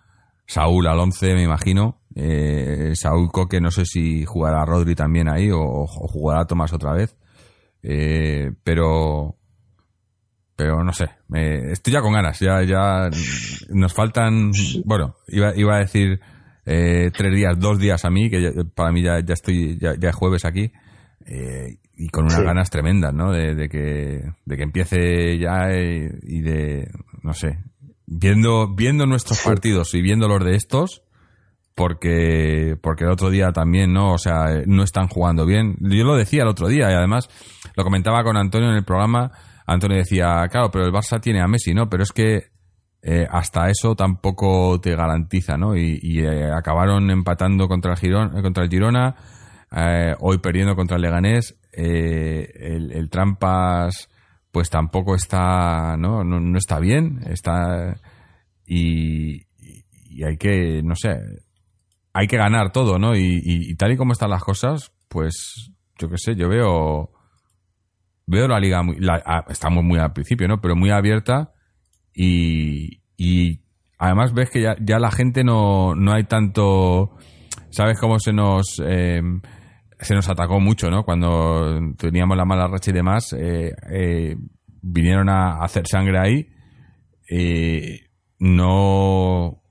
Saúl 0.48 0.88
al 0.88 0.98
11, 0.98 1.36
me 1.36 1.44
imagino, 1.44 2.02
eh, 2.16 2.94
Saúl 2.96 3.32
Coque, 3.32 3.62
no 3.62 3.70
sé 3.70 3.86
si 3.86 4.26
jugará 4.26 4.66
Rodri 4.66 4.96
también 4.96 5.30
ahí 5.30 5.52
o, 5.52 5.86
jugará 5.86 6.46
Tomás 6.46 6.74
otra 6.74 6.94
vez, 6.94 7.16
eh, 7.84 8.52
pero 8.64 9.38
pero 10.56 10.84
no 10.84 10.92
sé, 10.92 11.10
estoy 11.72 11.94
ya 11.94 12.02
con 12.02 12.14
ganas, 12.14 12.40
ya, 12.40 12.64
ya 12.64 13.12
nos 13.70 13.94
faltan, 13.94 14.52
bueno, 14.86 15.18
iba, 15.28 15.56
iba 15.56 15.76
a 15.76 15.80
decir 15.80 16.20
eh, 16.66 17.12
tres 17.16 17.36
días, 17.36 17.60
dos 17.60 17.78
días 17.78 18.06
a 18.06 18.10
mí, 18.10 18.28
que 18.32 18.66
para 18.74 18.92
mí 18.92 19.04
ya, 19.04 19.20
ya 19.20 19.34
estoy, 19.36 19.78
ya, 19.80 19.94
ya, 20.00 20.12
jueves 20.12 20.46
aquí, 20.46 20.72
eh, 21.28 21.78
y 22.02 22.10
con 22.10 22.26
unas 22.26 22.42
ganas 22.42 22.72
tremendas, 22.72 23.14
¿no? 23.14 23.32
De, 23.32 23.70
que, 23.70 24.24
de 24.46 24.58
que 24.58 24.64
empiece 24.64 25.38
ya 25.38 25.70
eh, 25.70 26.12
y 26.24 26.42
de, 26.42 26.90
no 27.22 27.34
sé, 27.34 27.60
viendo, 28.08 28.74
viendo 28.74 29.06
nuestros 29.06 29.40
partidos 29.42 29.94
y 29.94 30.02
viendo 30.02 30.28
los 30.28 30.44
de 30.44 30.56
estos, 30.56 31.04
porque, 31.76 32.76
porque 32.82 33.04
el 33.04 33.12
otro 33.12 33.30
día 33.30 33.52
también, 33.52 33.94
¿no? 33.94 34.14
O 34.14 34.18
sea, 34.18 34.64
no 34.66 34.82
están 34.82 35.10
jugando 35.10 35.46
bien. 35.46 35.76
Yo 35.80 36.04
lo 36.04 36.16
decía 36.16 36.42
el 36.42 36.50
otro 36.50 36.70
día 36.70 36.90
y 36.90 36.96
además 36.96 37.30
lo 37.76 37.84
comentaba 37.84 38.24
con 38.24 38.36
Antonio 38.36 38.70
en 38.72 38.78
el 38.78 38.84
programa. 38.84 39.32
Antonio 39.68 39.98
decía, 39.98 40.48
claro, 40.50 40.72
pero 40.72 40.86
el 40.86 40.92
Barça 40.92 41.22
tiene 41.22 41.40
a 41.40 41.48
Messi, 41.48 41.76
¿no? 41.76 41.88
Pero 41.88 42.02
es 42.02 42.12
que 42.12 42.48
eh, 43.04 43.28
hasta 43.30 43.70
eso 43.70 43.96
tampoco 43.96 44.82
te 44.82 44.96
garantiza, 44.96 45.56
¿no? 45.56 45.78
Y, 45.78 46.20
eh, 46.20 46.52
acabaron 46.52 47.12
empatando 47.12 47.68
contra 47.68 47.92
el, 47.92 48.00
Girona, 48.00 48.40
eh, 48.40 48.42
contra 48.42 48.64
el 48.64 48.72
Girona, 48.72 49.16
hoy 50.20 50.38
perdiendo 50.40 50.76
contra 50.76 50.98
el 50.98 51.04
Leganés. 51.04 51.58
El, 51.72 53.10
Trampas, 53.10 54.10
pues 54.52 54.70
tampoco 54.70 55.16
está, 55.16 55.96
¿no? 55.98 56.24
No, 56.24 56.58
está 56.58 56.80
bien, 56.80 57.22
está. 57.28 58.00
Y, 58.66 59.46
hay 60.24 60.38
que, 60.38 60.82
no 60.84 60.96
sé, 60.96 61.18
hay 62.14 62.28
que 62.28 62.38
ganar 62.38 62.72
todo, 62.72 63.00
¿no? 63.00 63.16
Y, 63.16 63.76
tal 63.76 63.94
y 63.94 63.98
como 63.98 64.14
están 64.14 64.30
las 64.30 64.44
cosas, 64.44 64.92
pues 65.08 65.72
yo 65.98 66.10
qué 66.10 66.18
sé, 66.18 66.36
yo 66.36 66.50
veo. 66.50 67.12
Veo 68.28 68.48
la 68.48 68.60
liga 68.60 68.82
muy. 68.84 68.98
Ah, 69.26 69.46
estamos 69.50 69.84
muy 69.84 70.00
al 70.00 70.14
principio, 70.14 70.48
¿no? 70.48 70.62
Pero 70.62 70.76
muy 70.76 70.90
abierta 70.90 71.54
y, 72.14 73.02
y 73.18 73.62
además 73.98 74.34
ves 74.34 74.50
que 74.50 74.62
ya, 74.62 74.76
ya 74.80 75.00
la 75.00 75.12
gente 75.12 75.44
no, 75.44 75.96
no 75.96 76.14
hay 76.14 76.24
tanto... 76.26 77.12
¿Sabes 77.70 78.00
cómo 78.00 78.20
se 78.20 78.34
nos... 78.34 78.82
Em, 78.86 79.42
se 80.02 80.16
nos 80.16 80.28
atacó 80.30 80.60
mucho, 80.60 80.90
¿no? 80.90 81.04
Cuando 81.04 81.80
teníamos 81.98 82.36
la 82.36 82.46
mala 82.46 82.68
racha 82.68 82.92
y 82.92 82.94
demás, 82.94 83.34
eh, 83.34 83.74
eh, 83.92 84.36
vinieron 84.82 85.30
a 85.30 85.64
hacer 85.64 85.88
sangre 85.88 86.20
ahí. 86.20 86.50
Eh, 87.30 88.10
no, 88.40 89.62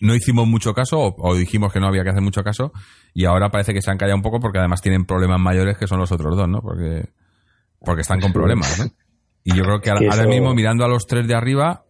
no 0.00 0.14
hicimos 0.14 0.46
mucho 0.46 0.74
caso 0.74 1.14
o, 1.16 1.34
dijimos 1.36 1.72
que 1.72 1.80
no 1.80 1.86
había 1.86 2.02
que 2.02 2.10
hacer 2.10 2.22
mucho 2.22 2.42
caso 2.42 2.72
y 3.14 3.24
ahora 3.24 3.50
parece 3.50 3.72
que 3.72 3.80
se 3.80 3.90
han 3.90 3.96
callado 3.96 4.16
un 4.16 4.22
poco 4.22 4.40
porque 4.40 4.58
además 4.58 4.82
tienen 4.82 5.06
problemas 5.06 5.40
mayores 5.40 5.78
que 5.78 5.86
son 5.86 5.98
los 6.00 6.12
otros 6.12 6.36
dos, 6.36 6.48
¿no? 6.48 6.60
Porque, 6.60 7.08
porque 7.80 8.02
están 8.02 8.20
con 8.20 8.32
problemas, 8.32 8.78
¿no? 8.78 8.86
Y 9.44 9.54
yo 9.54 9.62
creo 9.62 9.80
que, 9.80 9.90
ahora, 9.90 10.26
mismo, 10.26 10.54
mirando 10.54 10.84
a 10.84 10.88
los 10.88 11.06
tres 11.06 11.28
de 11.28 11.34
arriba, 11.34 11.84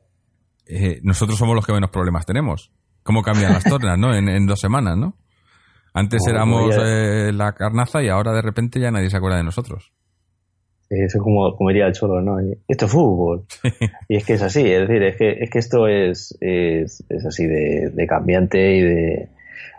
eh, 0.66 1.00
nosotros 1.02 1.38
somos 1.38 1.54
los 1.54 1.64
que 1.64 1.72
menos 1.72 1.90
problemas 1.90 2.26
tenemos. 2.26 2.70
¿Cómo 3.02 3.22
cambian 3.22 3.54
las 3.54 3.64
tornas, 3.64 3.98
no? 3.98 4.14
En, 4.14 4.46
dos 4.46 4.60
semanas, 4.60 4.98
¿no? 4.98 5.16
Antes 5.97 6.26
éramos 6.28 6.76
eh, 6.78 7.32
la 7.32 7.53
carnaza 7.53 8.03
y 8.03 8.11
ahora 8.11 8.34
de 8.34 8.42
repente 8.42 8.78
ya 8.78 8.90
nadie 8.90 9.09
se 9.09 9.16
acuerda 9.16 9.38
de 9.38 9.44
nosotros. 9.44 9.94
Eso 10.90 11.16
es 11.16 11.22
como, 11.22 11.57
como 11.57 11.70
diría 11.70 11.86
el 11.86 11.94
cholo, 11.94 12.20
¿no? 12.20 12.36
Esto 12.68 12.84
es 12.84 12.92
fútbol. 12.92 13.44
y 14.07 14.16
es 14.16 14.26
que 14.26 14.34
es 14.34 14.42
así, 14.42 14.61
es 14.70 14.86
decir, 14.86 15.03
es 15.03 15.16
que, 15.16 15.30
es 15.40 15.49
que 15.51 15.59
esto 15.59 15.88
es, 15.88 16.36
es, 16.42 17.03
así 17.26 17.47
de, 17.47 17.90
de, 17.94 18.07
cambiante 18.07 18.76
y 18.76 18.82
de... 18.82 19.28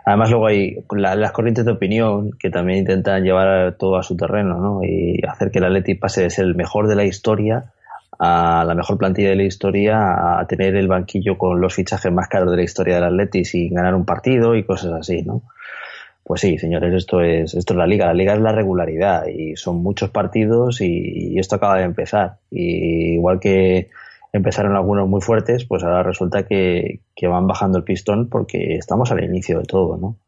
Además 0.04 0.30
luego 0.30 0.48
hay 0.48 0.84
las 0.90 1.30
corrientes 1.30 1.64
de 1.64 1.70
opinión 1.70 2.32
que 2.36 2.50
también 2.50 2.80
intentan 2.80 3.22
llevar 3.22 3.76
todo 3.76 3.96
a 3.96 4.02
su 4.02 4.16
terreno, 4.16 4.58
¿no? 4.58 4.80
Y 4.82 5.20
hacer 5.24 5.52
que 5.52 5.58
el 5.60 5.66
Atleti 5.66 5.94
pase 5.94 6.22
de 6.22 6.30
ser 6.30 6.46
el 6.46 6.56
mejor 6.56 6.88
de 6.88 6.96
la 6.96 7.04
historia 7.04 7.72
a 8.18 8.64
la 8.66 8.74
mejor 8.74 8.98
plantilla 8.98 9.30
de 9.30 9.36
la 9.36 9.44
historia 9.44 10.40
a 10.40 10.46
tener 10.48 10.74
el 10.74 10.88
banquillo 10.88 11.38
con 11.38 11.60
los 11.60 11.74
fichajes 11.74 12.10
más 12.10 12.26
caros 12.26 12.50
de 12.50 12.56
la 12.56 12.64
historia 12.64 12.96
del 12.96 13.04
Atleti 13.04 13.44
sin 13.44 13.72
ganar 13.72 13.94
un 13.94 14.04
partido 14.04 14.56
y 14.56 14.64
cosas 14.64 14.92
así, 14.92 15.22
¿no? 15.22 15.42
Pues 16.28 16.42
sí, 16.42 16.58
señores, 16.58 16.92
esto 16.92 17.22
es 17.22 17.54
esto 17.54 17.72
es 17.72 17.78
la 17.78 17.86
liga. 17.86 18.04
La 18.04 18.12
liga 18.12 18.34
es 18.34 18.40
la 18.40 18.52
regularidad 18.52 19.26
y 19.28 19.56
son 19.56 19.82
muchos 19.82 20.10
partidos 20.10 20.82
y, 20.82 21.38
esto 21.38 21.56
acaba 21.56 21.78
de 21.78 21.84
empezar. 21.84 22.36
Y 22.50 23.14
igual 23.14 23.40
que 23.40 23.88
empezaron 24.34 24.76
algunos 24.76 25.08
muy 25.08 25.22
fuertes, 25.22 25.64
pues 25.64 25.82
ahora 25.82 26.02
resulta 26.02 26.42
que, 26.42 27.00
que 27.16 27.28
van 27.28 27.46
bajando 27.46 27.78
el 27.78 27.84
pistón 27.84 28.28
porque 28.28 28.76
estamos 28.76 29.10
al 29.10 29.24
inicio 29.24 29.58
de 29.58 29.64
todo, 29.64 29.96
¿no? 29.96 30.18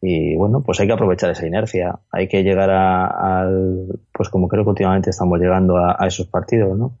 Y 0.00 0.34
bueno, 0.34 0.62
pues 0.62 0.80
hay 0.80 0.86
que 0.86 0.94
aprovechar 0.94 1.28
esa 1.28 1.46
inercia. 1.46 1.98
Hay 2.10 2.26
que 2.26 2.42
llegar 2.42 2.70
a, 2.70 3.42
al, 3.42 4.00
pues 4.12 4.30
como 4.30 4.48
creo 4.48 4.64
que 4.64 4.70
últimamente 4.70 5.10
estamos 5.10 5.38
llegando 5.38 5.76
a, 5.76 6.06
esos 6.06 6.26
partidos, 6.26 6.78
¿no? 6.78 6.96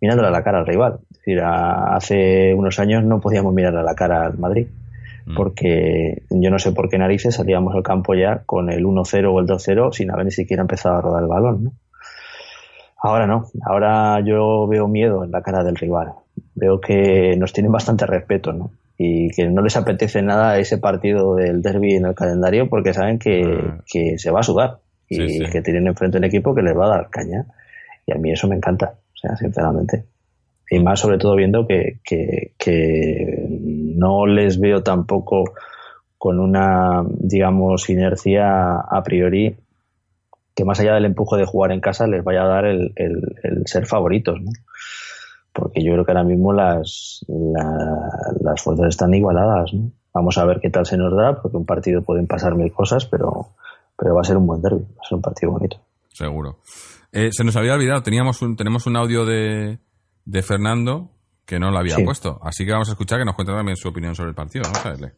mirándole 0.00 0.28
a 0.28 0.32
la 0.32 0.44
cara 0.44 0.58
al 0.58 0.66
rival. 0.66 1.00
Es 1.10 1.18
decir, 1.18 1.40
hace 1.42 2.54
unos 2.54 2.78
años 2.78 3.02
no 3.02 3.20
podíamos 3.20 3.52
mirar 3.52 3.76
a 3.76 3.82
la 3.82 3.96
cara 3.96 4.24
al 4.26 4.38
Madrid, 4.38 4.68
mm. 5.26 5.34
porque 5.34 6.22
yo 6.30 6.50
no 6.50 6.58
sé 6.58 6.72
por 6.72 6.88
qué 6.88 6.98
narices 6.98 7.34
salíamos 7.34 7.74
al 7.74 7.82
campo 7.82 8.14
ya 8.14 8.42
con 8.44 8.70
el 8.70 8.84
1-0 8.84 9.32
o 9.32 9.40
el 9.40 9.46
2-0 9.46 9.92
sin 9.92 10.10
haber 10.10 10.26
ni 10.26 10.30
siquiera 10.30 10.62
empezado 10.62 10.96
a 10.96 11.00
rodar 11.00 11.22
el 11.22 11.28
balón. 11.28 11.64
¿no? 11.64 11.72
Ahora 13.02 13.26
no, 13.26 13.46
ahora 13.64 14.20
yo 14.24 14.66
veo 14.68 14.88
miedo 14.88 15.24
en 15.24 15.30
la 15.30 15.42
cara 15.42 15.64
del 15.64 15.76
rival. 15.76 16.12
Veo 16.54 16.80
que 16.80 17.36
nos 17.36 17.52
tienen 17.52 17.72
bastante 17.72 18.06
respeto, 18.06 18.52
¿no? 18.52 18.70
Y 18.96 19.30
que 19.30 19.48
no 19.48 19.62
les 19.62 19.76
apetece 19.76 20.22
nada 20.22 20.58
ese 20.58 20.78
partido 20.78 21.34
del 21.34 21.62
derby 21.62 21.94
en 21.94 22.06
el 22.06 22.14
calendario 22.14 22.68
porque 22.68 22.94
saben 22.94 23.18
que, 23.18 23.44
mm. 23.44 23.82
que 23.90 24.18
se 24.18 24.30
va 24.30 24.40
a 24.40 24.44
sudar 24.44 24.78
y 25.08 25.44
que 25.50 25.60
tienen 25.60 25.88
enfrente 25.88 26.18
un 26.18 26.24
equipo 26.24 26.54
que 26.54 26.62
les 26.62 26.76
va 26.76 26.86
a 26.86 26.96
dar 26.96 27.10
caña. 27.10 27.46
Y 28.06 28.12
a 28.12 28.16
mí 28.16 28.30
eso 28.30 28.48
me 28.48 28.56
encanta 28.56 28.94
sea, 29.22 29.36
sinceramente. 29.36 30.04
Y 30.70 30.80
más 30.80 31.00
sobre 31.00 31.18
todo 31.18 31.36
viendo 31.36 31.66
que, 31.66 31.98
que, 32.04 32.52
no 33.94 34.26
les 34.26 34.58
veo 34.60 34.82
tampoco 34.82 35.44
con 36.18 36.38
una, 36.38 37.04
digamos, 37.18 37.90
inercia 37.90 38.76
a 38.76 39.02
priori 39.02 39.56
que 40.54 40.64
más 40.64 40.78
allá 40.80 40.94
del 40.94 41.06
empuje 41.06 41.36
de 41.36 41.46
jugar 41.46 41.72
en 41.72 41.80
casa 41.80 42.06
les 42.06 42.22
vaya 42.22 42.42
a 42.42 42.48
dar 42.48 42.66
el, 42.66 42.92
el, 42.96 43.66
ser 43.66 43.86
favoritos. 43.86 44.38
Porque 45.52 45.82
yo 45.82 45.92
creo 45.92 46.04
que 46.04 46.12
ahora 46.12 46.24
mismo 46.24 46.52
las, 46.52 47.24
las 48.40 48.62
fuerzas 48.62 48.88
están 48.88 49.12
igualadas. 49.14 49.72
Vamos 50.14 50.38
a 50.38 50.44
ver 50.44 50.60
qué 50.60 50.70
tal 50.70 50.86
se 50.86 50.96
nos 50.96 51.14
da, 51.14 51.40
porque 51.40 51.56
un 51.56 51.66
partido 51.66 52.02
pueden 52.02 52.26
pasar 52.26 52.54
mil 52.54 52.70
cosas, 52.72 53.06
pero, 53.06 53.48
pero 53.98 54.14
va 54.14 54.20
a 54.20 54.24
ser 54.24 54.36
un 54.36 54.46
buen 54.46 54.62
derby, 54.62 54.82
va 54.82 55.02
a 55.02 55.08
ser 55.08 55.16
un 55.16 55.22
partido 55.22 55.52
bonito. 55.52 55.78
Seguro. 56.08 56.58
Eh, 57.12 57.30
se 57.32 57.44
nos 57.44 57.56
había 57.56 57.74
olvidado, 57.74 58.02
teníamos 58.02 58.40
un, 58.42 58.56
tenemos 58.56 58.86
un 58.86 58.96
audio 58.96 59.24
de, 59.24 59.78
de 60.24 60.42
Fernando 60.42 61.11
que 61.46 61.58
no 61.58 61.70
lo 61.70 61.78
había 61.78 61.96
puesto. 62.04 62.38
Así 62.42 62.64
que 62.64 62.72
vamos 62.72 62.88
a 62.88 62.92
escuchar 62.92 63.18
que 63.18 63.24
nos 63.24 63.34
cuente 63.34 63.52
también 63.52 63.76
su 63.76 63.88
opinión 63.88 64.14
sobre 64.14 64.30
el 64.30 64.34
partido. 64.34 64.64
Vamos 64.64 64.84
a 64.84 64.90
verle. 64.90 65.12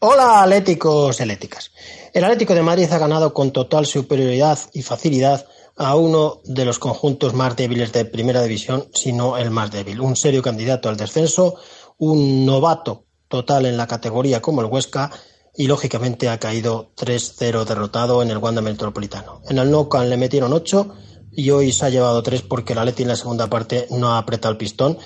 Hola, 0.00 0.42
Atléticos 0.42 1.20
y 1.20 1.22
Atléticas. 1.22 1.70
El 2.12 2.24
Atlético 2.24 2.54
de 2.54 2.62
Madrid 2.62 2.90
ha 2.90 2.98
ganado 2.98 3.32
con 3.32 3.52
total 3.52 3.86
superioridad 3.86 4.58
y 4.72 4.82
facilidad 4.82 5.46
a 5.76 5.94
uno 5.94 6.40
de 6.44 6.64
los 6.64 6.78
conjuntos 6.78 7.34
más 7.34 7.56
débiles 7.56 7.92
de 7.92 8.04
Primera 8.04 8.42
División, 8.42 8.88
si 8.92 9.12
no 9.12 9.38
el 9.38 9.50
más 9.50 9.70
débil. 9.70 10.00
Un 10.00 10.16
serio 10.16 10.42
candidato 10.42 10.88
al 10.88 10.96
descenso, 10.96 11.56
un 11.98 12.44
novato 12.44 13.04
total 13.28 13.66
en 13.66 13.76
la 13.76 13.86
categoría 13.86 14.42
como 14.42 14.60
el 14.60 14.66
Huesca 14.66 15.10
y 15.54 15.66
lógicamente 15.66 16.28
ha 16.28 16.38
caído 16.38 16.90
3-0 16.96 17.64
derrotado 17.64 18.22
en 18.22 18.30
el 18.30 18.38
Wanda 18.38 18.62
Metropolitano. 18.62 19.40
En 19.48 19.58
el 19.58 19.70
Nou 19.70 19.88
le 20.02 20.16
metieron 20.16 20.52
8 20.52 20.94
y 21.34 21.50
hoy 21.50 21.72
se 21.72 21.86
ha 21.86 21.90
llevado 21.90 22.22
3 22.22 22.42
porque 22.42 22.74
la 22.74 22.84
Leti 22.84 23.02
en 23.02 23.08
la 23.08 23.16
segunda 23.16 23.48
parte 23.48 23.86
no 23.90 24.12
ha 24.12 24.18
apretado 24.18 24.52
el 24.52 24.58
pistón. 24.58 24.98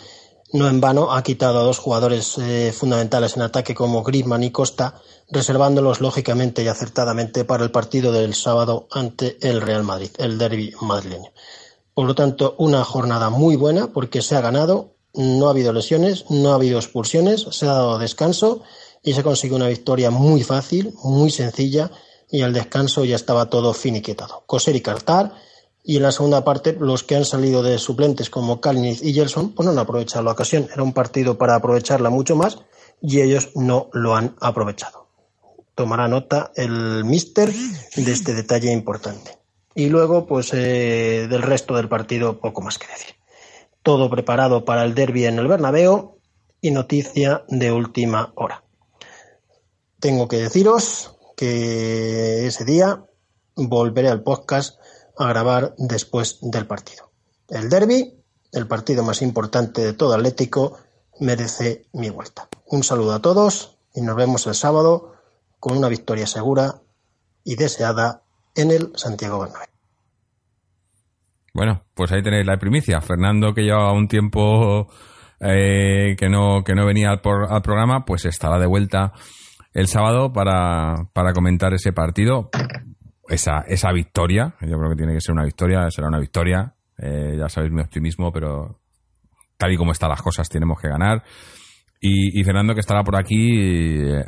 No 0.52 0.68
en 0.68 0.80
vano 0.80 1.12
ha 1.12 1.22
quitado 1.22 1.58
a 1.58 1.62
dos 1.62 1.78
jugadores 1.78 2.38
eh, 2.38 2.72
fundamentales 2.72 3.36
en 3.36 3.42
ataque 3.42 3.74
como 3.74 4.02
Griezmann 4.02 4.44
y 4.44 4.50
Costa, 4.50 5.00
reservándolos 5.28 6.00
lógicamente 6.00 6.62
y 6.62 6.68
acertadamente 6.68 7.44
para 7.44 7.64
el 7.64 7.70
partido 7.70 8.12
del 8.12 8.34
sábado 8.34 8.86
ante 8.92 9.36
el 9.40 9.60
Real 9.60 9.82
Madrid, 9.82 10.10
el 10.18 10.38
derby 10.38 10.72
madrileño. 10.80 11.32
Por 11.94 12.06
lo 12.06 12.14
tanto, 12.14 12.54
una 12.58 12.84
jornada 12.84 13.30
muy 13.30 13.56
buena 13.56 13.92
porque 13.92 14.22
se 14.22 14.36
ha 14.36 14.40
ganado, 14.40 14.94
no 15.14 15.48
ha 15.48 15.50
habido 15.50 15.72
lesiones, 15.72 16.26
no 16.30 16.52
ha 16.52 16.56
habido 16.56 16.78
expulsiones, 16.78 17.46
se 17.50 17.66
ha 17.66 17.72
dado 17.72 17.98
descanso 17.98 18.62
y 19.02 19.14
se 19.14 19.22
consigue 19.22 19.54
una 19.54 19.68
victoria 19.68 20.10
muy 20.10 20.42
fácil, 20.42 20.94
muy 21.02 21.30
sencilla 21.30 21.90
y 22.30 22.42
al 22.42 22.52
descanso 22.52 23.04
ya 23.04 23.16
estaba 23.16 23.50
todo 23.50 23.72
finiquetado. 23.72 24.44
Coser 24.46 24.76
y 24.76 24.80
cartar 24.80 25.32
y 25.88 25.98
en 25.98 26.02
la 26.02 26.10
segunda 26.10 26.42
parte 26.42 26.76
los 26.78 27.04
que 27.04 27.14
han 27.14 27.24
salido 27.24 27.62
de 27.62 27.78
suplentes 27.78 28.28
como 28.28 28.60
Kalinic 28.60 29.00
y 29.02 29.14
Gelson 29.14 29.52
pues 29.52 29.64
no 29.64 29.72
han 29.72 29.78
aprovechado 29.78 30.24
la 30.24 30.32
ocasión. 30.32 30.68
Era 30.72 30.82
un 30.82 30.92
partido 30.92 31.38
para 31.38 31.54
aprovecharla 31.54 32.10
mucho 32.10 32.34
más 32.34 32.58
y 33.00 33.20
ellos 33.20 33.50
no 33.54 33.88
lo 33.92 34.16
han 34.16 34.34
aprovechado. 34.40 35.06
Tomará 35.76 36.08
nota 36.08 36.50
el 36.56 37.04
mister 37.04 37.52
de 37.52 38.12
este 38.12 38.34
detalle 38.34 38.72
importante. 38.72 39.38
Y 39.76 39.88
luego, 39.88 40.26
pues 40.26 40.52
eh, 40.54 41.28
del 41.30 41.42
resto 41.42 41.76
del 41.76 41.88
partido, 41.88 42.40
poco 42.40 42.62
más 42.62 42.78
que 42.78 42.88
decir. 42.88 43.14
Todo 43.82 44.10
preparado 44.10 44.64
para 44.64 44.82
el 44.84 44.94
derby 44.94 45.26
en 45.26 45.38
el 45.38 45.46
Bernabéu 45.46 46.18
y 46.60 46.72
noticia 46.72 47.44
de 47.48 47.70
última 47.70 48.32
hora. 48.34 48.64
Tengo 50.00 50.26
que 50.26 50.38
deciros 50.38 51.16
que 51.36 52.46
ese 52.46 52.64
día 52.64 53.04
volveré 53.54 54.08
al 54.08 54.22
podcast 54.22 54.80
a 55.18 55.28
grabar 55.28 55.74
después 55.78 56.38
del 56.42 56.66
partido. 56.66 57.10
El 57.48 57.68
derby, 57.68 58.22
el 58.52 58.66
partido 58.66 59.02
más 59.02 59.22
importante 59.22 59.82
de 59.82 59.92
todo 59.92 60.14
Atlético, 60.14 60.78
merece 61.20 61.86
mi 61.92 62.10
vuelta. 62.10 62.48
Un 62.66 62.82
saludo 62.82 63.14
a 63.14 63.22
todos 63.22 63.78
y 63.94 64.00
nos 64.02 64.16
vemos 64.16 64.46
el 64.46 64.54
sábado 64.54 65.14
con 65.58 65.76
una 65.76 65.88
victoria 65.88 66.26
segura 66.26 66.82
y 67.44 67.56
deseada 67.56 68.22
en 68.54 68.70
el 68.70 68.92
Santiago 68.96 69.38
Bernabéu. 69.40 69.68
Bueno, 71.54 71.84
pues 71.94 72.12
ahí 72.12 72.22
tenéis 72.22 72.46
la 72.46 72.58
primicia. 72.58 73.00
Fernando, 73.00 73.54
que 73.54 73.62
lleva 73.62 73.92
un 73.92 74.08
tiempo 74.08 74.88
eh, 75.40 76.14
que, 76.18 76.28
no, 76.28 76.62
que 76.64 76.74
no 76.74 76.84
venía 76.84 77.10
al, 77.10 77.20
por, 77.20 77.50
al, 77.50 77.62
programa, 77.62 78.04
pues 78.04 78.26
estará 78.26 78.58
de 78.58 78.66
vuelta 78.66 79.12
el 79.72 79.86
sábado 79.86 80.32
para, 80.32 81.08
para 81.14 81.32
comentar 81.32 81.72
ese 81.72 81.92
partido. 81.92 82.50
Esa, 83.28 83.60
esa 83.66 83.92
victoria, 83.92 84.54
yo 84.60 84.78
creo 84.78 84.90
que 84.90 84.96
tiene 84.96 85.14
que 85.14 85.20
ser 85.20 85.32
una 85.32 85.44
victoria, 85.44 85.90
será 85.90 86.08
una 86.08 86.20
victoria. 86.20 86.74
Eh, 86.98 87.36
ya 87.38 87.48
sabéis 87.48 87.72
mi 87.72 87.82
optimismo, 87.82 88.32
pero 88.32 88.78
tal 89.56 89.72
y 89.72 89.76
como 89.76 89.92
están 89.92 90.10
las 90.10 90.22
cosas, 90.22 90.48
tenemos 90.48 90.80
que 90.80 90.88
ganar. 90.88 91.22
Y, 92.00 92.38
y 92.38 92.44
Fernando 92.44 92.74
que 92.74 92.80
estará 92.80 93.02
por 93.02 93.16
aquí, 93.16 93.52
eh, 93.58 94.22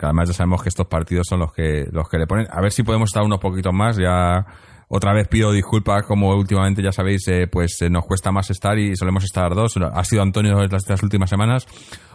además 0.00 0.28
ya 0.28 0.34
sabemos 0.34 0.62
que 0.62 0.68
estos 0.68 0.86
partidos 0.86 1.26
son 1.28 1.40
los 1.40 1.52
que 1.52 1.86
los 1.90 2.08
que 2.08 2.18
le 2.18 2.26
ponen. 2.26 2.46
A 2.50 2.60
ver 2.60 2.72
si 2.72 2.82
podemos 2.82 3.10
estar 3.10 3.22
unos 3.22 3.40
poquitos 3.40 3.72
más. 3.72 3.96
Ya 3.96 4.46
otra 4.88 5.12
vez 5.12 5.28
pido 5.28 5.52
disculpas, 5.52 6.04
como 6.04 6.34
últimamente 6.34 6.82
ya 6.82 6.92
sabéis, 6.92 7.26
eh, 7.28 7.46
pues 7.46 7.82
eh, 7.82 7.90
nos 7.90 8.06
cuesta 8.06 8.30
más 8.30 8.50
estar 8.50 8.78
y 8.78 8.96
solemos 8.96 9.24
estar 9.24 9.54
dos. 9.54 9.76
Ha 9.76 10.04
sido 10.04 10.22
Antonio 10.22 10.54
las, 10.54 10.88
las 10.88 11.02
últimas 11.02 11.28
semanas. 11.28 11.66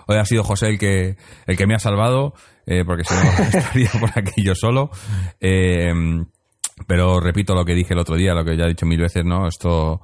Hoy 0.07 0.17
ha 0.17 0.25
sido 0.25 0.43
José 0.43 0.69
el 0.69 0.79
que 0.79 1.17
el 1.47 1.57
que 1.57 1.67
me 1.67 1.75
ha 1.75 1.79
salvado, 1.79 2.33
eh, 2.65 2.83
porque 2.85 3.03
si 3.03 3.13
no 3.13 3.21
estaría 3.59 3.89
por 3.99 4.11
aquí 4.15 4.43
yo 4.43 4.53
solo. 4.55 4.89
Eh, 5.39 5.93
pero 6.87 7.19
repito 7.19 7.53
lo 7.53 7.65
que 7.65 7.75
dije 7.75 7.93
el 7.93 7.99
otro 7.99 8.15
día, 8.15 8.33
lo 8.33 8.43
que 8.43 8.57
ya 8.57 8.65
he 8.65 8.69
dicho 8.69 8.85
mil 8.85 8.99
veces, 8.99 9.23
¿no? 9.25 9.47
Esto 9.47 10.01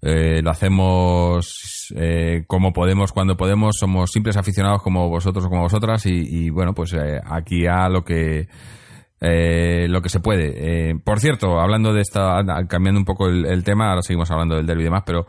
eh, 0.00 0.40
lo 0.42 0.50
hacemos 0.50 1.92
eh, 1.96 2.44
como 2.46 2.72
podemos, 2.72 3.12
cuando 3.12 3.36
podemos, 3.36 3.76
somos 3.78 4.10
simples 4.10 4.36
aficionados 4.36 4.82
como 4.82 5.08
vosotros 5.08 5.44
o 5.44 5.48
como 5.48 5.62
vosotras 5.62 6.06
y, 6.06 6.46
y 6.46 6.50
bueno, 6.50 6.74
pues 6.74 6.92
eh, 6.94 7.20
aquí 7.24 7.66
a 7.66 7.88
lo 7.88 8.02
que 8.04 8.48
eh, 9.20 9.86
lo 9.88 10.02
que 10.02 10.08
se 10.08 10.20
puede. 10.20 10.90
Eh, 10.90 10.94
por 11.02 11.20
cierto, 11.20 11.60
hablando 11.60 11.92
de 11.92 12.00
esta, 12.00 12.42
cambiando 12.68 12.98
un 13.00 13.04
poco 13.04 13.28
el, 13.28 13.46
el 13.46 13.62
tema, 13.62 13.90
ahora 13.90 14.02
seguimos 14.02 14.30
hablando 14.30 14.56
del 14.56 14.66
derby 14.66 14.82
y 14.82 14.84
demás, 14.84 15.04
pero 15.06 15.26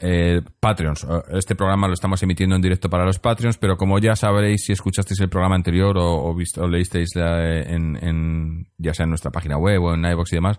eh, 0.00 0.40
Patreons. 0.60 1.06
Este 1.32 1.54
programa 1.54 1.88
lo 1.88 1.94
estamos 1.94 2.22
emitiendo 2.22 2.56
en 2.56 2.62
directo 2.62 2.88
para 2.88 3.04
los 3.04 3.18
Patreons, 3.18 3.58
pero 3.58 3.76
como 3.76 3.98
ya 3.98 4.16
sabréis 4.16 4.64
si 4.64 4.72
escuchasteis 4.72 5.20
el 5.20 5.28
programa 5.28 5.54
anterior 5.56 5.96
o, 5.98 6.24
o, 6.24 6.34
visto, 6.34 6.62
o 6.62 6.68
leísteis 6.68 7.10
en, 7.16 7.96
en, 8.02 8.66
ya 8.78 8.94
sea 8.94 9.04
en 9.04 9.10
nuestra 9.10 9.30
página 9.30 9.56
web 9.56 9.82
o 9.82 9.94
en 9.94 10.04
iVoox 10.04 10.32
y 10.32 10.36
demás, 10.36 10.58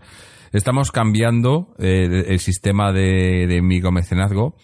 estamos 0.51 0.91
cambiando 0.91 1.75
el 1.79 2.39
sistema 2.39 2.91
de, 2.91 3.47
de 3.47 3.61
micromecenazgo 3.61 4.55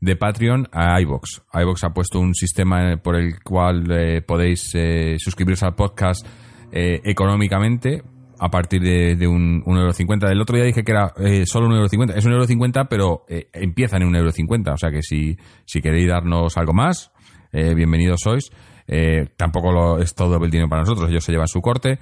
de 0.00 0.16
Patreon 0.16 0.68
a 0.72 1.00
iVox. 1.00 1.42
iVox 1.52 1.84
ha 1.84 1.90
puesto 1.90 2.20
un 2.20 2.34
sistema 2.34 2.96
por 3.02 3.16
el 3.16 3.42
cual 3.42 3.90
eh, 3.90 4.22
podéis 4.22 4.70
eh, 4.74 5.16
suscribiros 5.18 5.62
al 5.62 5.74
podcast 5.74 6.26
eh, 6.72 7.00
económicamente 7.04 8.02
a 8.38 8.50
partir 8.50 8.82
de, 8.82 9.16
de 9.16 9.26
un, 9.26 9.62
un, 9.64 9.78
euro 9.78 9.92
cincuenta. 9.92 10.28
Del 10.28 10.40
otro 10.40 10.56
día 10.56 10.64
dije 10.64 10.84
que 10.84 10.92
era 10.92 11.12
eh, 11.18 11.44
solo 11.46 11.66
un 11.66 11.74
euro 11.74 11.88
cincuenta. 11.88 12.14
Es 12.14 12.24
un 12.24 12.32
euro 12.32 12.46
cincuenta, 12.46 12.84
pero 12.84 13.24
eh, 13.28 13.48
empiezan 13.52 14.02
en 14.02 14.08
un 14.08 14.16
euro 14.16 14.32
cincuenta. 14.32 14.72
O 14.72 14.76
sea 14.76 14.90
que 14.90 15.02
si, 15.02 15.36
si 15.64 15.80
queréis 15.80 16.08
darnos 16.08 16.56
algo 16.56 16.72
más, 16.72 17.12
eh, 17.52 17.74
bienvenidos 17.74 18.20
sois. 18.22 18.50
Eh, 18.86 19.28
tampoco 19.36 19.98
es 19.98 20.14
todo 20.14 20.36
el 20.36 20.50
dinero 20.50 20.68
para 20.68 20.82
nosotros. 20.82 21.10
Ellos 21.10 21.24
se 21.24 21.32
llevan 21.32 21.48
su 21.48 21.60
corte. 21.60 21.98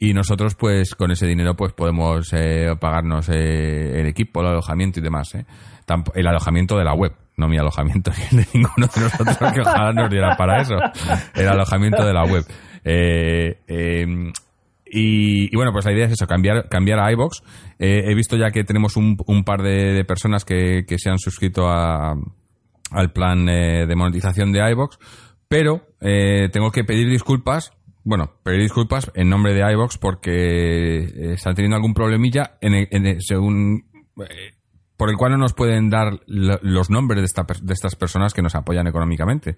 Y 0.00 0.14
nosotros, 0.14 0.54
pues, 0.54 0.94
con 0.94 1.10
ese 1.10 1.26
dinero, 1.26 1.56
pues, 1.56 1.72
podemos 1.72 2.30
pagarnos 2.78 3.28
el 3.30 4.06
equipo, 4.06 4.42
el 4.42 4.46
alojamiento 4.46 5.00
y 5.00 5.02
demás. 5.02 5.34
el 5.34 6.26
alojamiento 6.26 6.78
de 6.78 6.84
la 6.84 6.94
web, 6.94 7.12
no 7.36 7.48
mi 7.48 7.58
alojamiento 7.58 8.12
ni 8.32 8.38
el 8.38 8.44
de 8.44 8.50
ninguno 8.54 8.86
de 8.94 9.00
nosotros, 9.00 9.52
que 9.52 9.60
ojalá 9.60 9.92
nos 9.92 10.08
diera 10.08 10.36
para 10.36 10.60
eso. 10.60 10.76
El 11.34 11.48
alojamiento 11.48 12.04
de 12.04 12.12
la 12.12 12.24
web. 12.24 12.44
Eh, 12.84 13.58
y, 14.90 15.52
y, 15.52 15.56
bueno, 15.56 15.72
pues 15.72 15.84
la 15.84 15.92
idea 15.92 16.06
es 16.06 16.12
eso, 16.12 16.26
cambiar, 16.26 16.68
cambiar 16.68 17.00
a 17.00 17.12
iBox. 17.12 17.42
Eh, 17.78 18.02
he 18.06 18.14
visto 18.14 18.36
ya 18.36 18.50
que 18.50 18.64
tenemos 18.64 18.96
un, 18.96 19.16
un 19.26 19.44
par 19.44 19.62
de, 19.62 20.04
personas 20.04 20.44
que, 20.44 20.84
se 20.96 21.10
han 21.10 21.18
suscrito 21.18 21.68
a, 21.68 22.14
al 22.90 23.12
plan 23.12 23.48
eh, 23.48 23.86
de 23.86 23.96
monetización 23.96 24.52
de 24.52 24.70
iBox, 24.70 24.98
pero 25.48 25.82
eh, 26.00 26.48
tengo 26.52 26.70
que 26.70 26.84
pedir 26.84 27.08
disculpas. 27.08 27.72
Bueno, 28.04 28.32
pedir 28.42 28.62
disculpas 28.62 29.10
en 29.14 29.28
nombre 29.28 29.52
de 29.52 29.72
iBox 29.72 29.98
porque 29.98 31.32
están 31.34 31.54
teniendo 31.54 31.76
algún 31.76 31.92
problemilla 31.92 32.56
en, 32.60 32.88
en 32.90 33.20
según 33.20 33.84
por 34.98 35.10
el 35.10 35.16
cual 35.16 35.32
no 35.32 35.38
nos 35.38 35.54
pueden 35.54 35.90
dar 35.90 36.20
los 36.26 36.90
nombres 36.90 37.20
de, 37.20 37.26
esta, 37.26 37.46
de, 37.62 37.72
estas 37.72 37.94
personas 37.94 38.34
que 38.34 38.42
nos 38.42 38.56
apoyan 38.56 38.88
económicamente. 38.88 39.56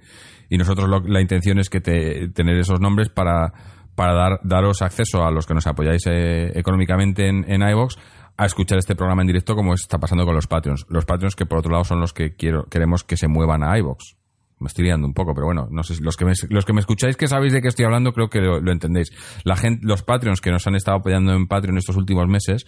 Y 0.51 0.59
nosotros 0.59 0.89
lo, 0.89 1.01
la 1.01 1.23
intención 1.23 1.59
es 1.59 1.71
que 1.71 1.81
te, 1.81 2.29
tener 2.29 2.59
esos 2.59 2.79
nombres 2.79 3.09
para, 3.09 3.55
para 4.01 4.15
dar, 4.15 4.41
daros 4.45 4.81
acceso 4.81 5.27
a 5.27 5.31
los 5.31 5.47
que 5.47 5.53
nos 5.53 5.67
apoyáis 5.67 6.07
eh, 6.07 6.53
económicamente 6.55 7.29
en, 7.29 7.45
en 7.47 7.63
a 7.63 8.47
escuchar 8.47 8.79
este 8.79 8.97
programa 8.97 9.21
en 9.21 9.27
directo 9.27 9.55
como 9.55 9.75
está 9.75 9.99
pasando 9.99 10.25
con 10.25 10.35
los 10.35 10.47
Patreons. 10.47 10.87
Los 10.89 11.05
Patreons 11.05 11.37
que 11.37 11.45
por 11.45 11.59
otro 11.59 11.71
lado 11.71 11.85
son 11.85 12.01
los 12.01 12.15
que 12.15 12.35
quiero, 12.35 12.65
queremos 12.65 13.05
que 13.05 13.19
se 13.19 13.29
muevan 13.29 13.63
a 13.63 13.77
iVox. 13.77 14.17
Me 14.59 14.69
estoy 14.69 14.87
liando 14.87 15.07
un 15.07 15.13
poco, 15.13 15.35
pero 15.35 15.45
bueno, 15.45 15.69
no 15.71 15.83
sé, 15.83 15.97
los 16.01 16.17
que 16.17 16.25
me, 16.25 16.33
los 16.49 16.65
que 16.65 16.73
me 16.73 16.81
escucháis 16.81 17.19
que 17.19 17.27
sabéis 17.27 17.53
de 17.53 17.61
qué 17.61 17.69
estoy 17.69 17.85
hablando 17.85 18.15
creo 18.15 18.31
que 18.31 18.41
lo, 18.41 18.73
entendéis. 18.73 19.13
La 19.45 19.57
gente, 19.57 19.87
los 19.87 20.03
Patreons 20.03 20.41
que 20.41 20.51
nos 20.51 20.67
han 20.67 20.77
estado 20.77 20.97
apoyando 20.97 21.35
en 21.35 21.47
Patreon 21.47 21.77
estos 21.77 21.97
últimos 21.97 22.27
meses, 22.27 22.65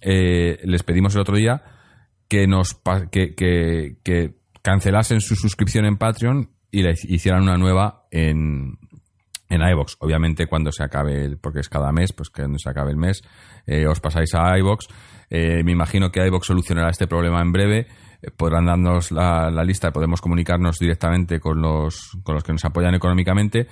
eh, 0.00 0.58
les 0.64 0.82
pedimos 0.84 1.14
el 1.14 1.20
otro 1.20 1.36
día 1.36 1.64
que 2.28 2.46
nos 2.46 2.80
que, 3.10 3.34
que, 3.34 3.98
que, 4.02 4.36
cancelasen 4.62 5.20
su 5.20 5.36
suscripción 5.36 5.84
en 5.84 5.98
Patreon 5.98 6.48
y 6.70 6.82
le 6.82 6.94
hicieran 7.08 7.42
una 7.42 7.58
nueva 7.58 8.06
en, 8.10 8.78
en 9.52 9.60
iVox. 9.60 9.96
Obviamente 10.00 10.46
cuando 10.46 10.72
se 10.72 10.82
acabe, 10.82 11.36
porque 11.36 11.60
es 11.60 11.68
cada 11.68 11.92
mes, 11.92 12.12
pues 12.12 12.30
cuando 12.30 12.58
se 12.58 12.70
acabe 12.70 12.90
el 12.90 12.96
mes, 12.96 13.22
eh, 13.66 13.86
os 13.86 14.00
pasáis 14.00 14.34
a 14.34 14.58
iVox. 14.58 14.86
Eh, 15.28 15.62
me 15.62 15.72
imagino 15.72 16.10
que 16.10 16.26
iVox 16.26 16.46
solucionará 16.46 16.90
este 16.90 17.06
problema 17.06 17.42
en 17.42 17.52
breve. 17.52 17.86
Eh, 18.22 18.30
podrán 18.34 18.64
darnos 18.64 19.12
la, 19.12 19.50
la 19.50 19.62
lista, 19.62 19.90
podemos 19.90 20.22
comunicarnos 20.22 20.78
directamente 20.78 21.38
con 21.38 21.60
los, 21.60 22.16
con 22.22 22.34
los 22.34 22.42
que 22.42 22.52
nos 22.52 22.64
apoyan 22.64 22.94
económicamente. 22.94 23.66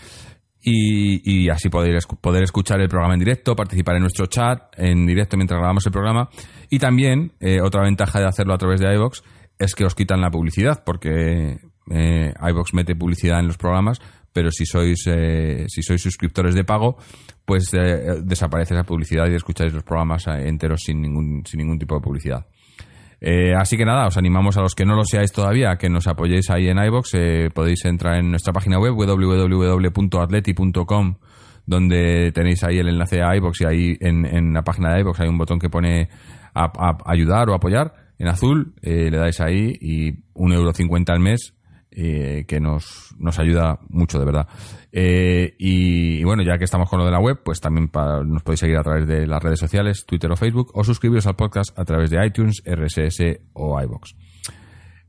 Y, 0.63 1.49
así 1.49 1.71
poder, 1.71 1.99
poder 2.21 2.43
escuchar 2.43 2.83
el 2.83 2.89
programa 2.89 3.15
en 3.15 3.21
directo, 3.21 3.57
participar 3.57 3.95
en 3.95 4.03
nuestro 4.03 4.27
chat 4.27 4.75
en 4.77 5.07
directo 5.07 5.39
mientras 5.39 5.59
grabamos 5.59 5.87
el 5.87 5.93
programa. 5.93 6.29
Y 6.69 6.79
también, 6.79 7.33
otra 7.65 7.83
ventaja 7.83 8.21
de 8.21 8.27
hacerlo 8.27 8.53
a 8.53 8.59
través 8.59 8.79
de 8.79 8.95
iVox 8.95 9.23
es 9.59 9.75
que 9.75 9.87
os 9.87 9.95
quitan 9.95 10.21
la 10.21 10.31
publicidad, 10.31 10.85
porque 10.85 11.57
eh, 11.91 12.33
iVox 12.51 12.73
mete 12.73 12.95
publicidad 12.95 13.41
en 13.41 13.49
los 13.49 13.59
programas, 13.59 14.01
pero 14.33 14.51
si 14.51 14.67
sois, 14.67 15.03
eh, 15.07 15.65
si 15.69 15.83
sois 15.83 16.01
suscriptores 16.01 16.55
de 16.55 16.65
pago, 16.65 16.97
pues 17.45 17.73
eh, 17.75 18.21
desaparece 18.23 18.75
esa 18.75 18.85
publicidad 18.85 19.29
y 19.29 19.35
escucháis 19.35 19.73
los 19.73 19.83
programas 19.83 20.27
enteros 20.29 20.83
sin 20.83 21.01
ningún, 21.01 21.43
sin 21.47 21.59
ningún 21.59 21.79
tipo 21.79 21.95
de 21.95 22.01
publicidad. 22.01 22.47
Eh, 23.21 23.55
así 23.55 23.77
que 23.77 23.85
nada, 23.85 24.07
os 24.07 24.17
animamos 24.17 24.57
a 24.57 24.63
los 24.63 24.75
que 24.75 24.87
no 24.87 24.97
lo 24.97 25.05
seáis 25.05 25.31
todavía 25.31 25.77
que 25.77 25.91
nos 25.91 26.07
apoyéis 26.07 26.49
ahí 26.51 26.69
en 26.69 26.79
iBox. 26.79 27.11
Eh, 27.15 27.51
podéis 27.55 27.85
entrar 27.85 28.19
en 28.19 28.31
nuestra 28.31 28.55
página 28.55 28.79
web 28.79 28.95
www.atleti.com 28.95 31.17
donde 31.67 32.33
tenéis 32.33 32.65
ahí 32.65 32.79
el 32.79 32.89
enlace 32.89 33.21
a 33.23 33.37
iBox 33.37 33.61
y 33.61 33.67
ahí 33.67 33.95
en, 34.01 34.25
en, 34.25 34.55
la 34.55 34.63
página 34.63 34.95
de 34.95 35.01
iBox 35.01 35.21
hay 35.21 35.29
un 35.29 35.37
botón 35.37 35.59
que 35.59 35.69
pone 35.69 36.09
a, 36.55 36.97
ayudar 37.05 37.51
o 37.51 37.55
apoyar 37.55 37.93
en 38.19 38.29
azul. 38.29 38.73
Eh, 38.81 39.11
le 39.11 39.19
dais 39.19 39.39
ahí 39.41 39.77
y 39.81 40.15
un 40.33 40.55
euro 40.55 40.73
cincuenta 40.73 41.13
al 41.13 41.21
mes 41.21 41.53
eh, 41.93 42.45
que 42.47 42.61
nos, 42.61 43.15
nos 43.19 43.39
ayuda 43.39 43.79
mucho, 43.89 44.19
de 44.19 44.25
verdad. 44.25 44.49
Eh, 44.93 45.55
y, 45.59 46.23
bueno, 46.25 46.43
ya 46.43 46.59
que 46.59 46.65
estamos 46.65 46.89
con 46.89 46.99
lo 46.99 47.05
de 47.05 47.11
la 47.11 47.21
web, 47.21 47.41
pues 47.45 47.61
también 47.61 47.91
nos 48.27 48.43
podéis 48.43 48.61
seguir 48.61 48.77
a 48.77 48.83
través 48.83 49.07
de 49.07 49.27
las 49.27 49.43
redes 49.43 49.59
sociales, 49.59 50.05
Twitter 50.07 50.31
o 50.31 50.37
Facebook, 50.37 50.71
o 50.75 50.85
suscribiros 50.85 51.27
al 51.27 51.37
podcast 51.37 51.77
a 51.79 51.85
través 51.85 52.11
de 52.11 52.25
iTunes, 52.25 52.63
RSS 52.65 53.41
o 53.53 53.81
iBox. 53.81 54.15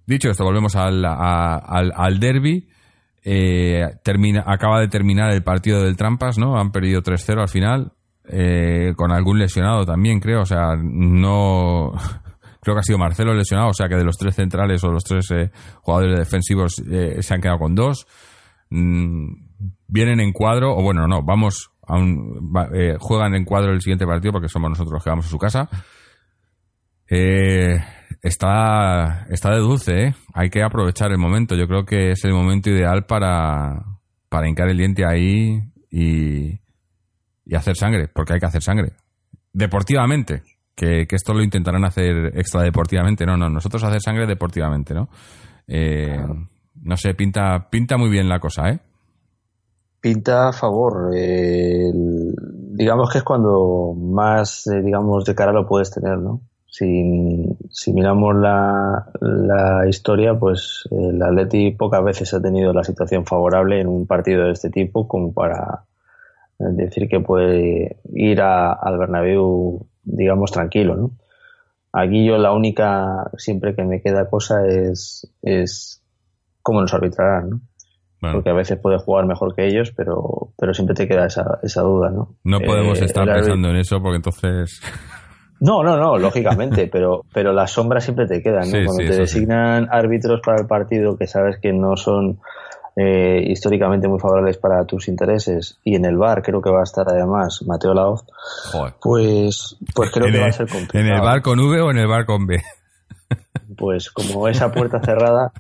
Dicho 0.05 0.29
esto, 0.29 0.43
volvemos 0.43 0.75
al, 0.75 1.05
al, 1.05 1.93
al 1.95 2.19
derby. 2.19 2.67
Eh, 3.23 3.85
termina, 4.03 4.43
acaba 4.47 4.79
de 4.79 4.87
terminar 4.87 5.31
el 5.31 5.43
partido 5.43 5.83
del 5.83 5.95
Trampas, 5.95 6.37
¿no? 6.37 6.59
Han 6.59 6.71
perdido 6.71 7.01
3-0 7.01 7.41
al 7.41 7.49
final, 7.49 7.93
eh, 8.27 8.93
con 8.95 9.11
algún 9.11 9.39
lesionado 9.39 9.85
también, 9.85 10.19
creo. 10.19 10.41
O 10.41 10.45
sea, 10.45 10.75
no. 10.75 11.93
Creo 12.61 12.75
que 12.75 12.79
ha 12.79 12.83
sido 12.83 12.99
Marcelo 12.99 13.33
lesionado, 13.33 13.69
o 13.69 13.73
sea 13.73 13.89
que 13.89 13.95
de 13.95 14.03
los 14.03 14.17
tres 14.17 14.35
centrales 14.35 14.83
o 14.83 14.91
los 14.91 15.03
tres 15.03 15.31
eh, 15.31 15.51
jugadores 15.81 16.19
defensivos 16.19 16.75
eh, 16.89 17.21
se 17.21 17.33
han 17.33 17.41
quedado 17.41 17.57
con 17.57 17.73
dos. 17.73 18.05
Mm, 18.69 19.33
vienen 19.87 20.19
en 20.19 20.31
cuadro, 20.31 20.75
o 20.77 20.83
bueno, 20.83 21.07
no, 21.07 21.23
vamos 21.23 21.71
a 21.87 21.97
un, 21.97 22.53
eh, 22.73 22.97
juegan 22.99 23.33
en 23.33 23.45
cuadro 23.45 23.71
el 23.73 23.81
siguiente 23.81 24.05
partido 24.05 24.33
porque 24.33 24.47
somos 24.47 24.69
nosotros 24.69 24.93
los 24.93 25.03
que 25.03 25.09
vamos 25.09 25.25
a 25.25 25.29
su 25.29 25.39
casa. 25.39 25.69
Está, 28.21 29.25
está 29.29 29.49
de 29.49 29.57
dulce, 29.57 30.03
¿eh? 30.03 30.15
Hay 30.33 30.49
que 30.49 30.61
aprovechar 30.61 31.11
el 31.11 31.17
momento. 31.17 31.55
Yo 31.55 31.67
creo 31.67 31.83
que 31.83 32.11
es 32.11 32.23
el 32.23 32.33
momento 32.33 32.69
ideal 32.69 33.05
para, 33.05 33.83
para 34.29 34.47
hincar 34.47 34.69
el 34.69 34.77
diente 34.77 35.03
ahí 35.05 35.59
y, 35.89 36.59
y 37.43 37.55
hacer 37.55 37.75
sangre, 37.75 38.07
porque 38.07 38.33
hay 38.33 38.39
que 38.39 38.45
hacer 38.45 38.61
sangre. 38.61 38.93
Deportivamente, 39.51 40.43
que, 40.75 41.05
que 41.07 41.15
esto 41.15 41.33
lo 41.33 41.43
intentarán 41.43 41.83
hacer 41.85 42.31
extra 42.37 42.61
deportivamente. 42.61 43.25
No, 43.25 43.37
no, 43.37 43.49
nosotros 43.49 43.83
hacer 43.83 44.01
sangre 44.01 44.25
deportivamente, 44.27 44.93
¿no? 44.93 45.09
Eh, 45.67 46.17
no 46.83 46.97
sé, 46.97 47.13
pinta, 47.13 47.69
pinta 47.69 47.97
muy 47.97 48.09
bien 48.09 48.27
la 48.29 48.39
cosa, 48.39 48.69
¿eh? 48.69 48.79
Pinta 49.99 50.49
a 50.49 50.53
favor. 50.53 51.11
eh, 51.15 51.89
el- 51.89 52.33
digamos 52.73 53.11
que 53.11 53.19
es 53.19 53.23
cuando 53.23 53.93
más, 53.95 54.65
eh, 54.67 54.81
digamos, 54.81 55.25
de 55.25 55.35
cara 55.35 55.51
lo 55.51 55.67
puedes 55.67 55.91
tener, 55.91 56.17
¿no? 56.17 56.41
Si, 56.65 57.45
si 57.69 57.93
miramos 57.93 58.33
la, 58.37 59.11
la 59.19 59.87
historia, 59.87 60.33
pues 60.39 60.87
el 60.89 61.21
Atleti 61.21 61.71
pocas 61.71 62.01
veces 62.03 62.33
ha 62.33 62.41
tenido 62.41 62.71
la 62.73 62.83
situación 62.83 63.25
favorable 63.25 63.81
en 63.81 63.87
un 63.87 64.07
partido 64.07 64.45
de 64.45 64.53
este 64.53 64.69
tipo 64.69 65.05
como 65.07 65.33
para 65.33 65.83
eh, 66.59 66.63
decir 66.71 67.07
que 67.09 67.19
puede 67.19 67.97
ir 68.13 68.41
a- 68.41 68.71
al 68.73 68.97
Bernabéu, 68.97 69.85
digamos, 70.03 70.51
tranquilo, 70.51 70.95
¿no? 70.95 71.11
Aquí 71.93 72.25
yo 72.25 72.37
la 72.37 72.53
única, 72.53 73.29
siempre 73.37 73.75
que 73.75 73.83
me 73.83 74.01
queda 74.01 74.29
cosa 74.29 74.65
es, 74.65 75.29
es 75.41 76.01
cómo 76.61 76.81
nos 76.81 76.93
arbitrarán, 76.93 77.49
¿no? 77.49 77.61
Bueno, 78.21 78.35
porque 78.37 78.51
a 78.51 78.53
veces 78.53 78.77
puedes 78.79 79.01
jugar 79.01 79.25
mejor 79.25 79.55
que 79.55 79.65
ellos, 79.65 79.91
pero, 79.97 80.53
pero 80.57 80.73
siempre 80.75 80.93
te 80.95 81.07
queda 81.07 81.25
esa, 81.25 81.59
esa 81.63 81.81
duda, 81.81 82.11
¿no? 82.11 82.35
no 82.43 82.59
podemos 82.59 83.01
Eh, 83.01 83.05
estar 83.05 83.25
pensando 83.25 83.69
en 83.69 83.77
eso 83.77 83.99
porque 84.01 84.17
entonces... 84.17 84.79
No, 85.63 85.83
no, 85.83 85.95
no, 85.95 86.17
lógicamente, 86.17 86.87
pero, 86.91 87.21
pero 87.31 87.53
las 87.53 87.69
sombras 87.69 88.03
siempre 88.03 88.25
te 88.25 88.41
quedan, 88.41 88.61
¿no? 88.61 88.77
Sí, 88.79 88.83
Cuando 88.83 88.93
sí, 88.93 89.05
te 89.05 89.13
sí. 89.13 89.19
designan 89.19 89.87
árbitros 89.91 90.41
para 90.43 90.59
el 90.59 90.65
partido 90.65 91.15
que 91.17 91.27
sabes 91.27 91.59
que 91.61 91.71
no 91.71 91.95
son 91.97 92.39
eh, 92.95 93.43
históricamente 93.47 94.07
muy 94.07 94.19
favorables 94.19 94.57
para 94.57 94.85
tus 94.85 95.07
intereses 95.07 95.79
y 95.83 95.95
en 95.95 96.05
el 96.05 96.17
bar 96.17 96.41
creo 96.41 96.61
que 96.61 96.69
va 96.69 96.81
a 96.81 96.83
estar 96.83 97.07
además 97.07 97.63
Mateo 97.65 97.93
Laoz, 97.93 98.25
Joder. 98.71 98.93
pues, 99.01 99.77
pues 99.95 100.11
creo 100.11 100.31
que 100.31 100.39
va 100.39 100.47
a 100.47 100.51
ser 100.51 100.67
complicado. 100.67 101.05
¿En 101.05 101.13
el 101.13 101.21
bar 101.21 101.41
con 101.41 101.59
V 101.59 101.81
o 101.81 101.91
en 101.91 101.97
el 101.97 102.07
bar 102.07 102.25
con 102.25 102.45
B? 102.45 102.61
Pues 103.77 104.11
como 104.11 104.47
esa 104.47 104.71
puerta 104.71 104.99
cerrada, 105.01 105.53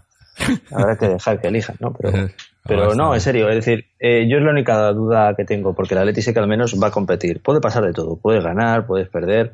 habrá 0.71 0.97
que 0.97 1.07
dejar 1.07 1.39
que 1.39 1.47
elijan, 1.47 1.77
¿no? 1.79 1.93
Pero, 1.93 2.29
pero 2.63 2.95
no, 2.95 3.13
en 3.13 3.21
serio, 3.21 3.49
es 3.49 3.55
decir, 3.55 3.85
eh, 3.99 4.27
yo 4.29 4.37
es 4.37 4.43
la 4.43 4.51
única 4.51 4.91
duda 4.91 5.33
que 5.35 5.45
tengo, 5.45 5.73
porque 5.73 5.93
el 5.93 6.01
Atleti 6.01 6.21
sé 6.21 6.33
que 6.33 6.39
al 6.39 6.47
menos 6.47 6.75
va 6.81 6.87
a 6.87 6.91
competir. 6.91 7.41
Puede 7.41 7.61
pasar 7.61 7.83
de 7.83 7.93
todo, 7.93 8.17
puedes 8.17 8.43
ganar, 8.43 8.85
puedes 8.85 9.07
perder, 9.09 9.51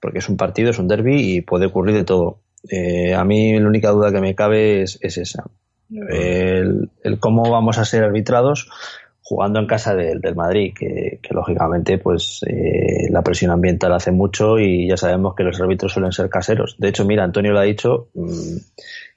porque 0.00 0.18
es 0.18 0.28
un 0.28 0.36
partido, 0.36 0.70
es 0.70 0.78
un 0.78 0.88
derby 0.88 1.36
y 1.36 1.40
puede 1.42 1.66
ocurrir 1.66 1.96
de 1.96 2.04
todo. 2.04 2.38
Eh, 2.70 3.14
a 3.14 3.24
mí 3.24 3.58
la 3.58 3.68
única 3.68 3.90
duda 3.90 4.12
que 4.12 4.20
me 4.20 4.34
cabe 4.34 4.82
es, 4.82 4.98
es 5.02 5.18
esa. 5.18 5.44
El, 5.90 6.90
el 7.02 7.18
cómo 7.20 7.50
vamos 7.50 7.78
a 7.78 7.84
ser 7.84 8.04
arbitrados 8.04 8.68
jugando 9.22 9.58
en 9.58 9.66
casa 9.66 9.94
del, 9.94 10.20
del 10.20 10.36
Madrid, 10.36 10.72
que, 10.78 11.18
que 11.20 11.34
lógicamente 11.34 11.98
pues 11.98 12.40
eh, 12.46 13.10
la 13.10 13.22
presión 13.22 13.50
ambiental 13.50 13.92
hace 13.92 14.12
mucho 14.12 14.58
y 14.58 14.88
ya 14.88 14.96
sabemos 14.96 15.34
que 15.34 15.42
los 15.42 15.60
árbitros 15.60 15.92
suelen 15.92 16.12
ser 16.12 16.28
caseros. 16.28 16.76
De 16.78 16.88
hecho, 16.88 17.04
mira, 17.04 17.24
Antonio 17.24 17.52
lo 17.52 17.58
ha 17.58 17.64
dicho 17.64 18.08
mm, 18.14 18.56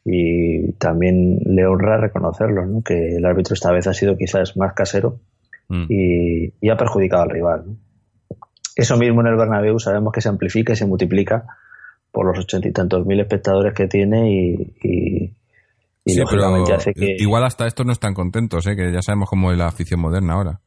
y 0.05 0.71
también 0.73 1.39
le 1.45 1.65
honra 1.67 1.97
reconocerlo, 1.97 2.65
¿no? 2.65 2.81
que 2.81 3.17
el 3.17 3.25
árbitro 3.25 3.53
esta 3.53 3.71
vez 3.71 3.85
ha 3.85 3.93
sido 3.93 4.17
quizás 4.17 4.57
más 4.57 4.73
casero 4.73 5.19
Mm. 5.69 5.85
y, 5.87 6.53
y 6.61 6.69
ha 6.69 6.77
perjudicado 6.77 7.23
al 7.23 7.29
rival. 7.29 7.63
¿no? 7.67 7.77
Eso 8.75 8.97
mismo 8.97 9.21
en 9.21 9.27
el 9.27 9.35
Bernabéu 9.35 9.79
sabemos 9.79 10.11
que 10.11 10.21
se 10.21 10.29
amplifica 10.29 10.73
y 10.73 10.75
se 10.75 10.85
multiplica 10.85 11.45
por 12.11 12.25
los 12.25 12.39
ochenta 12.39 12.67
y 12.67 12.71
tantos 12.71 13.05
mil 13.05 13.19
espectadores 13.19 13.73
que 13.73 13.87
tiene 13.87 14.31
y, 14.31 14.73
y, 14.81 15.33
y 16.09 16.13
Sí, 16.13 16.21
pero 16.29 16.41
lógicamente 16.41 16.73
hace 16.73 16.93
que... 16.93 17.15
igual 17.19 17.43
hasta 17.43 17.67
estos 17.67 17.85
no 17.85 17.91
están 17.91 18.13
contentos, 18.13 18.65
¿eh? 18.67 18.75
que 18.75 18.91
ya 18.91 19.01
sabemos 19.01 19.29
cómo 19.29 19.51
es 19.51 19.57
la 19.57 19.67
afición 19.67 19.99
moderna 19.99 20.33
ahora. 20.33 20.59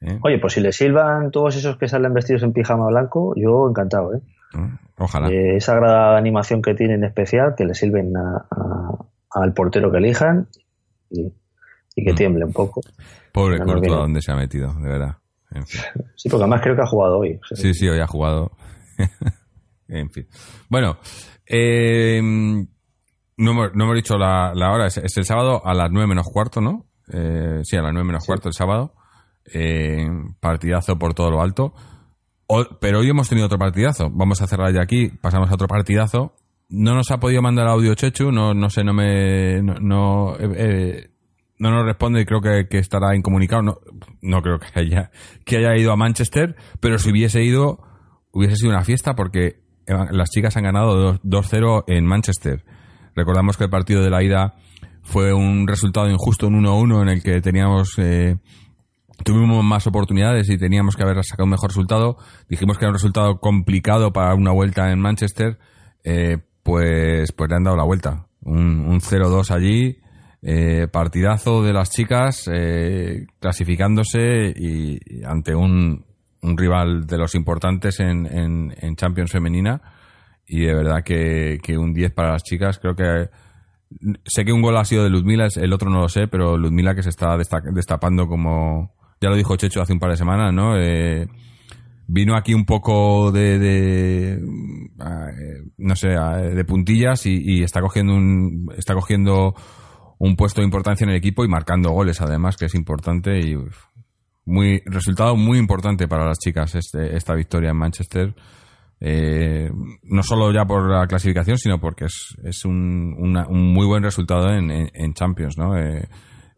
¿Eh? 0.00 0.18
Oye, 0.22 0.38
pues 0.40 0.54
si 0.54 0.60
le 0.60 0.72
silban 0.72 1.30
todos 1.30 1.56
esos 1.56 1.76
que 1.78 1.86
salen 1.88 2.12
vestidos 2.12 2.42
en 2.42 2.52
pijama 2.52 2.86
blanco, 2.88 3.34
yo 3.36 3.68
encantado, 3.68 4.14
¿eh? 4.14 4.20
¿No? 4.54 4.78
Ojalá. 4.98 5.28
Eh, 5.30 5.56
esa 5.56 5.74
grada 5.76 6.16
animación 6.18 6.60
que 6.60 6.74
tienen 6.74 7.04
especial, 7.04 7.54
que 7.56 7.64
le 7.64 7.74
sirven 7.74 8.12
a- 8.16 8.46
a- 8.50 9.40
al 9.42 9.54
portero 9.54 9.90
que 9.90 9.98
elijan 9.98 10.48
y, 11.08 11.32
y 11.94 12.04
que 12.04 12.12
Mm. 12.12 12.16
tiemble 12.16 12.44
un 12.44 12.52
poco. 12.52 12.80
Pobre 13.32 13.56
nos 13.58 13.64
Courtois, 13.66 13.82
viene. 13.88 13.96
¿dónde 13.96 14.20
se 14.22 14.32
ha 14.32 14.36
metido? 14.36 14.74
De 14.74 14.88
verdad. 14.88 15.16
En 15.52 15.66
fin. 15.66 15.80
Sí, 16.16 16.28
porque 16.28 16.42
además 16.42 16.60
creo 16.62 16.74
que 16.76 16.82
ha 16.82 16.86
jugado 16.86 17.18
hoy. 17.18 17.38
o 17.42 17.46
sea, 17.46 17.56
Sí, 17.56 17.72
sí, 17.74 17.88
hoy 17.88 18.00
ha 18.00 18.06
jugado. 18.06 18.50
en 19.88 20.10
fin. 20.10 20.26
Bueno, 20.68 20.98
eh, 21.46 22.20
no, 23.42 23.50
hemos, 23.52 23.74
no 23.74 23.84
hemos 23.84 23.96
dicho 23.96 24.16
la, 24.16 24.52
la 24.54 24.70
hora. 24.72 24.86
Es, 24.86 24.96
es 24.98 25.16
el 25.16 25.24
sábado 25.24 25.60
a 25.64 25.74
las 25.74 25.90
nueve 25.90 26.08
menos 26.08 26.26
cuarto, 26.32 26.60
¿no? 26.60 26.86
Eh, 27.12 27.60
sí, 27.64 27.76
a 27.76 27.82
las 27.82 27.92
nueve 27.92 28.06
menos 28.06 28.24
cuarto 28.24 28.48
el 28.48 28.54
sábado. 28.54 28.94
Eh, 29.52 30.06
partidazo 30.40 30.98
por 30.98 31.14
todo 31.14 31.30
lo 31.30 31.40
alto. 31.42 31.74
O- 32.46 32.78
pero 32.80 33.00
hoy 33.00 33.08
hemos 33.10 33.28
tenido 33.28 33.46
otro 33.46 33.58
partidazo. 33.58 34.08
Vamos 34.10 34.40
a 34.42 34.46
cerrar 34.46 34.72
ya 34.72 34.82
aquí. 34.82 35.08
Pasamos 35.08 35.50
a 35.50 35.54
otro 35.54 35.66
partidazo. 35.66 36.34
No 36.68 36.94
nos 36.94 37.10
ha 37.10 37.18
podido 37.18 37.42
mandar 37.42 37.66
audio 37.68 37.94
Chechu. 37.94 38.30
No, 38.32 38.54
no 38.54 38.70
sé, 38.70 38.84
no 38.84 38.92
me. 38.94 39.60
No, 39.62 39.74
no, 39.80 40.36
eh, 40.38 40.48
eh, 40.56 41.10
no 41.58 41.70
nos 41.70 41.84
responde 41.84 42.20
y 42.22 42.24
creo 42.24 42.40
que, 42.40 42.66
que 42.68 42.78
estará 42.78 43.14
incomunicado. 43.16 43.62
No, 43.62 43.78
no 44.22 44.40
creo 44.42 44.58
que 44.58 44.66
haya, 44.78 45.10
que 45.44 45.58
haya 45.58 45.76
ido 45.76 45.92
a 45.92 45.96
Manchester, 45.96 46.56
pero 46.80 46.98
si 46.98 47.10
hubiese 47.10 47.42
ido, 47.42 47.80
hubiese 48.32 48.56
sido 48.56 48.70
una 48.70 48.84
fiesta 48.84 49.14
porque 49.14 49.62
eh, 49.86 49.94
las 50.10 50.30
chicas 50.30 50.56
han 50.56 50.64
ganado 50.64 50.96
dos- 50.96 51.20
2-0 51.22 51.84
en 51.88 52.06
Manchester. 52.06 52.64
Recordamos 53.14 53.56
que 53.56 53.64
el 53.64 53.70
partido 53.70 54.02
de 54.02 54.10
la 54.10 54.22
ida 54.22 54.54
fue 55.02 55.32
un 55.32 55.66
resultado 55.66 56.08
injusto, 56.08 56.46
un 56.48 56.62
1-1 56.64 57.02
en 57.02 57.08
el 57.08 57.22
que 57.22 57.40
teníamos... 57.40 57.94
eh, 57.98 58.36
tuvimos 59.24 59.62
más 59.64 59.86
oportunidades 59.86 60.48
y 60.50 60.58
teníamos 60.58 60.96
que 60.96 61.02
haber 61.04 61.22
sacado 61.24 61.44
un 61.44 61.50
mejor 61.50 61.70
resultado. 61.70 62.16
Dijimos 62.48 62.76
que 62.78 62.84
era 62.84 62.90
un 62.90 62.94
resultado 62.96 63.38
complicado 63.38 64.12
para 64.12 64.34
una 64.34 64.52
vuelta 64.52 64.90
en 64.90 64.98
Manchester. 65.00 65.58
eh, 66.04 66.38
pues, 66.62 67.32
pues 67.32 67.50
le 67.50 67.56
han 67.56 67.64
dado 67.64 67.76
la 67.76 67.84
vuelta. 67.84 68.26
Un, 68.42 68.80
un 68.86 69.00
0-2 69.00 69.50
allí. 69.50 69.98
eh, 70.42 70.88
partidazo 70.90 71.62
de 71.62 71.72
las 71.72 71.90
chicas 71.90 72.48
eh, 72.52 73.26
clasificándose 73.38 74.52
y, 74.56 74.98
ante 75.24 75.54
un, 75.54 76.04
un 76.42 76.58
rival 76.58 77.06
de 77.06 77.16
los 77.18 77.34
importantes 77.36 78.00
en, 78.00 78.26
en, 78.26 78.74
en 78.80 78.96
Champions 78.96 79.30
femenina. 79.30 79.80
Y 80.46 80.60
de 80.60 80.74
verdad 80.74 81.02
que, 81.04 81.58
que 81.62 81.78
un 81.78 81.92
10 81.94 82.12
para 82.12 82.32
las 82.32 82.42
chicas. 82.42 82.78
Creo 82.78 82.94
que 82.94 83.28
sé 84.24 84.44
que 84.44 84.52
un 84.52 84.62
gol 84.62 84.76
ha 84.76 84.84
sido 84.84 85.04
de 85.04 85.10
Ludmila, 85.10 85.48
el 85.56 85.72
otro 85.72 85.90
no 85.90 86.00
lo 86.00 86.08
sé, 86.08 86.26
pero 86.28 86.56
Ludmila 86.56 86.94
que 86.94 87.02
se 87.02 87.10
está 87.10 87.36
desta- 87.36 87.62
destapando 87.72 88.26
como, 88.26 88.94
ya 89.20 89.28
lo 89.30 89.36
dijo 89.36 89.56
Checho 89.56 89.80
hace 89.82 89.92
un 89.92 89.98
par 89.98 90.10
de 90.10 90.16
semanas, 90.16 90.52
¿no? 90.52 90.76
Eh, 90.78 91.26
vino 92.06 92.34
aquí 92.36 92.54
un 92.54 92.64
poco 92.66 93.30
de, 93.32 93.58
de 93.58 94.32
eh, 94.34 95.62
no 95.78 95.96
sé, 95.96 96.08
de 96.08 96.64
puntillas 96.64 97.26
y, 97.26 97.38
y 97.42 97.62
está 97.62 97.80
cogiendo 97.80 98.14
un, 98.14 98.66
está 98.76 98.94
cogiendo 98.94 99.54
un 100.18 100.36
puesto 100.36 100.60
de 100.60 100.66
importancia 100.66 101.04
en 101.04 101.10
el 101.10 101.16
equipo 101.16 101.44
y 101.44 101.48
marcando 101.48 101.90
goles 101.90 102.20
además, 102.20 102.56
que 102.56 102.66
es 102.66 102.74
importante 102.74 103.38
y 103.40 103.56
muy, 104.44 104.82
resultado 104.86 105.36
muy 105.36 105.58
importante 105.58 106.08
para 106.08 106.26
las 106.26 106.38
chicas 106.38 106.74
este, 106.74 107.16
esta 107.16 107.34
victoria 107.34 107.70
en 107.70 107.76
Manchester. 107.76 108.34
Eh, 109.04 109.68
no 110.04 110.22
solo 110.22 110.52
ya 110.52 110.64
por 110.64 110.88
la 110.88 111.08
clasificación, 111.08 111.58
sino 111.58 111.80
porque 111.80 112.04
es, 112.04 112.36
es 112.44 112.64
un, 112.64 113.16
un 113.18 113.72
muy 113.72 113.84
buen 113.84 114.04
resultado 114.04 114.48
en, 114.54 114.70
en- 114.70 115.14
Champions, 115.14 115.58
¿no? 115.58 115.76
Eh, 115.76 116.06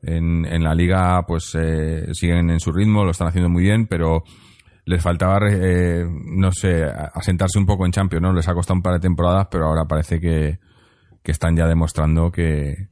en, 0.03 0.63
la 0.63 0.75
liga, 0.75 1.23
pues 1.27 1.57
eh, 1.59 2.13
siguen 2.13 2.51
en 2.51 2.61
su 2.61 2.71
ritmo, 2.71 3.03
lo 3.03 3.13
están 3.13 3.29
haciendo 3.29 3.49
muy 3.49 3.63
bien, 3.63 3.87
pero 3.87 4.25
les 4.85 5.03
faltaba, 5.03 5.39
eh, 5.51 6.05
no 6.07 6.53
sé, 6.53 6.85
asentarse 6.85 7.59
un 7.59 7.65
poco 7.65 7.87
en 7.87 7.93
Champions, 7.93 8.23
¿no? 8.23 8.33
Les 8.35 8.47
ha 8.47 8.53
costado 8.53 8.77
un 8.77 8.83
par 8.83 8.93
de 8.93 9.01
temporadas, 9.01 9.49
pero 9.51 9.65
ahora 9.67 9.87
parece 9.87 10.21
que, 10.21 10.59
que 11.23 11.33
están 11.33 11.57
ya 11.57 11.67
demostrando 11.67 12.31
que, 12.31 12.89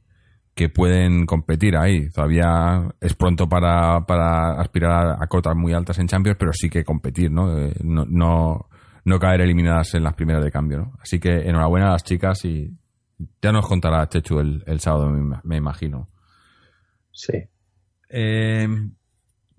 que 0.55 0.69
pueden 0.69 1.27
competir 1.27 1.77
ahí. 1.77 2.09
Todavía 2.09 2.89
es 2.99 3.13
pronto 3.13 3.47
para, 3.47 4.03
para 4.07 4.59
aspirar 4.59 5.17
a, 5.21 5.27
cotas 5.27 5.55
muy 5.55 5.73
altas 5.73 5.99
en 5.99 6.07
Champions, 6.07 6.37
pero 6.39 6.51
sí 6.53 6.67
que 6.71 6.83
competir, 6.83 7.29
¿no? 7.29 7.55
Eh, 7.59 7.75
no, 7.83 8.65
no 9.05 9.19
caer 9.19 9.41
eliminadas 9.41 9.93
en 9.95 10.03
las 10.03 10.13
primeras 10.13 10.43
de 10.43 10.51
cambio, 10.51 10.77
¿no? 10.79 10.93
Así 11.01 11.19
que 11.19 11.29
enhorabuena 11.47 11.87
a 11.87 11.91
las 11.91 12.03
chicas 12.03 12.43
y 12.45 12.71
ya 13.41 13.51
nos 13.51 13.67
contará 13.67 14.07
Chechu 14.07 14.39
el, 14.39 14.63
el 14.65 14.79
sábado, 14.79 15.09
me, 15.09 15.37
me 15.43 15.57
imagino. 15.57 16.09
Sí. 17.11 17.33
Eh, 18.09 18.67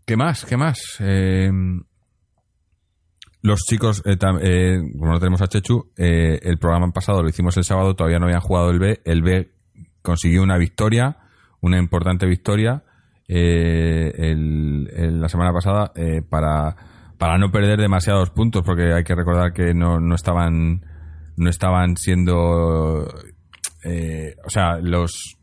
¿Qué 0.07 0.17
más? 0.17 0.45
¿Qué 0.45 0.57
más? 0.57 0.79
Eh, 1.01 1.51
los 3.43 3.61
chicos, 3.61 4.03
eh, 4.07 4.17
tam- 4.17 4.41
eh, 4.43 4.81
como 4.99 5.13
no 5.13 5.19
tenemos 5.19 5.43
a 5.43 5.47
Chechu, 5.49 5.91
eh, 5.97 6.39
el 6.43 6.59
programa 6.59 6.91
pasado 6.93 7.23
lo 7.23 7.29
hicimos 7.29 7.57
el 7.59 7.65
sábado, 7.65 7.95
todavía 7.95 8.19
no 8.19 8.25
habían 8.27 8.41
jugado 8.41 8.71
el 8.71 8.79
B. 8.79 9.01
El 9.05 9.23
B 9.23 9.51
consiguió 10.03 10.43
una 10.43 10.57
victoria, 10.57 11.19
una 11.61 11.79
importante 11.79 12.27
victoria, 12.27 12.83
eh, 13.29 14.13
el- 14.17 14.91
el- 14.95 15.21
la 15.21 15.29
semana 15.29 15.53
pasada 15.53 15.93
eh, 15.95 16.23
para, 16.23 16.77
para 17.19 17.39
no 17.39 17.51
perder 17.51 17.79
demasiados 17.81 18.31
puntos, 18.31 18.63
porque 18.65 18.93
hay 18.93 19.05
que 19.05 19.15
recordar 19.15 19.53
que 19.53 19.75
no, 19.75 20.01
no 20.01 20.15
estaban 20.15 20.85
no 21.37 21.51
estaban 21.51 21.97
siendo 21.97 23.07
eh, 23.85 24.35
o 24.47 24.51
sea 24.51 24.79
los 24.81 25.37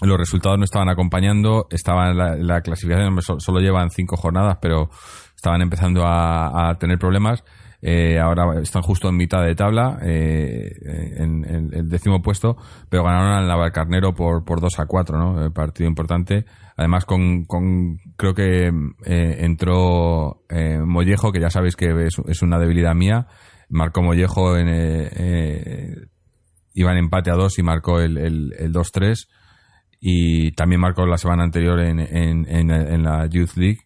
los 0.00 0.18
resultados 0.18 0.58
no 0.58 0.64
estaban 0.64 0.88
acompañando, 0.88 1.66
estaban 1.70 2.16
la, 2.16 2.34
la 2.36 2.60
clasificación 2.60 3.20
so- 3.22 3.38
solo 3.38 3.60
llevan 3.60 3.90
cinco 3.90 4.16
jornadas, 4.16 4.58
pero 4.60 4.90
estaban 5.36 5.62
empezando 5.62 6.04
a, 6.04 6.70
a 6.70 6.74
tener 6.78 6.98
problemas. 6.98 7.44
Eh, 7.84 8.20
ahora 8.20 8.60
están 8.60 8.82
justo 8.82 9.08
en 9.08 9.16
mitad 9.16 9.42
de 9.42 9.56
tabla, 9.56 9.98
eh, 10.02 10.70
en, 11.16 11.44
en 11.44 11.74
el 11.74 11.88
décimo 11.88 12.22
puesto, 12.22 12.56
pero 12.88 13.02
ganaron 13.02 13.32
al 13.32 13.48
Navalcarnero 13.48 14.14
por, 14.14 14.44
por 14.44 14.60
2 14.60 14.78
a 14.78 14.86
4, 14.86 15.18
¿no? 15.18 15.44
El 15.44 15.52
partido 15.52 15.88
importante. 15.88 16.44
Además, 16.76 17.04
con, 17.04 17.44
con 17.44 17.98
creo 18.16 18.34
que 18.34 18.68
eh, 19.04 19.36
entró 19.40 20.44
eh, 20.48 20.78
Mollejo, 20.78 21.32
que 21.32 21.40
ya 21.40 21.50
sabéis 21.50 21.74
que 21.74 21.86
es, 22.06 22.42
una 22.42 22.60
debilidad 22.60 22.94
mía. 22.94 23.26
Marcó 23.68 24.00
Mollejo 24.00 24.56
en, 24.56 24.68
eh, 24.68 25.08
eh, 25.16 25.94
iba 26.74 26.92
en 26.92 26.98
empate 26.98 27.32
a 27.32 27.34
2 27.34 27.58
y 27.58 27.62
marcó 27.64 27.98
el, 27.98 28.16
el, 28.16 28.54
el 28.58 28.72
2-3 28.72 29.26
y 30.00 30.52
también 30.52 30.80
marcó 30.80 31.04
la 31.04 31.18
semana 31.18 31.42
anterior 31.42 31.80
en, 31.80 31.98
en, 31.98 32.46
en 32.48 33.02
la 33.02 33.26
Youth 33.26 33.56
League, 33.56 33.80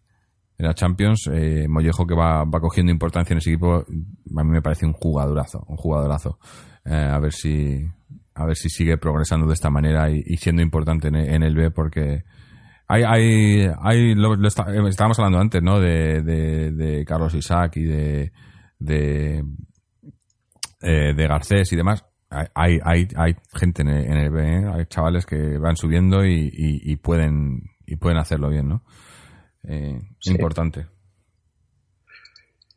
en 0.59 0.66
la 0.66 0.74
Champions. 0.74 1.28
Eh, 1.32 1.66
Mollejo 1.68 2.07
que 2.07 2.14
va, 2.14 2.44
va 2.44 2.61
cogiendo 2.61 2.92
importancia 2.92 3.34
en 3.34 3.38
ese 3.38 3.50
equipo, 3.50 3.76
a 3.76 4.44
mí 4.44 4.50
me 4.50 4.62
parece 4.62 4.86
un 4.86 4.92
jugadorazo, 4.92 5.64
un 5.68 5.76
jugadorazo. 5.76 6.38
Eh, 6.84 6.94
a 6.94 7.18
ver 7.18 7.32
si 7.32 7.84
a 8.36 8.44
ver 8.44 8.57
si 8.57 8.68
sigue 8.68 8.98
progresando 8.98 9.46
de 9.46 9.54
esta 9.54 9.70
manera 9.70 10.11
y, 10.11 10.36
siendo 10.36 10.62
importante 10.62 11.09
en, 11.09 11.42
el 11.42 11.57
B 11.57 11.70
porque 11.70 12.24
hay, 12.86 13.02
hay, 13.02 13.66
hay 13.82 14.14
lo, 14.14 14.36
lo 14.36 14.48
eh, 14.48 14.88
estábamos 14.88 15.18
hablando 15.18 15.40
antes, 15.40 15.62
¿no? 15.62 15.80
De, 15.80 16.20
de, 16.22 17.04
Carlos 17.07 17.34
Isaac 17.34 17.78
y 17.78 17.84
de, 17.84 18.32
de, 18.78 19.42
eh, 20.82 21.14
de 21.14 21.26
Garcés 21.26 21.72
y 21.72 21.76
demás. 21.76 22.04
Hay, 22.28 22.78
hay, 22.84 23.09
hay, 23.16 23.36
gente 23.54 23.82
en 23.82 23.88
el, 23.88 24.04
en 24.04 24.16
el 24.18 24.30
B, 24.30 24.70
hay 24.70 24.84
chavales 24.86 25.24
que 25.24 25.57
van 25.59 25.76
subiendo 25.76 26.24
y, 26.26 26.50
y, 26.52 26.92
y 26.92 26.96
pueden 26.96 27.62
y 27.86 27.96
pueden 27.96 28.18
hacerlo 28.18 28.50
bien, 28.50 28.68
¿no? 28.68 28.82
Eh, 29.66 30.00
Sí. 30.18 30.32
Importante. 30.32 30.86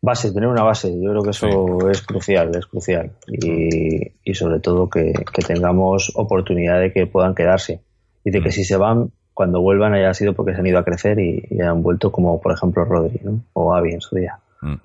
Base, 0.01 0.31
tener 0.31 0.47
una 0.47 0.63
base, 0.63 0.89
yo 0.93 1.09
creo 1.09 1.23
que 1.23 1.31
eso 1.31 1.89
es 1.89 2.01
crucial, 2.03 2.55
es 2.55 2.65
crucial. 2.67 3.11
Y, 3.27 4.13
y 4.23 4.33
sobre 4.33 4.61
todo 4.61 4.89
que, 4.89 5.11
que 5.11 5.41
tengamos 5.41 6.13
oportunidad 6.15 6.79
de 6.79 6.93
que 6.93 7.05
puedan 7.05 7.35
quedarse. 7.35 7.81
Y 8.23 8.31
de 8.31 8.41
que 8.41 8.51
si 8.51 8.63
se 8.63 8.77
van, 8.77 9.11
cuando 9.33 9.61
vuelvan 9.61 9.93
haya 9.93 10.13
sido 10.13 10.33
porque 10.33 10.53
se 10.53 10.59
han 10.59 10.67
ido 10.67 10.79
a 10.79 10.85
crecer 10.85 11.19
y, 11.19 11.43
y 11.49 11.61
han 11.61 11.83
vuelto 11.83 12.11
como 12.13 12.39
por 12.39 12.53
ejemplo 12.53 12.85
Rodri, 12.85 13.19
¿no? 13.23 13.43
O 13.53 13.73
Avi 13.75 13.93
en 13.93 14.01
su 14.01 14.15
día. 14.15 14.39
Mm. 14.61 14.75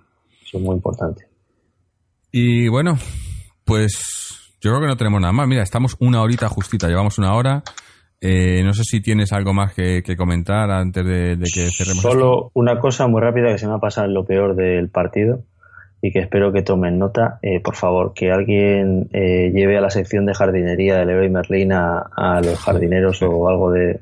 Eso 0.43 0.59
es 0.59 0.65
muy 0.65 0.75
importante. 0.75 1.29
Y 2.33 2.67
bueno, 2.67 2.99
pues 3.65 4.57
yo 4.61 4.71
creo 4.71 4.81
que 4.81 4.89
no 4.89 4.97
tenemos 4.97 5.21
nada 5.21 5.33
más. 5.33 5.47
Mira, 5.47 5.63
estamos 5.63 5.95
una 6.01 6.23
horita 6.23 6.49
justita, 6.49 6.89
llevamos 6.89 7.19
una 7.19 7.35
hora. 7.35 7.63
Eh, 8.21 8.63
no 8.63 8.73
sé 8.73 8.85
si 8.85 9.03
tienes 9.03 9.33
algo 9.33 9.53
más 9.53 9.75
que, 9.75 10.03
que 10.03 10.17
comentar 10.17 10.71
antes 10.71 11.05
de, 11.05 11.37
que 11.39 11.69
cerremos. 11.71 12.03
Solo 12.03 12.51
una 12.55 12.79
cosa 12.79 13.07
muy 13.07 13.21
rápida 13.21 13.49
que 13.49 13.59
se 13.59 13.67
me 13.67 13.75
ha 13.75 13.79
pasado 13.79 14.07
lo 14.09 14.25
peor 14.25 14.57
del 14.57 14.89
partido 14.89 15.43
y 16.01 16.11
que 16.13 16.21
espero 16.21 16.53
que 16.53 16.63
tomen 16.63 16.99
nota. 16.99 17.39
Eh, 17.43 17.61
por 17.61 17.77
favor, 17.77 18.13
que 18.15 18.31
alguien 18.31 19.09
eh, 19.13 19.51
lleve 19.55 19.77
a 19.77 19.81
la 19.81 19.91
sección 19.91 20.27
de 20.27 20.35
jardinería 20.35 20.97
de 20.97 21.07
Leroy 21.07 21.29
Merlin 21.29 21.73
a, 21.73 21.99
a 21.99 22.41
los 22.41 22.59
jardineros 22.59 23.21
o 23.23 23.49
algo 23.49 23.71
de, 23.71 24.01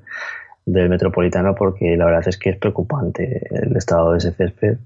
del 0.67 0.89
Metropolitano 0.89 1.55
porque 1.55 1.97
la 1.97 2.05
verdad 2.05 2.29
es 2.29 2.39
que 2.39 2.51
es 2.51 2.59
preocupante 2.59 3.47
el 3.51 3.77
estado 3.77 4.13
de 4.13 4.19
ese 4.19 4.33
césped. 4.33 4.79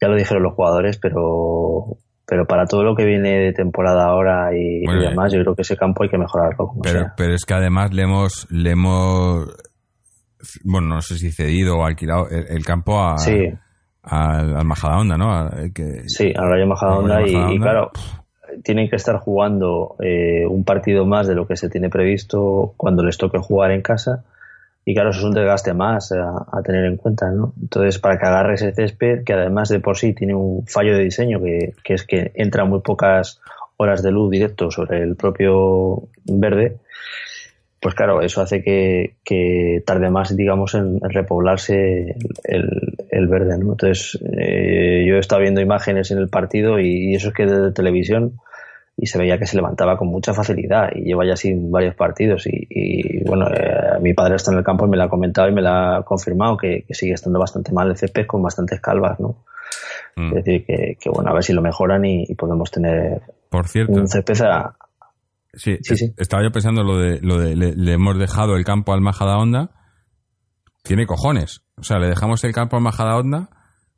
Ya 0.00 0.08
lo 0.08 0.16
dijeron 0.16 0.42
los 0.42 0.54
jugadores, 0.54 0.98
pero 0.98 1.96
pero 2.32 2.46
para 2.46 2.64
todo 2.64 2.82
lo 2.82 2.96
que 2.96 3.04
viene 3.04 3.28
de 3.40 3.52
temporada 3.52 4.06
ahora 4.06 4.56
y, 4.56 4.86
demás, 4.86 5.30
yo 5.34 5.42
creo 5.42 5.54
que 5.54 5.60
ese 5.60 5.76
campo 5.76 6.02
hay 6.02 6.08
que 6.08 6.16
mejorarlo 6.16 6.66
como 6.66 6.80
Pero, 6.80 7.00
sea. 7.00 7.14
pero 7.14 7.34
es 7.34 7.44
que 7.44 7.52
además 7.52 7.92
le 7.92 8.04
hemos, 8.04 8.46
le 8.50 8.70
hemos, 8.70 9.48
bueno, 10.64 10.94
no 10.94 11.02
sé 11.02 11.18
si 11.18 11.30
cedido 11.30 11.76
o 11.76 11.84
alquilado 11.84 12.30
el, 12.30 12.46
el 12.48 12.64
campo 12.64 13.04
a, 13.04 13.18
Sí. 13.18 13.52
al, 14.02 14.56
al 14.56 14.64
Majadahonda, 14.64 15.18
¿no? 15.18 15.30
A- 15.30 15.50
que- 15.74 16.04
Sí, 16.08 16.32
al 16.34 16.48
Rayo 16.48 16.66
Majadahonda 16.66 17.16
Rayo 17.16 17.26
y, 17.26 17.30
y 17.30 17.34
Majadahonda. 17.58 17.64
claro, 17.70 17.90
tienen 18.64 18.88
que 18.88 18.96
estar 18.96 19.16
jugando 19.18 19.96
eh, 20.02 20.46
un 20.48 20.64
partido 20.64 21.04
más 21.04 21.26
de 21.28 21.34
lo 21.34 21.46
que 21.46 21.56
se 21.56 21.68
tiene 21.68 21.90
previsto 21.90 22.72
cuando 22.78 23.02
les 23.04 23.18
toque 23.18 23.36
jugar 23.36 23.72
en 23.72 23.82
casa 23.82 24.24
y 24.84 24.94
claro, 24.94 25.10
eso 25.10 25.20
es 25.20 25.24
un 25.24 25.34
desgaste 25.34 25.74
más 25.74 26.10
a, 26.12 26.62
tener 26.62 26.84
en 26.84 26.96
cuenta, 26.96 27.30
¿no? 27.30 27.52
Entonces, 27.60 27.98
para 27.98 28.18
que 28.18 28.26
agarre 28.26 28.54
ese 28.54 28.72
césped, 28.72 29.22
que 29.24 29.32
además 29.32 29.68
de 29.68 29.80
por 29.80 29.96
sí 29.96 30.12
tiene 30.12 30.34
un 30.34 30.66
fallo 30.66 30.96
de 30.96 31.04
diseño, 31.04 31.40
que, 31.40 31.74
que 31.84 31.94
es 31.94 32.04
que 32.04 32.32
entra 32.34 32.64
muy 32.64 32.80
pocas 32.80 33.40
horas 33.76 34.02
de 34.02 34.10
luz 34.10 34.30
directo 34.30 34.70
sobre 34.70 35.02
el 35.02 35.14
propio 35.14 36.08
verde, 36.24 36.78
pues 37.80 37.94
claro, 37.94 38.22
eso 38.22 38.40
hace 38.40 38.62
que, 38.62 39.16
que 39.24 39.82
tarde 39.84 40.10
más, 40.10 40.36
digamos, 40.36 40.74
en, 40.74 41.00
en 41.02 41.10
repoblarse 41.10 42.16
el, 42.44 42.96
el 43.10 43.26
verde, 43.28 43.58
¿no? 43.58 43.72
Entonces, 43.72 44.18
eh, 44.36 45.04
yo 45.06 45.16
he 45.16 45.18
estado 45.18 45.42
viendo 45.42 45.60
imágenes 45.60 46.10
en 46.10 46.18
el 46.18 46.28
partido 46.28 46.80
y, 46.80 47.10
y 47.10 47.14
eso 47.14 47.28
es 47.28 47.34
que 47.34 47.46
desde 47.46 47.72
televisión 47.72 48.40
y 49.02 49.06
se 49.06 49.18
veía 49.18 49.36
que 49.36 49.46
se 49.46 49.56
levantaba 49.56 49.96
con 49.96 50.06
mucha 50.06 50.32
facilidad 50.32 50.90
y 50.94 51.02
lleva 51.02 51.26
ya 51.26 51.32
así 51.32 51.52
varios 51.56 51.96
partidos 51.96 52.46
y, 52.46 52.68
y, 52.70 53.24
bueno, 53.24 53.48
eh, 53.48 53.98
mi 54.00 54.14
padre 54.14 54.36
está 54.36 54.52
en 54.52 54.58
el 54.58 54.64
campo 54.64 54.86
y 54.86 54.90
me 54.90 54.96
lo 54.96 55.02
ha 55.02 55.08
comentado 55.08 55.48
y 55.48 55.52
me 55.52 55.60
lo 55.60 55.70
ha 55.70 56.04
confirmado 56.04 56.56
que, 56.56 56.84
que 56.86 56.94
sigue 56.94 57.14
estando 57.14 57.40
bastante 57.40 57.72
mal 57.72 57.90
el 57.90 57.96
césped 57.96 58.26
con 58.28 58.40
bastantes 58.44 58.80
calvas, 58.80 59.18
¿no? 59.18 59.42
Mm. 60.14 60.28
Es 60.28 60.44
decir, 60.44 60.64
que, 60.64 60.96
que, 61.00 61.10
bueno, 61.10 61.30
a 61.30 61.34
ver 61.34 61.42
si 61.42 61.52
lo 61.52 61.60
mejoran 61.62 62.04
y, 62.04 62.22
y 62.28 62.34
podemos 62.36 62.70
tener 62.70 63.22
Por 63.50 63.66
cierto, 63.66 63.92
un 63.92 64.06
césped 64.06 64.40
a, 64.42 64.76
sí, 65.52 65.78
sí, 65.82 65.96
sí. 65.96 66.14
estaba 66.16 66.44
yo 66.44 66.52
pensando 66.52 66.84
lo 66.84 66.96
de, 66.98 67.18
lo 67.22 67.40
de 67.40 67.56
le, 67.56 67.74
le 67.74 67.92
hemos 67.94 68.16
dejado 68.16 68.54
el 68.54 68.64
campo 68.64 68.92
al 68.92 69.00
Majadahonda. 69.00 69.72
Tiene 70.84 71.06
cojones. 71.06 71.64
O 71.76 71.82
sea, 71.82 71.98
le 71.98 72.06
dejamos 72.06 72.44
el 72.44 72.52
campo 72.52 72.76
al 72.76 72.82
Majadahonda, 72.82 73.50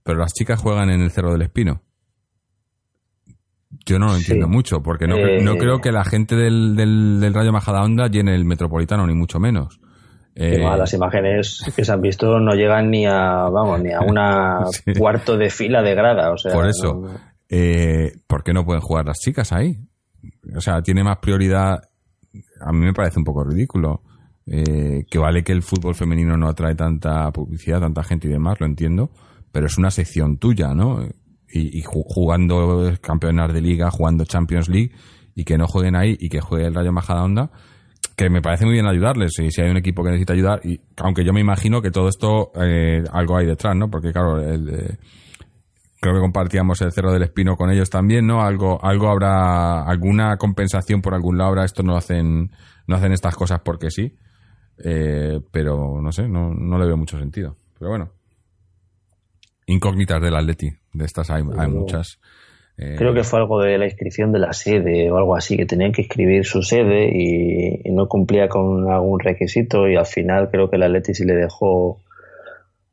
pero 0.03 0.19
las 0.19 0.33
chicas 0.33 0.63
juegan 0.63 0.89
en 0.89 1.03
el 1.03 1.11
Cerro 1.11 1.33
del 1.33 1.43
Espino. 1.43 1.83
Yo 3.87 3.99
no 3.99 4.07
lo 4.07 4.17
entiendo 4.17 4.47
Sí. 4.47 4.53
mucho, 4.53 4.83
porque 4.83 5.07
no, 5.07 5.17
Eh, 5.17 5.41
no 5.43 5.57
creo 5.57 5.81
que 5.81 5.93
la 5.93 6.05
gente 6.05 6.37
del, 6.37 6.75
del, 6.77 7.21
del 7.21 7.35
Rayo 7.35 7.53
Majadahonda 7.53 8.09
llene 8.09 8.35
el 8.35 8.45
Metropolitano, 8.45 9.07
ni 9.07 9.15
mucho 9.15 9.39
menos. 9.39 9.79
Eh, 10.37 10.59
las 10.59 10.93
imágenes 10.95 11.63
que 11.77 11.85
se 11.85 11.93
han 11.93 12.01
visto 12.01 12.41
no 12.41 12.55
llegan 12.55 12.91
ni 12.91 13.07
a, 13.07 13.49
vamos, 13.51 13.81
ni 13.81 13.93
a 13.93 14.01
una 14.01 14.61
Sí. 14.85 14.93
cuarto 14.99 15.37
de 15.37 15.51
fila 15.51 15.83
de 15.83 15.95
grada, 15.95 16.33
o 16.33 16.37
sea, 16.39 16.53
Por 16.53 16.67
eso, 16.67 16.95
no- 16.95 17.21
eh, 17.49 18.13
¿por 18.27 18.43
qué 18.43 18.53
no 18.53 18.65
pueden 18.65 18.81
jugar 18.81 19.07
las 19.07 19.19
chicas 19.21 19.53
ahí? 19.53 19.79
O 20.57 20.61
sea, 20.61 20.83
tiene 20.83 21.05
más 21.05 21.19
prioridad. 21.19 21.79
A 22.67 22.73
mí 22.73 22.81
me 22.81 22.93
parece 22.93 23.19
un 23.19 23.25
poco 23.25 23.45
ridículo. 23.45 24.03
Eh, 24.47 25.05
que 25.11 25.19
vale 25.19 25.43
que 25.43 25.53
el 25.53 25.63
fútbol 25.63 25.95
femenino 25.95 26.37
no 26.37 26.49
atrae 26.49 26.75
tanta 26.75 27.31
publicidad, 27.33 27.81
tanta 27.81 28.03
gente 28.05 28.29
y 28.29 28.31
demás, 28.31 28.61
lo 28.61 28.67
entiendo, 28.67 29.11
pero 29.53 29.67
es 29.67 29.79
una 29.79 29.91
sección 29.91 30.37
tuya, 30.37 30.75
¿no? 30.75 31.01
Y, 31.57 31.79
y 31.79 31.83
ju- 31.83 32.03
jugando 32.05 32.93
campeonas 33.01 33.53
de 33.55 33.61
liga, 33.61 33.89
jugando 33.91 34.25
Champions 34.25 34.69
League, 34.69 34.91
y 35.37 35.45
que 35.45 35.57
no 35.57 35.67
jueguen 35.69 35.95
ahí 35.95 36.17
y 36.19 36.29
que 36.29 36.41
juegue 36.41 36.67
el 36.67 36.75
Rayo 36.75 36.91
Majadahonda, 36.91 37.51
que 38.17 38.29
me 38.29 38.43
parece 38.43 38.65
muy 38.65 38.75
bien 38.75 38.87
ayudarles. 38.87 39.39
Y 39.39 39.51
si 39.51 39.61
hay 39.61 39.71
un 39.71 39.77
equipo 39.77 40.03
que 40.03 40.11
necesita 40.11 40.33
ayudar, 40.33 40.61
y 40.65 40.81
aunque 40.97 41.25
yo 41.25 41.33
me 41.33 41.41
imagino 41.41 41.81
que 41.81 41.91
todo 41.93 42.09
esto 42.09 42.51
eh, 42.61 43.05
algo 43.13 43.37
hay 43.37 43.47
detrás, 43.47 43.77
¿no? 43.77 43.89
Porque 43.89 44.13
claro, 44.13 44.41
el, 44.41 44.69
eh, 44.69 44.99
creo 46.01 46.15
que 46.15 46.21
compartíamos 46.21 46.81
el 46.83 46.91
Cerro 46.93 47.13
del 47.13 47.23
Espino 47.23 47.57
con 47.57 47.71
ellos 47.71 47.89
también, 47.89 48.27
¿no? 48.27 48.43
Algo, 48.43 48.85
algo 48.85 49.09
habrá, 49.09 49.83
alguna 49.85 50.37
compensación 50.37 51.01
por 51.03 51.15
algún 51.15 51.39
lado 51.39 51.51
habrá, 51.51 51.65
esto 51.65 51.83
no 51.83 51.97
hacen, 51.97 52.51
no 52.89 52.97
hacen 52.97 53.13
estas 53.13 53.37
cosas 53.37 53.61
porque 53.65 53.91
sí, 53.91 54.13
eh, 54.85 55.41
pero 55.53 56.01
no 56.03 56.11
sé, 56.13 56.29
no, 56.29 56.53
no 56.53 56.79
le 56.79 56.87
veo 56.87 56.97
mucho 56.97 57.17
sentido. 57.19 57.57
Pero 57.79 57.91
bueno. 57.91 58.11
Incógnitas 59.67 60.21
del 60.21 60.37
Atleti, 60.37 60.71
de 60.93 61.05
estas 61.05 61.31
hay, 61.31 61.43
hay 61.57 61.69
muchas. 61.69 62.19
Eh, 62.77 62.97
Creo 62.99 63.15
que 63.15 63.23
fue 63.23 63.39
algo 63.39 63.63
de 63.63 63.79
la 63.79 63.85
inscripción 63.87 64.33
de 64.33 64.41
la 64.41 64.53
sede 64.53 65.11
o 65.11 65.17
algo 65.17 65.37
así, 65.37 65.57
que 65.57 65.67
tenían 65.67 65.93
que 65.93 66.03
escribir 66.03 66.45
su 66.45 66.63
sede 66.63 67.09
y, 67.13 67.81
y 67.85 67.93
no 67.93 68.09
cumplía 68.09 68.49
con 68.49 68.91
algún 68.91 69.21
requisito 69.21 69.89
y 69.89 69.97
al 69.97 70.07
final 70.07 70.51
creo 70.51 70.69
que 70.69 70.77
el 70.77 70.83
Atleti 70.83 71.15
sí 71.15 71.25
le 71.25 71.35
dejó 71.35 72.01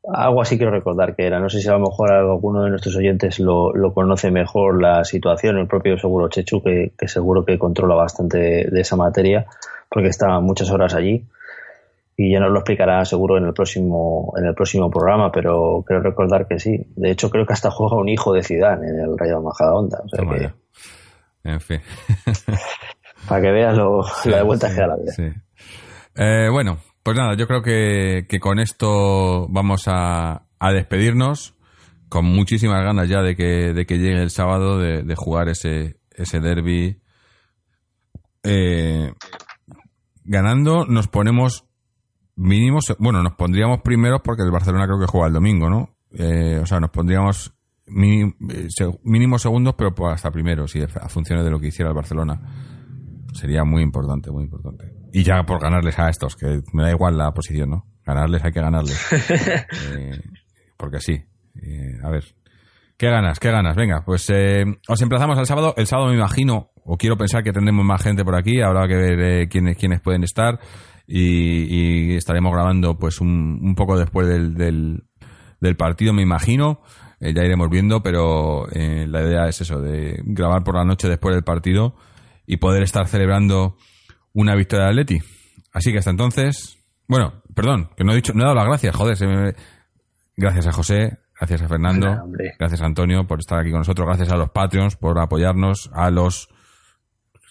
algo 0.04 0.42
así 0.42 0.56
quiero 0.56 0.72
recordar 0.72 1.14
que 1.14 1.26
era. 1.26 1.38
No 1.40 1.48
sé 1.48 1.60
si 1.60 1.68
a 1.68 1.72
lo 1.72 1.80
mejor 1.80 2.12
alguno 2.12 2.64
de 2.64 2.70
nuestros 2.70 2.96
oyentes 2.96 3.38
lo, 3.38 3.72
lo 3.72 3.92
conoce 3.92 4.30
mejor 4.30 4.80
la 4.82 5.04
situación, 5.04 5.58
el 5.58 5.68
propio 5.68 5.96
seguro 5.98 6.28
Chechu, 6.28 6.62
que, 6.62 6.92
que 6.98 7.08
seguro 7.08 7.44
que 7.44 7.58
controla 7.58 7.94
bastante 7.94 8.38
de, 8.38 8.64
de 8.70 8.80
esa 8.80 8.96
materia, 8.96 9.46
porque 9.88 10.08
está 10.08 10.40
muchas 10.40 10.70
horas 10.70 10.94
allí 10.94 11.24
y 12.16 12.32
ya 12.32 12.40
nos 12.40 12.50
lo 12.50 12.58
explicará 12.58 13.04
seguro 13.04 13.38
en 13.38 13.44
el 13.44 13.52
próximo 13.54 14.34
en 14.36 14.46
el 14.46 14.54
próximo 14.54 14.90
programa 14.90 15.30
pero 15.32 15.82
creo 15.86 16.00
recordar 16.00 16.46
que 16.46 16.58
sí 16.58 16.86
de 16.96 17.10
hecho 17.10 17.30
creo 17.30 17.46
que 17.46 17.54
hasta 17.54 17.70
juega 17.70 17.96
un 17.96 18.08
hijo 18.08 18.32
de 18.32 18.42
Zidane 18.42 18.88
en 18.88 19.00
el 19.00 19.18
Rayo 19.18 19.40
Majadahonda 19.40 20.02
o 20.04 20.08
sea 20.08 20.24
que. 20.28 20.52
En 21.44 21.60
fin. 21.60 21.80
para 23.28 23.42
que 23.42 23.50
veas 23.50 23.76
lo, 23.76 24.02
la 24.26 24.36
de 24.36 24.42
vueltas 24.42 24.74
que 24.74 24.80
da 24.80 24.86
la 24.86 24.96
vida 24.96 25.12
Sí. 25.12 25.24
Eh, 26.14 26.48
bueno, 26.50 26.78
pues 27.02 27.16
nada, 27.16 27.34
yo 27.34 27.46
creo 27.46 27.62
que, 27.62 28.26
que 28.28 28.38
con 28.38 28.58
esto 28.58 29.48
vamos 29.48 29.84
a, 29.86 30.42
a 30.58 30.72
despedirnos 30.72 31.54
con 32.12 32.26
muchísimas 32.26 32.84
ganas 32.84 33.08
ya 33.08 33.22
de 33.22 33.34
que, 33.34 33.72
de 33.72 33.86
que 33.86 33.96
llegue 33.96 34.20
el 34.20 34.30
sábado 34.30 34.78
de, 34.78 35.02
de 35.02 35.14
jugar 35.16 35.48
ese, 35.48 35.96
ese 36.10 36.40
derby. 36.40 37.00
Eh, 38.42 39.10
ganando 40.24 40.84
nos 40.84 41.08
ponemos 41.08 41.64
mínimos, 42.36 42.94
bueno, 42.98 43.22
nos 43.22 43.34
pondríamos 43.34 43.80
primeros 43.82 44.20
porque 44.22 44.42
el 44.42 44.50
Barcelona 44.50 44.86
creo 44.86 44.98
que 44.98 45.06
juega 45.06 45.28
el 45.28 45.32
domingo, 45.32 45.68
¿no? 45.68 45.96
Eh, 46.12 46.58
o 46.62 46.66
sea, 46.66 46.80
nos 46.80 46.90
pondríamos 46.90 47.54
eh, 47.86 48.32
mínimos 49.04 49.42
segundos, 49.42 49.74
pero 49.76 49.94
pues 49.94 50.14
hasta 50.14 50.30
primeros, 50.30 50.74
y 50.76 50.82
a 50.82 51.08
funciones 51.08 51.44
de 51.44 51.50
lo 51.50 51.60
que 51.60 51.68
hiciera 51.68 51.90
el 51.90 51.96
Barcelona. 51.96 52.40
Sería 53.32 53.64
muy 53.64 53.82
importante, 53.82 54.30
muy 54.30 54.44
importante. 54.44 54.92
Y 55.12 55.22
ya 55.22 55.42
por 55.44 55.60
ganarles 55.60 55.98
a 55.98 56.08
estos, 56.08 56.36
que 56.36 56.62
me 56.72 56.82
da 56.82 56.90
igual 56.90 57.16
la 57.16 57.32
posición, 57.32 57.70
¿no? 57.70 57.86
Ganarles 58.04 58.44
hay 58.44 58.52
que 58.52 58.60
ganarles. 58.60 59.08
Eh, 59.94 60.20
porque 60.76 61.00
sí. 61.00 61.24
Eh, 61.62 61.98
a 62.02 62.10
ver. 62.10 62.24
¿Qué 62.96 63.08
ganas? 63.08 63.38
¿Qué 63.40 63.50
ganas? 63.50 63.76
Venga, 63.76 64.04
pues 64.04 64.28
eh, 64.30 64.64
os 64.88 65.02
emplazamos 65.02 65.38
al 65.38 65.46
sábado. 65.46 65.74
El 65.76 65.86
sábado 65.86 66.08
me 66.08 66.16
imagino, 66.16 66.70
o 66.84 66.96
quiero 66.96 67.16
pensar 67.16 67.42
que 67.42 67.52
tendremos 67.52 67.84
más 67.84 68.02
gente 68.02 68.24
por 68.24 68.36
aquí. 68.36 68.60
Habrá 68.60 68.86
que 68.86 68.96
ver 68.96 69.20
eh, 69.20 69.48
quiénes, 69.48 69.76
quiénes 69.76 70.00
pueden 70.00 70.24
estar. 70.24 70.60
Y, 71.06 72.12
y 72.12 72.16
estaremos 72.16 72.52
grabando 72.52 72.98
pues 72.98 73.20
un, 73.20 73.58
un 73.62 73.74
poco 73.74 73.98
después 73.98 74.28
del, 74.28 74.54
del, 74.54 75.04
del 75.60 75.76
partido, 75.76 76.12
me 76.12 76.22
imagino. 76.22 76.80
Eh, 77.20 77.32
ya 77.34 77.44
iremos 77.44 77.68
viendo, 77.70 78.02
pero 78.02 78.68
eh, 78.72 79.06
la 79.08 79.22
idea 79.22 79.46
es 79.48 79.60
eso, 79.60 79.80
de 79.80 80.20
grabar 80.24 80.64
por 80.64 80.74
la 80.74 80.84
noche 80.84 81.08
después 81.08 81.34
del 81.34 81.44
partido 81.44 81.94
y 82.46 82.56
poder 82.56 82.82
estar 82.82 83.06
celebrando 83.06 83.76
una 84.32 84.54
victoria 84.56 84.86
de 84.86 84.90
Atleti. 84.90 85.18
Así 85.72 85.92
que 85.92 85.98
hasta 85.98 86.10
entonces, 86.10 86.78
bueno, 87.06 87.42
perdón, 87.54 87.90
que 87.96 88.02
no 88.04 88.12
he 88.12 88.16
dicho, 88.16 88.32
no 88.34 88.40
he 88.40 88.44
dado 88.44 88.56
las 88.56 88.66
gracias, 88.66 88.96
joder, 88.96 89.16
se 89.16 89.26
me- 89.26 89.54
gracias 90.36 90.66
a 90.66 90.72
José, 90.72 91.18
gracias 91.38 91.62
a 91.62 91.68
Fernando, 91.68 92.08
gracias 92.58 92.82
a 92.82 92.86
Antonio 92.86 93.26
por 93.26 93.38
estar 93.38 93.60
aquí 93.60 93.70
con 93.70 93.78
nosotros, 93.80 94.06
gracias 94.06 94.30
a 94.32 94.36
los 94.36 94.50
Patreons 94.50 94.96
por 94.96 95.18
apoyarnos, 95.20 95.90
a 95.94 96.10
los 96.10 96.48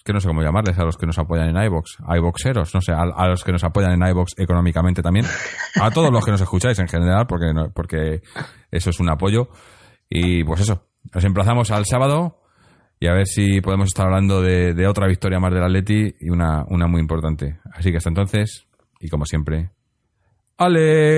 que 0.04 0.12
no 0.12 0.20
sé 0.20 0.28
cómo 0.28 0.42
llamarles, 0.42 0.78
a 0.78 0.84
los 0.84 0.96
que 0.96 1.06
nos 1.06 1.18
apoyan 1.18 1.48
en 1.48 1.64
iBox, 1.64 1.98
iBoxeros, 2.16 2.74
no 2.74 2.80
sé, 2.80 2.92
a, 2.92 3.28
los 3.28 3.44
que 3.44 3.52
nos 3.52 3.64
apoyan 3.64 3.92
en 3.92 4.08
iBox 4.08 4.34
económicamente 4.38 5.02
también, 5.02 5.26
a 5.80 5.90
todos 5.90 6.10
los 6.10 6.24
que 6.24 6.30
nos 6.30 6.40
escucháis 6.40 6.78
en 6.78 6.88
general, 6.88 7.26
porque 7.26 7.52
porque 7.74 8.22
eso 8.70 8.90
es 8.90 9.00
un 9.00 9.10
apoyo. 9.10 9.48
Y 10.08 10.44
pues 10.44 10.60
eso, 10.60 10.86
nos 11.14 11.24
emplazamos 11.24 11.70
al 11.70 11.86
sábado 11.86 12.42
y 13.00 13.08
a 13.08 13.12
ver 13.14 13.26
si 13.26 13.60
podemos 13.60 13.86
estar 13.86 14.06
hablando 14.06 14.42
de, 14.42 14.86
otra 14.86 15.08
victoria 15.08 15.40
más 15.40 15.52
del 15.52 15.64
Atleti 15.64 16.14
y 16.20 16.30
una, 16.30 16.64
una 16.68 16.86
muy 16.86 17.00
importante. 17.00 17.58
Así 17.72 17.90
que 17.90 17.96
hasta 17.96 18.10
entonces, 18.10 18.66
y 19.00 19.08
como 19.08 19.24
siempre, 19.24 19.70
Aleti. 20.56 21.12